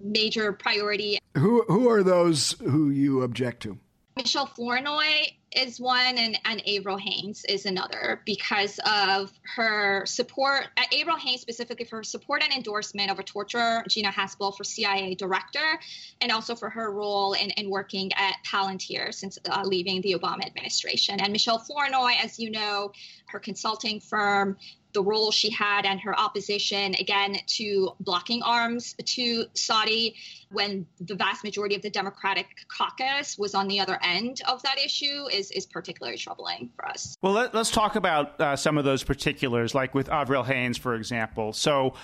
major 0.00 0.52
priority. 0.52 1.18
Who 1.36 1.62
who 1.68 1.88
are 1.88 2.02
those 2.02 2.52
who 2.60 2.90
you 2.90 3.22
object 3.22 3.62
to? 3.64 3.78
Michelle 4.16 4.46
Flournoy 4.46 5.28
is 5.54 5.78
one, 5.80 6.18
and, 6.18 6.38
and 6.44 6.68
Avril 6.68 6.98
Haines 6.98 7.44
is 7.44 7.66
another 7.66 8.20
because 8.26 8.80
of 8.84 9.32
her 9.56 10.04
support. 10.06 10.66
Uh, 10.76 10.82
Avril 11.00 11.16
Haines 11.16 11.40
specifically 11.40 11.84
for 11.84 11.98
her 11.98 12.02
support 12.02 12.42
and 12.42 12.52
endorsement 12.52 13.12
of 13.12 13.20
a 13.20 13.22
torture 13.22 13.84
Gina 13.88 14.10
Haspel 14.10 14.56
for 14.56 14.64
CIA 14.64 15.14
director, 15.14 15.78
and 16.20 16.32
also 16.32 16.56
for 16.56 16.68
her 16.68 16.90
role 16.90 17.34
in, 17.34 17.50
in 17.50 17.70
working 17.70 18.10
at 18.14 18.34
Palantir 18.44 19.14
since 19.14 19.38
uh, 19.48 19.62
leaving 19.64 20.00
the 20.02 20.14
Obama 20.14 20.44
administration. 20.44 21.20
And 21.20 21.32
Michelle 21.32 21.60
Flournoy, 21.60 22.14
as 22.20 22.40
you 22.40 22.50
know, 22.50 22.90
her 23.28 23.38
consulting 23.38 24.00
firm 24.00 24.56
the 24.92 25.02
role 25.02 25.30
she 25.30 25.50
had 25.50 25.84
and 25.84 26.00
her 26.00 26.18
opposition 26.18 26.94
again 26.98 27.36
to 27.46 27.90
blocking 28.00 28.42
arms 28.42 28.94
to 29.04 29.44
Saudi 29.54 30.14
when 30.50 30.86
the 31.00 31.14
vast 31.14 31.44
majority 31.44 31.74
of 31.74 31.82
the 31.82 31.90
Democratic 31.90 32.46
caucus 32.68 33.36
was 33.38 33.54
on 33.54 33.68
the 33.68 33.78
other 33.80 33.98
end 34.02 34.40
of 34.48 34.62
that 34.62 34.78
issue 34.78 35.26
is, 35.30 35.50
is 35.50 35.66
particularly 35.66 36.16
troubling 36.16 36.70
for 36.74 36.86
us. 36.86 37.16
Well, 37.22 37.32
let, 37.32 37.54
us 37.54 37.70
talk 37.70 37.96
about 37.96 38.40
uh, 38.40 38.56
some 38.56 38.78
of 38.78 38.84
those 38.84 39.04
particulars, 39.04 39.74
like 39.74 39.94
with 39.94 40.08
Avril 40.08 40.44
Haines, 40.44 40.78
for 40.78 40.94
example. 40.94 41.52
So, 41.52 41.94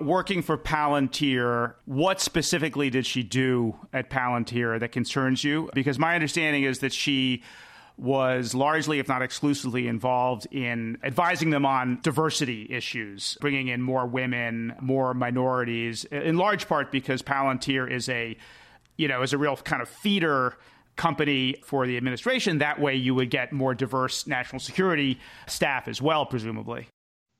working 0.00 0.40
for 0.40 0.56
Palantir, 0.56 1.74
what 1.84 2.20
specifically 2.20 2.88
did 2.88 3.04
she 3.04 3.22
do 3.22 3.76
at 3.92 4.08
Palantir 4.08 4.80
that 4.80 4.92
concerns 4.92 5.44
you? 5.44 5.70
Because 5.74 5.98
my 5.98 6.14
understanding 6.14 6.62
is 6.62 6.78
that 6.78 6.92
she 6.92 7.42
was 8.00 8.54
largely, 8.54 8.98
if 8.98 9.08
not 9.08 9.20
exclusively, 9.20 9.86
involved 9.86 10.46
in 10.50 10.96
advising 11.04 11.50
them 11.50 11.66
on 11.66 11.98
diversity 12.02 12.66
issues, 12.70 13.36
bringing 13.40 13.68
in 13.68 13.82
more 13.82 14.06
women, 14.06 14.74
more 14.80 15.12
minorities, 15.12 16.04
in 16.04 16.38
large 16.38 16.66
part 16.66 16.90
because 16.90 17.20
Palantir 17.20 17.90
is 17.90 18.08
a, 18.08 18.36
you 18.96 19.06
know, 19.06 19.22
is 19.22 19.34
a 19.34 19.38
real 19.38 19.54
kind 19.56 19.82
of 19.82 19.88
feeder 19.88 20.56
company 20.96 21.56
for 21.62 21.86
the 21.86 21.98
administration. 21.98 22.58
That 22.58 22.80
way 22.80 22.96
you 22.96 23.14
would 23.14 23.30
get 23.30 23.52
more 23.52 23.74
diverse 23.74 24.26
national 24.26 24.60
security 24.60 25.20
staff 25.46 25.86
as 25.86 26.00
well, 26.00 26.24
presumably. 26.24 26.88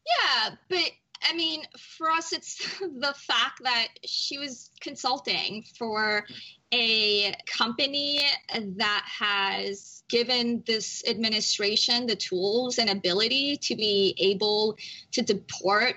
Yeah, 0.06 0.50
but 0.68 0.90
I 1.22 1.34
mean, 1.34 1.62
for 1.78 2.10
us, 2.10 2.32
it's 2.32 2.78
the 2.80 3.14
fact 3.16 3.62
that 3.62 3.88
she 4.04 4.38
was 4.38 4.70
consulting 4.80 5.64
for 5.78 6.24
a 6.72 7.34
company 7.46 8.20
that 8.54 9.04
has 9.06 10.02
given 10.08 10.62
this 10.66 11.02
administration 11.06 12.06
the 12.06 12.16
tools 12.16 12.78
and 12.78 12.90
ability 12.90 13.56
to 13.56 13.76
be 13.76 14.14
able 14.18 14.76
to 15.12 15.22
deport 15.22 15.96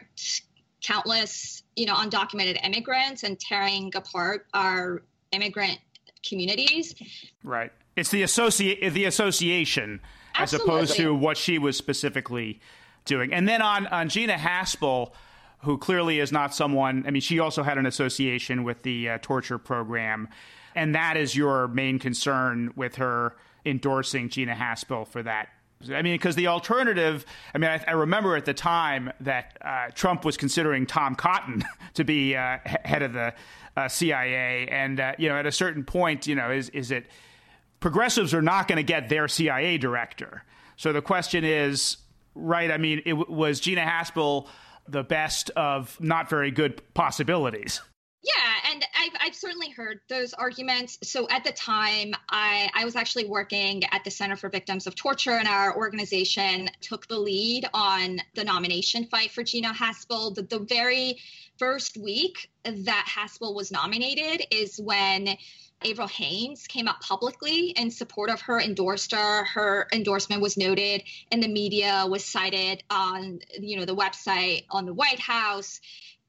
countless, 0.81 1.63
you 1.75 1.85
know, 1.85 1.95
undocumented 1.95 2.63
immigrants 2.65 3.23
and 3.23 3.39
tearing 3.39 3.91
apart 3.95 4.47
our 4.53 5.03
immigrant 5.31 5.79
communities. 6.27 6.95
Right. 7.43 7.71
It's 7.95 8.09
the 8.09 8.23
associate 8.23 8.93
the 8.93 9.05
association 9.05 10.01
Absolutely. 10.35 10.41
as 10.43 10.53
opposed 10.53 10.95
to 10.97 11.13
what 11.13 11.37
she 11.37 11.59
was 11.59 11.77
specifically 11.77 12.59
doing. 13.05 13.33
And 13.33 13.47
then 13.47 13.61
on, 13.61 13.87
on 13.87 14.09
Gina 14.09 14.35
Haspel, 14.35 15.11
who 15.59 15.77
clearly 15.77 16.19
is 16.19 16.31
not 16.31 16.53
someone, 16.53 17.05
I 17.07 17.11
mean, 17.11 17.21
she 17.21 17.39
also 17.39 17.63
had 17.63 17.77
an 17.77 17.85
association 17.85 18.63
with 18.63 18.83
the 18.83 19.09
uh, 19.09 19.17
torture 19.21 19.57
program. 19.57 20.27
And 20.75 20.95
that 20.95 21.17
is 21.17 21.35
your 21.35 21.67
main 21.67 21.99
concern 21.99 22.73
with 22.75 22.95
her 22.95 23.35
endorsing 23.65 24.29
Gina 24.29 24.55
Haspel 24.55 25.07
for 25.07 25.23
that 25.23 25.49
I 25.91 26.01
mean, 26.01 26.13
because 26.13 26.35
the 26.35 26.47
alternative, 26.47 27.25
I 27.53 27.57
mean, 27.57 27.69
I, 27.69 27.83
I, 27.87 27.91
remember 27.91 28.35
at 28.35 28.45
the 28.45 28.53
time 28.53 29.11
that 29.21 29.57
uh, 29.61 29.87
Trump 29.93 30.23
was 30.23 30.37
considering 30.37 30.85
Tom 30.85 31.15
Cotton 31.15 31.63
to 31.95 32.03
be 32.03 32.35
uh, 32.35 32.59
head 32.63 33.01
of 33.01 33.13
the 33.13 33.33
uh, 33.75 33.87
CIA. 33.87 34.67
And, 34.67 34.99
uh, 34.99 35.13
you 35.17 35.29
know, 35.29 35.35
at 35.35 35.45
a 35.45 35.51
certain 35.51 35.83
point, 35.83 36.27
you 36.27 36.35
know, 36.35 36.51
is, 36.51 36.69
is 36.69 36.91
it 36.91 37.07
progressives 37.79 38.33
are 38.33 38.41
not 38.41 38.67
going 38.67 38.77
to 38.77 38.83
get 38.83 39.09
their 39.09 39.27
CIA 39.27 39.77
director. 39.77 40.43
So 40.77 40.93
the 40.93 41.01
question 41.01 41.43
is, 41.43 41.97
right, 42.35 42.71
I 42.71 42.77
mean, 42.77 43.01
it 43.05 43.13
was 43.13 43.59
Gina 43.59 43.81
Haspel 43.81 44.47
the 44.87 45.03
best 45.03 45.49
of 45.51 45.99
not 46.01 46.29
very 46.29 46.51
good 46.51 46.81
possibilities. 46.93 47.81
Yeah, 48.23 48.71
and 48.71 48.85
I've, 48.97 49.11
I've 49.19 49.35
certainly 49.35 49.69
heard 49.69 49.99
those 50.07 50.33
arguments. 50.33 50.97
So 51.03 51.27
at 51.29 51.43
the 51.43 51.51
time, 51.51 52.13
I, 52.29 52.69
I 52.73 52.85
was 52.85 52.95
actually 52.95 53.25
working 53.25 53.83
at 53.91 54.05
the 54.05 54.11
Center 54.11 54.37
for 54.37 54.49
Victims 54.49 54.87
of 54.87 54.95
Torture, 54.95 55.31
and 55.31 55.47
our 55.47 55.75
organization 55.75 56.69
took 56.79 57.07
the 57.07 57.19
lead 57.19 57.65
on 57.73 58.21
the 58.33 58.45
nomination 58.45 59.05
fight 59.07 59.31
for 59.31 59.43
Gina 59.43 59.73
Haspel. 59.73 60.33
The, 60.33 60.43
the 60.43 60.59
very 60.59 61.17
first 61.57 61.97
week 61.97 62.49
that 62.63 63.05
Haspel 63.13 63.53
was 63.53 63.73
nominated 63.73 64.45
is 64.51 64.79
when 64.79 65.37
Avril 65.85 66.07
Haines 66.07 66.67
came 66.67 66.87
out 66.87 67.01
publicly 67.01 67.69
in 67.69 67.91
support 67.91 68.29
of 68.29 68.41
her, 68.41 68.59
endorsed 68.59 69.11
her. 69.11 69.43
Her 69.45 69.87
endorsement 69.93 70.41
was 70.41 70.57
noted 70.57 71.03
in 71.31 71.39
the 71.39 71.47
media, 71.47 72.05
was 72.07 72.25
cited 72.25 72.83
on 72.89 73.39
you 73.59 73.77
know 73.77 73.85
the 73.85 73.95
website 73.95 74.65
on 74.69 74.85
the 74.85 74.93
White 74.93 75.19
House 75.19 75.79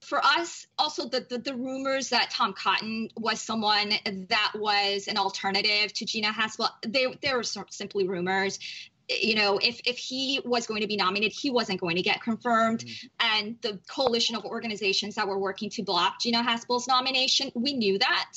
for 0.04 0.24
us, 0.24 0.66
also 0.78 1.08
the, 1.08 1.26
the, 1.28 1.38
the 1.38 1.54
rumors 1.54 2.10
that 2.10 2.30
Tom 2.30 2.52
Cotton 2.52 3.08
was 3.16 3.40
someone 3.40 3.92
that 4.28 4.52
was 4.54 5.08
an 5.08 5.16
alternative 5.16 5.92
to 5.94 6.04
Gina 6.04 6.28
Haspel, 6.28 6.68
they 6.86 7.06
they 7.22 7.34
were 7.34 7.42
simply 7.42 8.06
rumors. 8.06 8.58
You 9.08 9.34
know, 9.34 9.58
if 9.58 9.80
if 9.84 9.98
he 9.98 10.40
was 10.44 10.66
going 10.66 10.80
to 10.80 10.86
be 10.86 10.96
nominated, 10.96 11.32
he 11.38 11.50
wasn't 11.50 11.80
going 11.80 11.96
to 11.96 12.02
get 12.02 12.22
confirmed. 12.22 12.80
Mm-hmm. 12.80 13.38
And 13.38 13.56
the 13.60 13.78
coalition 13.88 14.36
of 14.36 14.44
organizations 14.44 15.16
that 15.16 15.28
were 15.28 15.38
working 15.38 15.70
to 15.70 15.82
block 15.82 16.20
Gina 16.20 16.42
Haspel's 16.42 16.88
nomination, 16.88 17.52
we 17.54 17.74
knew 17.74 17.98
that. 17.98 18.30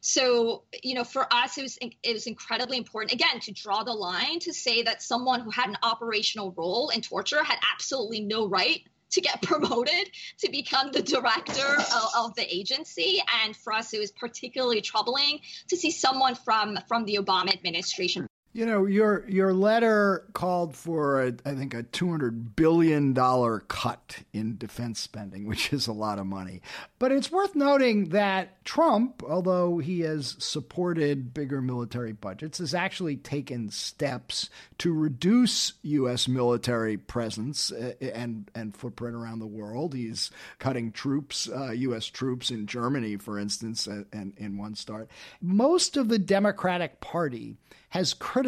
So, 0.00 0.62
you 0.82 0.94
know, 0.94 1.04
for 1.04 1.26
us, 1.32 1.58
it 1.58 1.62
was 1.62 1.78
it 1.80 2.12
was 2.12 2.26
incredibly 2.26 2.78
important 2.78 3.12
again 3.12 3.40
to 3.40 3.52
draw 3.52 3.82
the 3.82 3.92
line 3.92 4.38
to 4.40 4.52
say 4.52 4.82
that 4.82 5.02
someone 5.02 5.40
who 5.40 5.50
had 5.50 5.68
an 5.68 5.76
operational 5.82 6.54
role 6.56 6.90
in 6.90 7.00
torture 7.00 7.42
had 7.42 7.58
absolutely 7.74 8.20
no 8.20 8.48
right 8.48 8.82
to 9.10 9.20
get 9.20 9.42
promoted 9.42 10.10
to 10.38 10.50
become 10.50 10.92
the 10.92 11.02
director 11.02 11.74
of, 11.76 12.08
of, 12.16 12.34
the 12.34 12.54
agency 12.54 13.22
and 13.44 13.56
for 13.56 13.72
us 13.72 13.92
it 13.94 13.98
was 13.98 14.10
particularly 14.10 14.80
troubling 14.80 15.40
to 15.68 15.76
see 15.76 15.90
someone 15.90 16.34
from 16.34 16.78
from 16.88 17.04
the 17.04 17.16
obama 17.16 17.52
administration 17.52 18.26
you 18.56 18.64
know, 18.64 18.86
your 18.86 19.28
your 19.28 19.52
letter 19.52 20.24
called 20.32 20.74
for, 20.74 21.22
a, 21.22 21.34
I 21.44 21.54
think, 21.54 21.74
a 21.74 21.82
two 21.82 22.10
hundred 22.10 22.56
billion 22.56 23.12
dollar 23.12 23.60
cut 23.60 24.20
in 24.32 24.56
defense 24.56 24.98
spending, 24.98 25.46
which 25.46 25.74
is 25.74 25.86
a 25.86 25.92
lot 25.92 26.18
of 26.18 26.24
money. 26.24 26.62
But 26.98 27.12
it's 27.12 27.30
worth 27.30 27.54
noting 27.54 28.08
that 28.10 28.64
Trump, 28.64 29.22
although 29.22 29.76
he 29.76 30.00
has 30.00 30.36
supported 30.38 31.34
bigger 31.34 31.60
military 31.60 32.12
budgets, 32.12 32.56
has 32.56 32.72
actually 32.72 33.16
taken 33.18 33.70
steps 33.70 34.48
to 34.78 34.90
reduce 34.90 35.74
U.S. 35.82 36.26
military 36.26 36.96
presence 36.96 37.70
uh, 37.70 37.92
and 38.00 38.50
and 38.54 38.74
footprint 38.74 39.14
around 39.16 39.40
the 39.40 39.46
world. 39.46 39.92
He's 39.92 40.30
cutting 40.58 40.92
troops, 40.92 41.46
uh, 41.46 41.72
U.S. 41.72 42.06
troops 42.06 42.50
in 42.50 42.66
Germany, 42.66 43.18
for 43.18 43.38
instance, 43.38 43.86
and 43.86 44.32
in 44.38 44.56
one 44.56 44.76
start. 44.76 45.10
Most 45.42 45.98
of 45.98 46.08
the 46.08 46.18
Democratic 46.18 47.02
Party 47.02 47.58
has 47.90 48.12
criticized 48.14 48.45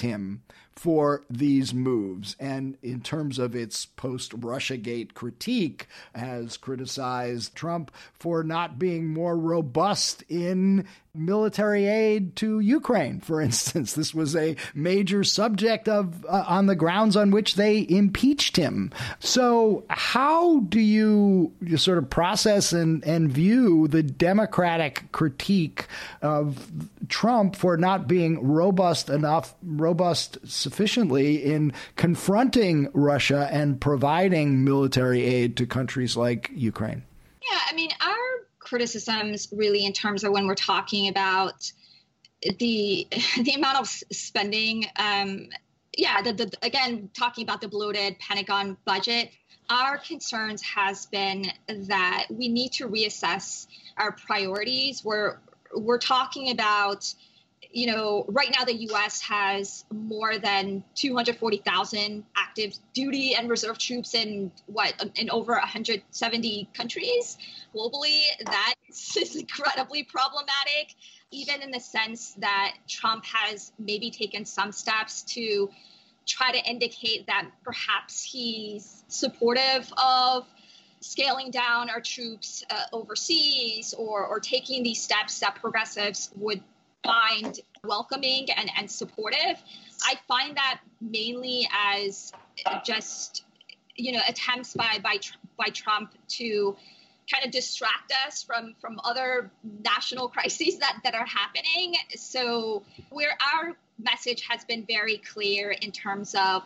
him 0.00 0.42
for 0.76 1.24
these 1.30 1.74
moves. 1.74 2.36
And 2.38 2.76
in 2.82 3.00
terms 3.00 3.38
of 3.38 3.54
its 3.54 3.86
post 3.86 4.32
Russiagate 4.32 5.14
critique, 5.14 5.86
has 6.14 6.56
criticized 6.56 7.54
Trump 7.54 7.90
for 8.14 8.42
not 8.42 8.78
being 8.78 9.08
more 9.08 9.36
robust 9.36 10.22
in 10.28 10.86
military 11.14 11.86
aid 11.86 12.34
to 12.36 12.60
Ukraine, 12.60 13.20
for 13.20 13.40
instance. 13.40 13.92
This 14.02 14.14
was 14.14 14.34
a 14.34 14.56
major 14.74 15.22
subject 15.22 15.88
of 15.88 16.24
uh, 16.24 16.44
on 16.48 16.66
the 16.66 16.74
grounds 16.74 17.16
on 17.16 17.30
which 17.30 17.54
they 17.54 17.86
impeached 17.88 18.56
him. 18.56 18.90
So, 19.20 19.84
how 19.88 20.60
do 20.60 20.80
you, 20.80 21.52
you 21.60 21.76
sort 21.76 21.98
of 21.98 22.10
process 22.10 22.72
and, 22.72 23.04
and 23.04 23.30
view 23.30 23.86
the 23.86 24.02
Democratic 24.02 25.12
critique 25.12 25.86
of 26.20 26.70
Trump 27.08 27.54
for 27.54 27.76
not 27.76 28.08
being 28.08 28.42
robust 28.46 29.08
enough, 29.08 29.54
robust 29.62 30.38
sufficiently 30.62 31.36
in 31.36 31.72
confronting 31.96 32.88
Russia 32.94 33.48
and 33.50 33.80
providing 33.80 34.64
military 34.64 35.22
aid 35.22 35.56
to 35.58 35.66
countries 35.66 36.16
like 36.16 36.50
Ukraine? 36.54 37.04
Yeah, 37.50 37.58
I 37.68 37.74
mean, 37.74 37.90
our 38.00 38.46
criticisms 38.58 39.48
really 39.52 39.84
in 39.84 39.92
terms 39.92 40.24
of 40.24 40.32
when 40.32 40.46
we're 40.46 40.54
talking 40.54 41.08
about 41.08 41.70
the 42.58 43.06
the 43.42 43.52
amount 43.54 43.80
of 43.80 43.88
spending. 43.88 44.86
Um, 44.96 45.48
yeah, 45.96 46.22
the, 46.22 46.32
the, 46.32 46.52
again, 46.62 47.10
talking 47.12 47.44
about 47.44 47.60
the 47.60 47.68
bloated 47.68 48.18
Pentagon 48.18 48.78
budget, 48.86 49.30
our 49.68 49.98
concerns 49.98 50.62
has 50.62 51.04
been 51.06 51.44
that 51.68 52.26
we 52.30 52.48
need 52.48 52.72
to 52.72 52.88
reassess 52.88 53.66
our 53.98 54.12
priorities. 54.12 55.04
We're 55.04 55.38
we're 55.74 55.98
talking 55.98 56.50
about 56.50 57.12
you 57.70 57.86
know, 57.86 58.24
right 58.28 58.52
now 58.56 58.64
the 58.64 58.74
U.S. 58.74 59.20
has 59.22 59.84
more 59.90 60.38
than 60.38 60.84
240,000 60.94 62.24
active 62.36 62.74
duty 62.92 63.34
and 63.34 63.48
reserve 63.48 63.78
troops 63.78 64.14
in 64.14 64.50
what 64.66 64.94
in 65.16 65.30
over 65.30 65.52
170 65.52 66.68
countries 66.74 67.38
globally. 67.74 68.20
That 68.44 68.74
is 68.88 69.36
incredibly 69.36 70.02
problematic, 70.04 70.94
even 71.30 71.62
in 71.62 71.70
the 71.70 71.80
sense 71.80 72.34
that 72.38 72.74
Trump 72.88 73.24
has 73.26 73.72
maybe 73.78 74.10
taken 74.10 74.44
some 74.44 74.72
steps 74.72 75.22
to 75.34 75.70
try 76.26 76.52
to 76.52 76.70
indicate 76.70 77.26
that 77.26 77.48
perhaps 77.64 78.22
he's 78.22 79.04
supportive 79.08 79.92
of 79.96 80.46
scaling 81.00 81.50
down 81.50 81.90
our 81.90 82.00
troops 82.00 82.64
uh, 82.70 82.84
overseas 82.92 83.92
or, 83.98 84.24
or 84.24 84.38
taking 84.38 84.82
these 84.82 85.02
steps 85.02 85.40
that 85.40 85.56
progressives 85.56 86.30
would 86.36 86.62
find 87.04 87.58
welcoming 87.84 88.48
and, 88.56 88.70
and 88.78 88.90
supportive. 88.90 89.60
I 90.04 90.18
find 90.28 90.56
that 90.56 90.80
mainly 91.00 91.68
as 91.72 92.32
just 92.84 93.44
you 93.94 94.12
know 94.12 94.20
attempts 94.28 94.74
by 94.74 94.98
by 95.02 95.18
by 95.58 95.66
Trump 95.66 96.12
to 96.28 96.76
kind 97.30 97.44
of 97.44 97.50
distract 97.50 98.12
us 98.26 98.42
from 98.42 98.74
from 98.80 99.00
other 99.04 99.50
national 99.84 100.28
crises 100.34 100.78
that 100.78 100.98
that 101.04 101.14
are 101.14 101.26
happening. 101.26 101.94
So 102.16 102.82
where 103.10 103.36
our 103.54 103.76
message 103.98 104.46
has 104.48 104.64
been 104.64 104.84
very 104.86 105.18
clear 105.18 105.70
in 105.70 105.92
terms 105.92 106.34
of 106.34 106.62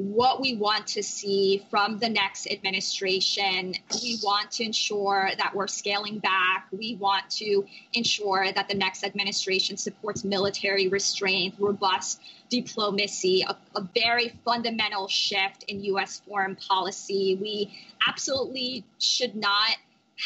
what 0.00 0.40
we 0.40 0.56
want 0.56 0.86
to 0.86 1.02
see 1.02 1.62
from 1.68 1.98
the 1.98 2.08
next 2.08 2.50
administration. 2.50 3.74
We 4.02 4.18
want 4.22 4.50
to 4.52 4.64
ensure 4.64 5.30
that 5.36 5.54
we're 5.54 5.66
scaling 5.66 6.20
back. 6.20 6.68
We 6.72 6.94
want 6.94 7.28
to 7.32 7.66
ensure 7.92 8.50
that 8.50 8.66
the 8.66 8.74
next 8.74 9.04
administration 9.04 9.76
supports 9.76 10.24
military 10.24 10.88
restraint, 10.88 11.56
robust 11.58 12.18
diplomacy, 12.48 13.44
a, 13.46 13.54
a 13.76 13.86
very 13.94 14.32
fundamental 14.42 15.06
shift 15.06 15.64
in 15.64 15.84
U.S. 15.84 16.22
foreign 16.26 16.56
policy. 16.56 17.36
We 17.38 17.78
absolutely 18.08 18.86
should 18.98 19.36
not 19.36 19.76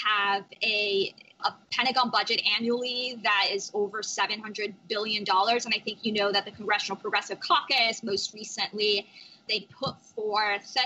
have 0.05 0.45
a 0.63 1.13
a 1.45 1.53
Pentagon 1.71 2.09
budget 2.09 2.41
annually 2.59 3.21
that 3.23 3.49
is 3.53 3.71
over 3.75 4.01
$700 4.01 4.73
billion. 4.89 5.25
And 5.29 5.75
I 5.75 5.79
think 5.85 5.99
you 6.01 6.13
know 6.13 6.33
that 6.33 6.47
the 6.47 6.53
Congressional 6.53 6.97
Progressive 6.97 7.39
Caucus 7.39 8.03
most 8.03 8.33
recently 8.33 9.07
they 9.49 9.69
put 9.79 10.01
forth 10.03 10.77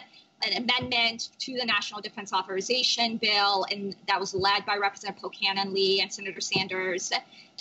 an 0.43 0.63
amendment 0.63 1.31
to 1.41 1.55
the 1.55 1.65
National 1.65 2.01
Defense 2.01 2.33
Authorization 2.33 3.17
Bill, 3.17 3.67
and 3.71 3.97
that 4.07 4.21
was 4.21 4.35
led 4.35 4.65
by 4.67 4.77
Representative 4.77 5.23
Pocan 5.23 5.73
Lee 5.73 6.01
and 6.01 6.13
Senator 6.13 6.41
Sanders 6.41 7.13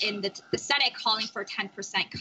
in 0.04 0.22
the, 0.22 0.32
the, 0.52 0.60
Senate 0.60 0.94
calling 0.94 1.26
for 1.26 1.42
a 1.42 1.46
10% 1.46 1.72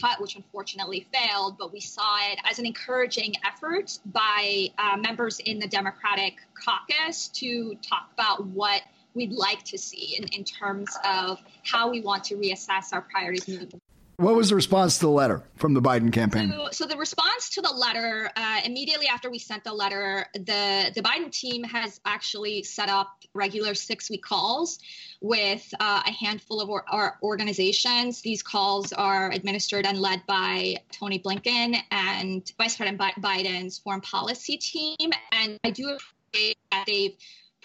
cut, 0.01 0.19
which 0.19 0.35
unfortunately 0.35 1.05
failed. 1.13 1.57
But 1.59 1.71
we 1.71 1.79
saw 1.79 2.17
it 2.31 2.39
as 2.49 2.57
an 2.57 2.65
encouraging 2.65 3.35
effort 3.45 3.99
by 4.05 4.69
uh, 4.79 4.97
members 4.97 5.39
in 5.39 5.59
the 5.59 5.67
Democratic 5.67 6.35
caucus 6.55 7.27
to 7.29 7.75
talk 7.87 8.09
about 8.13 8.45
what 8.47 8.81
we'd 9.13 9.33
like 9.33 9.63
to 9.65 9.77
see 9.77 10.15
in, 10.17 10.27
in 10.29 10.43
terms 10.43 10.97
of 11.05 11.39
how 11.63 11.89
we 11.89 12.01
want 12.01 12.23
to 12.25 12.35
reassess 12.35 12.93
our 12.93 13.01
priorities 13.01 13.47
moving 13.47 13.79
What 14.19 14.35
was 14.35 14.49
the 14.49 14.55
response 14.55 14.97
to 14.97 15.05
the 15.05 15.11
letter 15.11 15.43
from 15.57 15.75
the 15.75 15.81
Biden 15.81 16.11
campaign? 16.11 16.51
So, 16.51 16.69
so 16.71 16.85
the 16.87 16.97
response 16.97 17.51
to 17.51 17.61
the 17.61 17.69
letter, 17.69 18.31
uh, 18.35 18.61
immediately 18.65 19.05
after 19.05 19.29
we 19.29 19.37
sent 19.37 19.63
the 19.63 19.73
letter, 19.73 20.25
the, 20.33 20.91
the 20.95 21.03
Biden 21.03 21.31
team 21.31 21.63
has 21.65 22.01
actually 22.03 22.63
set 22.63 22.89
up 22.89 23.09
regular 23.35 23.75
six 23.75 24.09
week 24.09 24.23
calls 24.23 24.79
with 25.21 25.71
uh, 25.79 26.01
a 26.03 26.11
handful 26.11 26.61
of 26.61 26.71
our 26.89 27.19
organizations. 27.21 28.21
These 28.21 28.41
calls 28.41 28.91
are 28.91 29.29
administered 29.29 29.85
and 29.85 29.99
led 29.99 30.25
by 30.25 30.77
Tony 30.91 31.19
Blinken 31.19 31.77
and 31.91 32.51
Vice 32.57 32.75
President 32.75 32.99
Biden's 33.21 33.77
foreign 33.77 34.01
policy 34.01 34.57
team. 34.57 35.11
And 35.31 35.59
I 35.63 35.69
do 35.69 35.95
appreciate 35.95 36.57
that 36.71 36.85
they've 36.87 37.15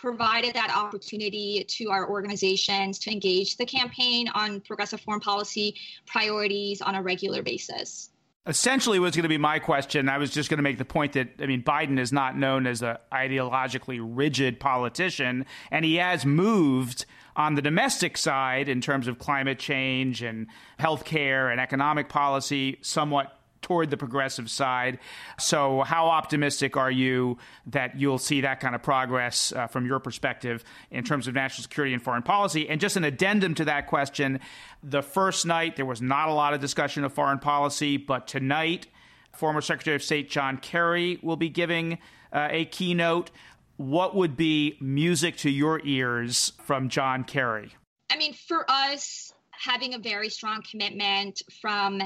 provided 0.03 0.53
that 0.53 0.77
opportunity 0.77 1.65
to 1.69 1.89
our 1.89 2.11
organizations 2.11 2.99
to 2.99 3.11
engage 3.13 3.57
the 3.57 3.65
campaign 3.65 4.29
on 4.35 4.61
progressive 4.61 5.01
foreign 5.01 5.21
policy 5.21 5.77
priorities 6.07 6.83
on 6.83 6.97
a 6.97 7.03
regular 7.03 7.41
basis. 7.41 8.11
Essentially, 8.45 8.99
was 8.99 9.15
going 9.15 9.23
to 9.23 9.29
be 9.29 9.39
my 9.39 9.61
question. 9.61 10.09
I 10.09 10.19
was 10.19 10.33
just 10.33 10.51
going 10.51 10.59
to 10.59 10.65
make 10.65 10.79
the 10.79 10.85
point 10.85 11.13
that 11.13 11.29
I 11.39 11.47
mean, 11.47 11.63
Biden 11.63 12.01
is 12.01 12.13
not 12.13 12.37
known 12.37 12.67
as 12.67 12.83
an 12.83 12.97
ideologically 13.13 14.01
rigid 14.03 14.59
politician, 14.59 15.47
and 15.71 15.85
he 15.85 15.95
has 15.97 16.27
moved 16.27 17.07
on 17.37 17.55
the 17.55 17.63
domestic 17.63 18.19
side 18.19 18.69
in 18.69 18.81
terms 18.81 19.07
of 19.07 19.21
climate 19.21 19.61
change 19.61 20.21
and 20.21 20.49
healthcare 20.81 21.53
and 21.53 21.61
economic 21.61 22.09
policy 22.09 22.79
somewhat 22.83 23.39
toward 23.63 23.91
the 23.91 23.97
progressive 23.97 24.51
side. 24.51 24.99
So, 25.39 25.83
how 25.83 26.09
optimistic 26.09 26.77
are 26.77 26.91
you 26.91 27.39
that 27.67 27.99
you'll 27.99 28.19
see 28.19 28.43
that 28.43 28.61
kind 28.61 28.75
of 28.75 28.83
progress 28.83 29.53
uh, 29.53 29.67
from 29.69 29.87
your 29.87 30.01
perspective 30.01 30.65
in 30.91 31.05
terms 31.05 31.29
of 31.29 31.35
national 31.35 31.63
security 31.63 31.95
and 31.95 32.03
foreign 32.03 32.23
policy? 32.23 32.69
And 32.69 32.81
just 32.81 32.97
an 32.97 33.05
addendum 33.05 33.55
to 33.55 33.65
that 33.67 33.87
question 33.87 34.41
the 34.83 35.03
first 35.03 35.47
night, 35.47 35.77
there 35.77 35.87
was 35.87 36.03
not 36.03 36.29
a 36.29 36.33
lot 36.33 36.55
of 36.55 36.61
discussion 36.61 37.05
of 37.05 37.13
foreign 37.13 37.39
policy, 37.39 37.97
but 37.97 38.27
tonight, 38.27 38.89
former 39.33 39.61
Secretary 39.61 39.97
of 39.97 40.03
State 40.03 40.29
John 40.29 40.59
Kerry 40.59 41.19
will 41.23 41.37
be 41.37 41.49
giving 41.49 41.99
uh, 42.33 42.49
a 42.51 42.65
keynote. 42.67 43.31
What 43.77 44.15
would 44.15 44.37
be 44.37 44.77
music 44.81 45.37
to 45.39 45.51
your 45.51 45.81
ears 45.85 46.53
from 46.65 46.89
John 46.89 47.25
Kerry? 47.25 47.73
I 48.11 48.17
mean, 48.17 48.35
for 48.35 48.65
us, 48.69 49.33
having 49.51 49.95
a 49.95 49.99
very 49.99 50.29
strong 50.29 50.63
commitment 50.69 51.43
from 51.61 52.03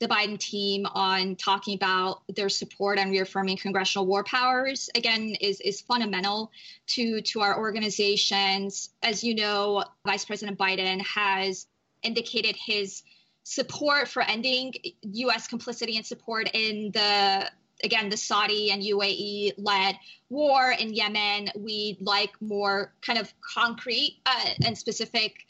the 0.00 0.08
Biden 0.08 0.38
team 0.38 0.86
on 0.86 1.36
talking 1.36 1.74
about 1.74 2.22
their 2.34 2.48
support 2.48 2.98
and 2.98 3.10
reaffirming 3.10 3.58
congressional 3.58 4.06
war 4.06 4.24
powers 4.24 4.88
again 4.94 5.36
is 5.40 5.60
is 5.60 5.80
fundamental 5.82 6.50
to 6.88 7.20
to 7.20 7.40
our 7.42 7.58
organizations. 7.58 8.90
As 9.02 9.22
you 9.22 9.34
know, 9.34 9.84
Vice 10.06 10.24
President 10.24 10.58
Biden 10.58 11.02
has 11.02 11.66
indicated 12.02 12.56
his 12.56 13.02
support 13.44 14.08
for 14.08 14.22
ending 14.22 14.72
U.S. 15.02 15.46
complicity 15.46 15.96
and 15.96 16.06
support 16.06 16.48
in 16.54 16.90
the 16.92 17.50
again 17.84 18.08
the 18.08 18.16
Saudi 18.16 18.70
and 18.70 18.82
UAE 18.82 19.52
led 19.58 19.98
war 20.30 20.74
in 20.78 20.94
Yemen. 20.94 21.50
We'd 21.56 21.98
like 22.00 22.30
more 22.40 22.94
kind 23.02 23.18
of 23.18 23.32
concrete 23.40 24.18
uh, 24.24 24.50
and 24.64 24.76
specific 24.78 25.46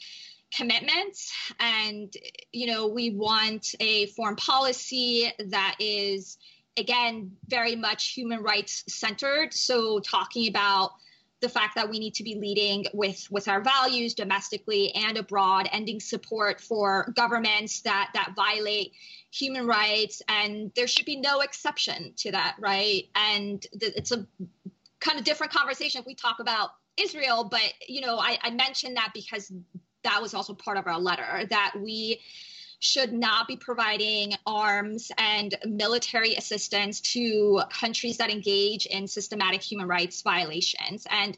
commitments. 0.55 1.31
And 1.59 2.13
you 2.51 2.67
know 2.67 2.87
we 2.87 3.11
want 3.11 3.73
a 3.79 4.07
foreign 4.07 4.35
policy 4.35 5.31
that 5.39 5.75
is 5.79 6.37
again 6.77 7.31
very 7.47 7.75
much 7.75 8.09
human 8.09 8.41
rights 8.41 8.83
centered. 8.87 9.53
So 9.53 9.99
talking 9.99 10.47
about 10.47 10.91
the 11.41 11.49
fact 11.49 11.73
that 11.75 11.89
we 11.89 11.97
need 11.97 12.13
to 12.13 12.23
be 12.23 12.35
leading 12.35 12.85
with 12.93 13.27
with 13.31 13.47
our 13.47 13.61
values 13.61 14.13
domestically 14.13 14.91
and 14.93 15.17
abroad 15.17 15.67
ending 15.71 15.99
support 15.99 16.61
for 16.61 17.11
governments 17.15 17.81
that 17.81 18.11
that 18.13 18.33
violate 18.35 18.93
human 19.31 19.65
rights. 19.65 20.21
And 20.27 20.71
there 20.75 20.87
should 20.87 21.05
be 21.05 21.15
no 21.15 21.39
exception 21.41 22.13
to 22.17 22.31
that 22.31 22.55
right? 22.59 23.05
And 23.15 23.65
th- 23.79 23.93
it's 23.95 24.11
a 24.11 24.27
kind 24.99 25.17
of 25.17 25.25
different 25.25 25.51
conversation 25.51 25.99
if 25.99 26.05
we 26.05 26.13
talk 26.13 26.39
about 26.39 26.69
israel 26.97 27.45
but 27.45 27.73
you 27.87 28.01
know 28.01 28.19
I, 28.19 28.37
I 28.43 28.49
mentioned 28.51 28.97
that 28.97 29.11
because 29.13 29.51
that 30.03 30.21
was 30.21 30.33
also 30.33 30.53
part 30.53 30.77
of 30.77 30.87
our 30.87 30.99
letter 30.99 31.45
that 31.49 31.73
we 31.79 32.21
should 32.79 33.13
not 33.13 33.47
be 33.47 33.55
providing 33.55 34.33
arms 34.47 35.11
and 35.17 35.55
military 35.65 36.33
assistance 36.33 36.99
to 36.99 37.61
countries 37.69 38.17
that 38.17 38.31
engage 38.31 38.87
in 38.87 39.07
systematic 39.07 39.61
human 39.61 39.87
rights 39.87 40.21
violations. 40.23 41.05
And 41.11 41.37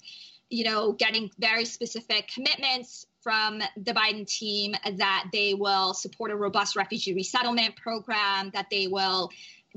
you 0.53 0.63
know 0.63 0.93
getting 0.93 1.31
very 1.39 1.65
specific 1.65 2.29
commitments 2.33 3.07
from 3.21 3.59
the 3.77 3.93
Biden 3.93 4.27
team 4.27 4.75
that 4.97 5.25
they 5.31 5.53
will 5.53 5.93
support 5.93 6.29
a 6.29 6.35
robust 6.35 6.75
refugee 6.75 7.13
resettlement 7.13 7.75
program 7.75 8.51
that 8.53 8.67
they 8.69 8.87
will 8.87 9.31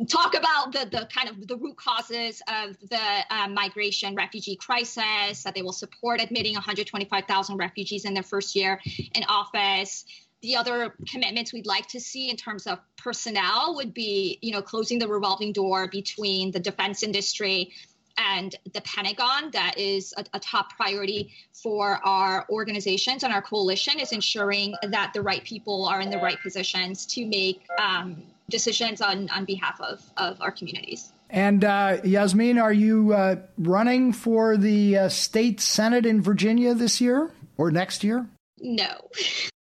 talk 0.05 0.35
about 0.37 0.73
the, 0.73 0.87
the 0.91 1.09
kind 1.15 1.29
of 1.29 1.47
the 1.47 1.57
root 1.57 1.77
causes 1.77 2.43
of 2.49 2.77
the 2.91 3.25
uh, 3.31 3.49
migration 3.49 4.15
refugee 4.15 4.57
crisis, 4.57 5.43
that 5.43 5.55
they 5.55 5.63
will 5.63 5.73
support 5.73 6.21
admitting 6.21 6.55
125,000 6.55 7.57
refugees 7.57 8.05
in 8.05 8.13
their 8.13 8.23
first 8.23 8.55
year 8.55 8.81
in 9.15 9.25
office. 9.29 10.05
The 10.43 10.57
other 10.57 10.95
commitments 11.09 11.53
we'd 11.53 11.67
like 11.67 11.87
to 11.89 12.01
see 12.01 12.29
in 12.29 12.37
terms 12.37 12.67
of 12.67 12.79
personnel 12.99 13.75
would 13.77 13.95
be, 13.95 14.39
you 14.43 14.53
know, 14.53 14.61
closing 14.61 14.99
the 14.99 15.09
revolving 15.09 15.53
door 15.53 15.89
between 15.89 16.51
the 16.51 16.61
defense 16.61 17.03
industry 17.03 17.73
and 18.19 18.55
the 18.73 18.81
Pentagon. 18.83 19.51
That 19.53 19.79
is 19.79 20.13
a, 20.17 20.25
a, 20.35 20.41
top 20.41 20.75
priority 20.77 21.33
for 21.53 22.01
our 22.05 22.47
organizations 22.51 23.25
and 23.25 23.33
our 23.33 23.43
coalition 23.43 23.99
is 23.99 24.13
ensuring 24.13 24.75
that 24.83 25.13
the 25.13 25.23
right 25.23 25.45
people 25.45 25.87
are 25.87 26.01
in 26.01 26.11
the 26.11 26.19
right 26.19 26.41
positions 26.43 27.07
to 27.07 27.27
make 27.27 27.63
um, 27.79 28.23
decisions 28.49 29.01
on, 29.01 29.29
on 29.31 29.45
behalf 29.45 29.81
of, 29.81 30.03
of 30.17 30.41
our 30.41 30.51
communities. 30.51 31.13
And 31.29 31.65
uh, 31.65 31.99
Yasmine, 32.05 32.59
are 32.59 32.73
you 32.73 33.13
uh, 33.13 33.37
running 33.59 34.13
for 34.13 34.57
the 34.57 34.97
uh, 34.97 35.09
state 35.09 35.61
senate 35.61 36.07
in 36.07 36.23
Virginia 36.23 36.75
this 36.75 37.01
year 37.01 37.33
or 37.57 37.71
next 37.71 38.05
year? 38.05 38.29
No. 38.59 39.11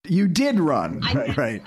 You 0.08 0.28
did 0.28 0.58
run, 0.58 1.00
I 1.02 1.12
right? 1.12 1.36
Right. 1.36 1.62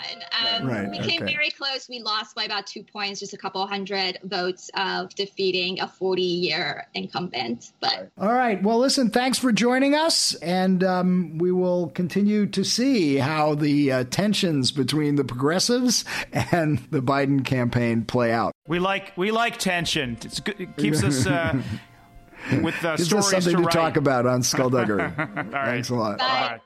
Um, 0.54 0.68
right. 0.68 0.90
We 0.90 1.00
came 1.00 1.24
okay. 1.24 1.34
very 1.34 1.50
close. 1.52 1.88
We 1.88 2.02
lost 2.02 2.36
by 2.36 2.44
about 2.44 2.68
two 2.68 2.84
points, 2.84 3.20
just 3.20 3.34
a 3.34 3.38
couple 3.38 3.66
hundred 3.68 4.18
votes 4.24 4.70
of 4.76 5.14
defeating 5.16 5.80
a 5.80 5.88
40-year 5.88 6.88
incumbent. 6.94 7.72
But 7.80 8.10
all 8.18 8.34
right. 8.34 8.62
Well, 8.62 8.80
listen. 8.80 9.10
Thanks 9.10 9.38
for 9.38 9.52
joining 9.52 9.96
us, 9.96 10.34
and 10.36 10.84
um, 10.84 11.38
we 11.38 11.52
will 11.52 11.90
continue 11.90 12.48
to 12.48 12.64
see 12.64 13.18
how 13.18 13.56
the 13.56 13.92
uh, 13.92 14.04
tensions 14.06 14.72
between 14.72 15.16
the 15.16 15.24
progressives 15.24 16.06
and 16.32 16.80
the 16.90 17.02
Biden 17.02 17.46
campaign 17.46 18.04
play 18.04 18.32
out. 18.32 18.54
We 18.68 18.80
like 18.80 19.14
we 19.18 19.32
like 19.32 19.58
tension. 19.58 20.18
It's 20.24 20.40
Good, 20.40 20.60
it 20.60 20.78
keeps 20.78 21.04
us. 21.04 21.26
Uh, 21.26 21.62
with 22.62 22.84
uh, 22.84 22.96
Gives 22.96 23.08
stories 23.08 23.30
something 23.30 23.58
to, 23.58 23.64
to 23.64 23.70
talk 23.70 23.98
about 23.98 24.26
on 24.26 24.44
Skullduggery. 24.44 25.02
All 25.18 25.26
right. 25.26 25.50
Thanks 25.52 25.90
a 25.90 25.96
lot. 25.96 26.18
Bye. 26.18 26.26
Bye. 26.26 26.62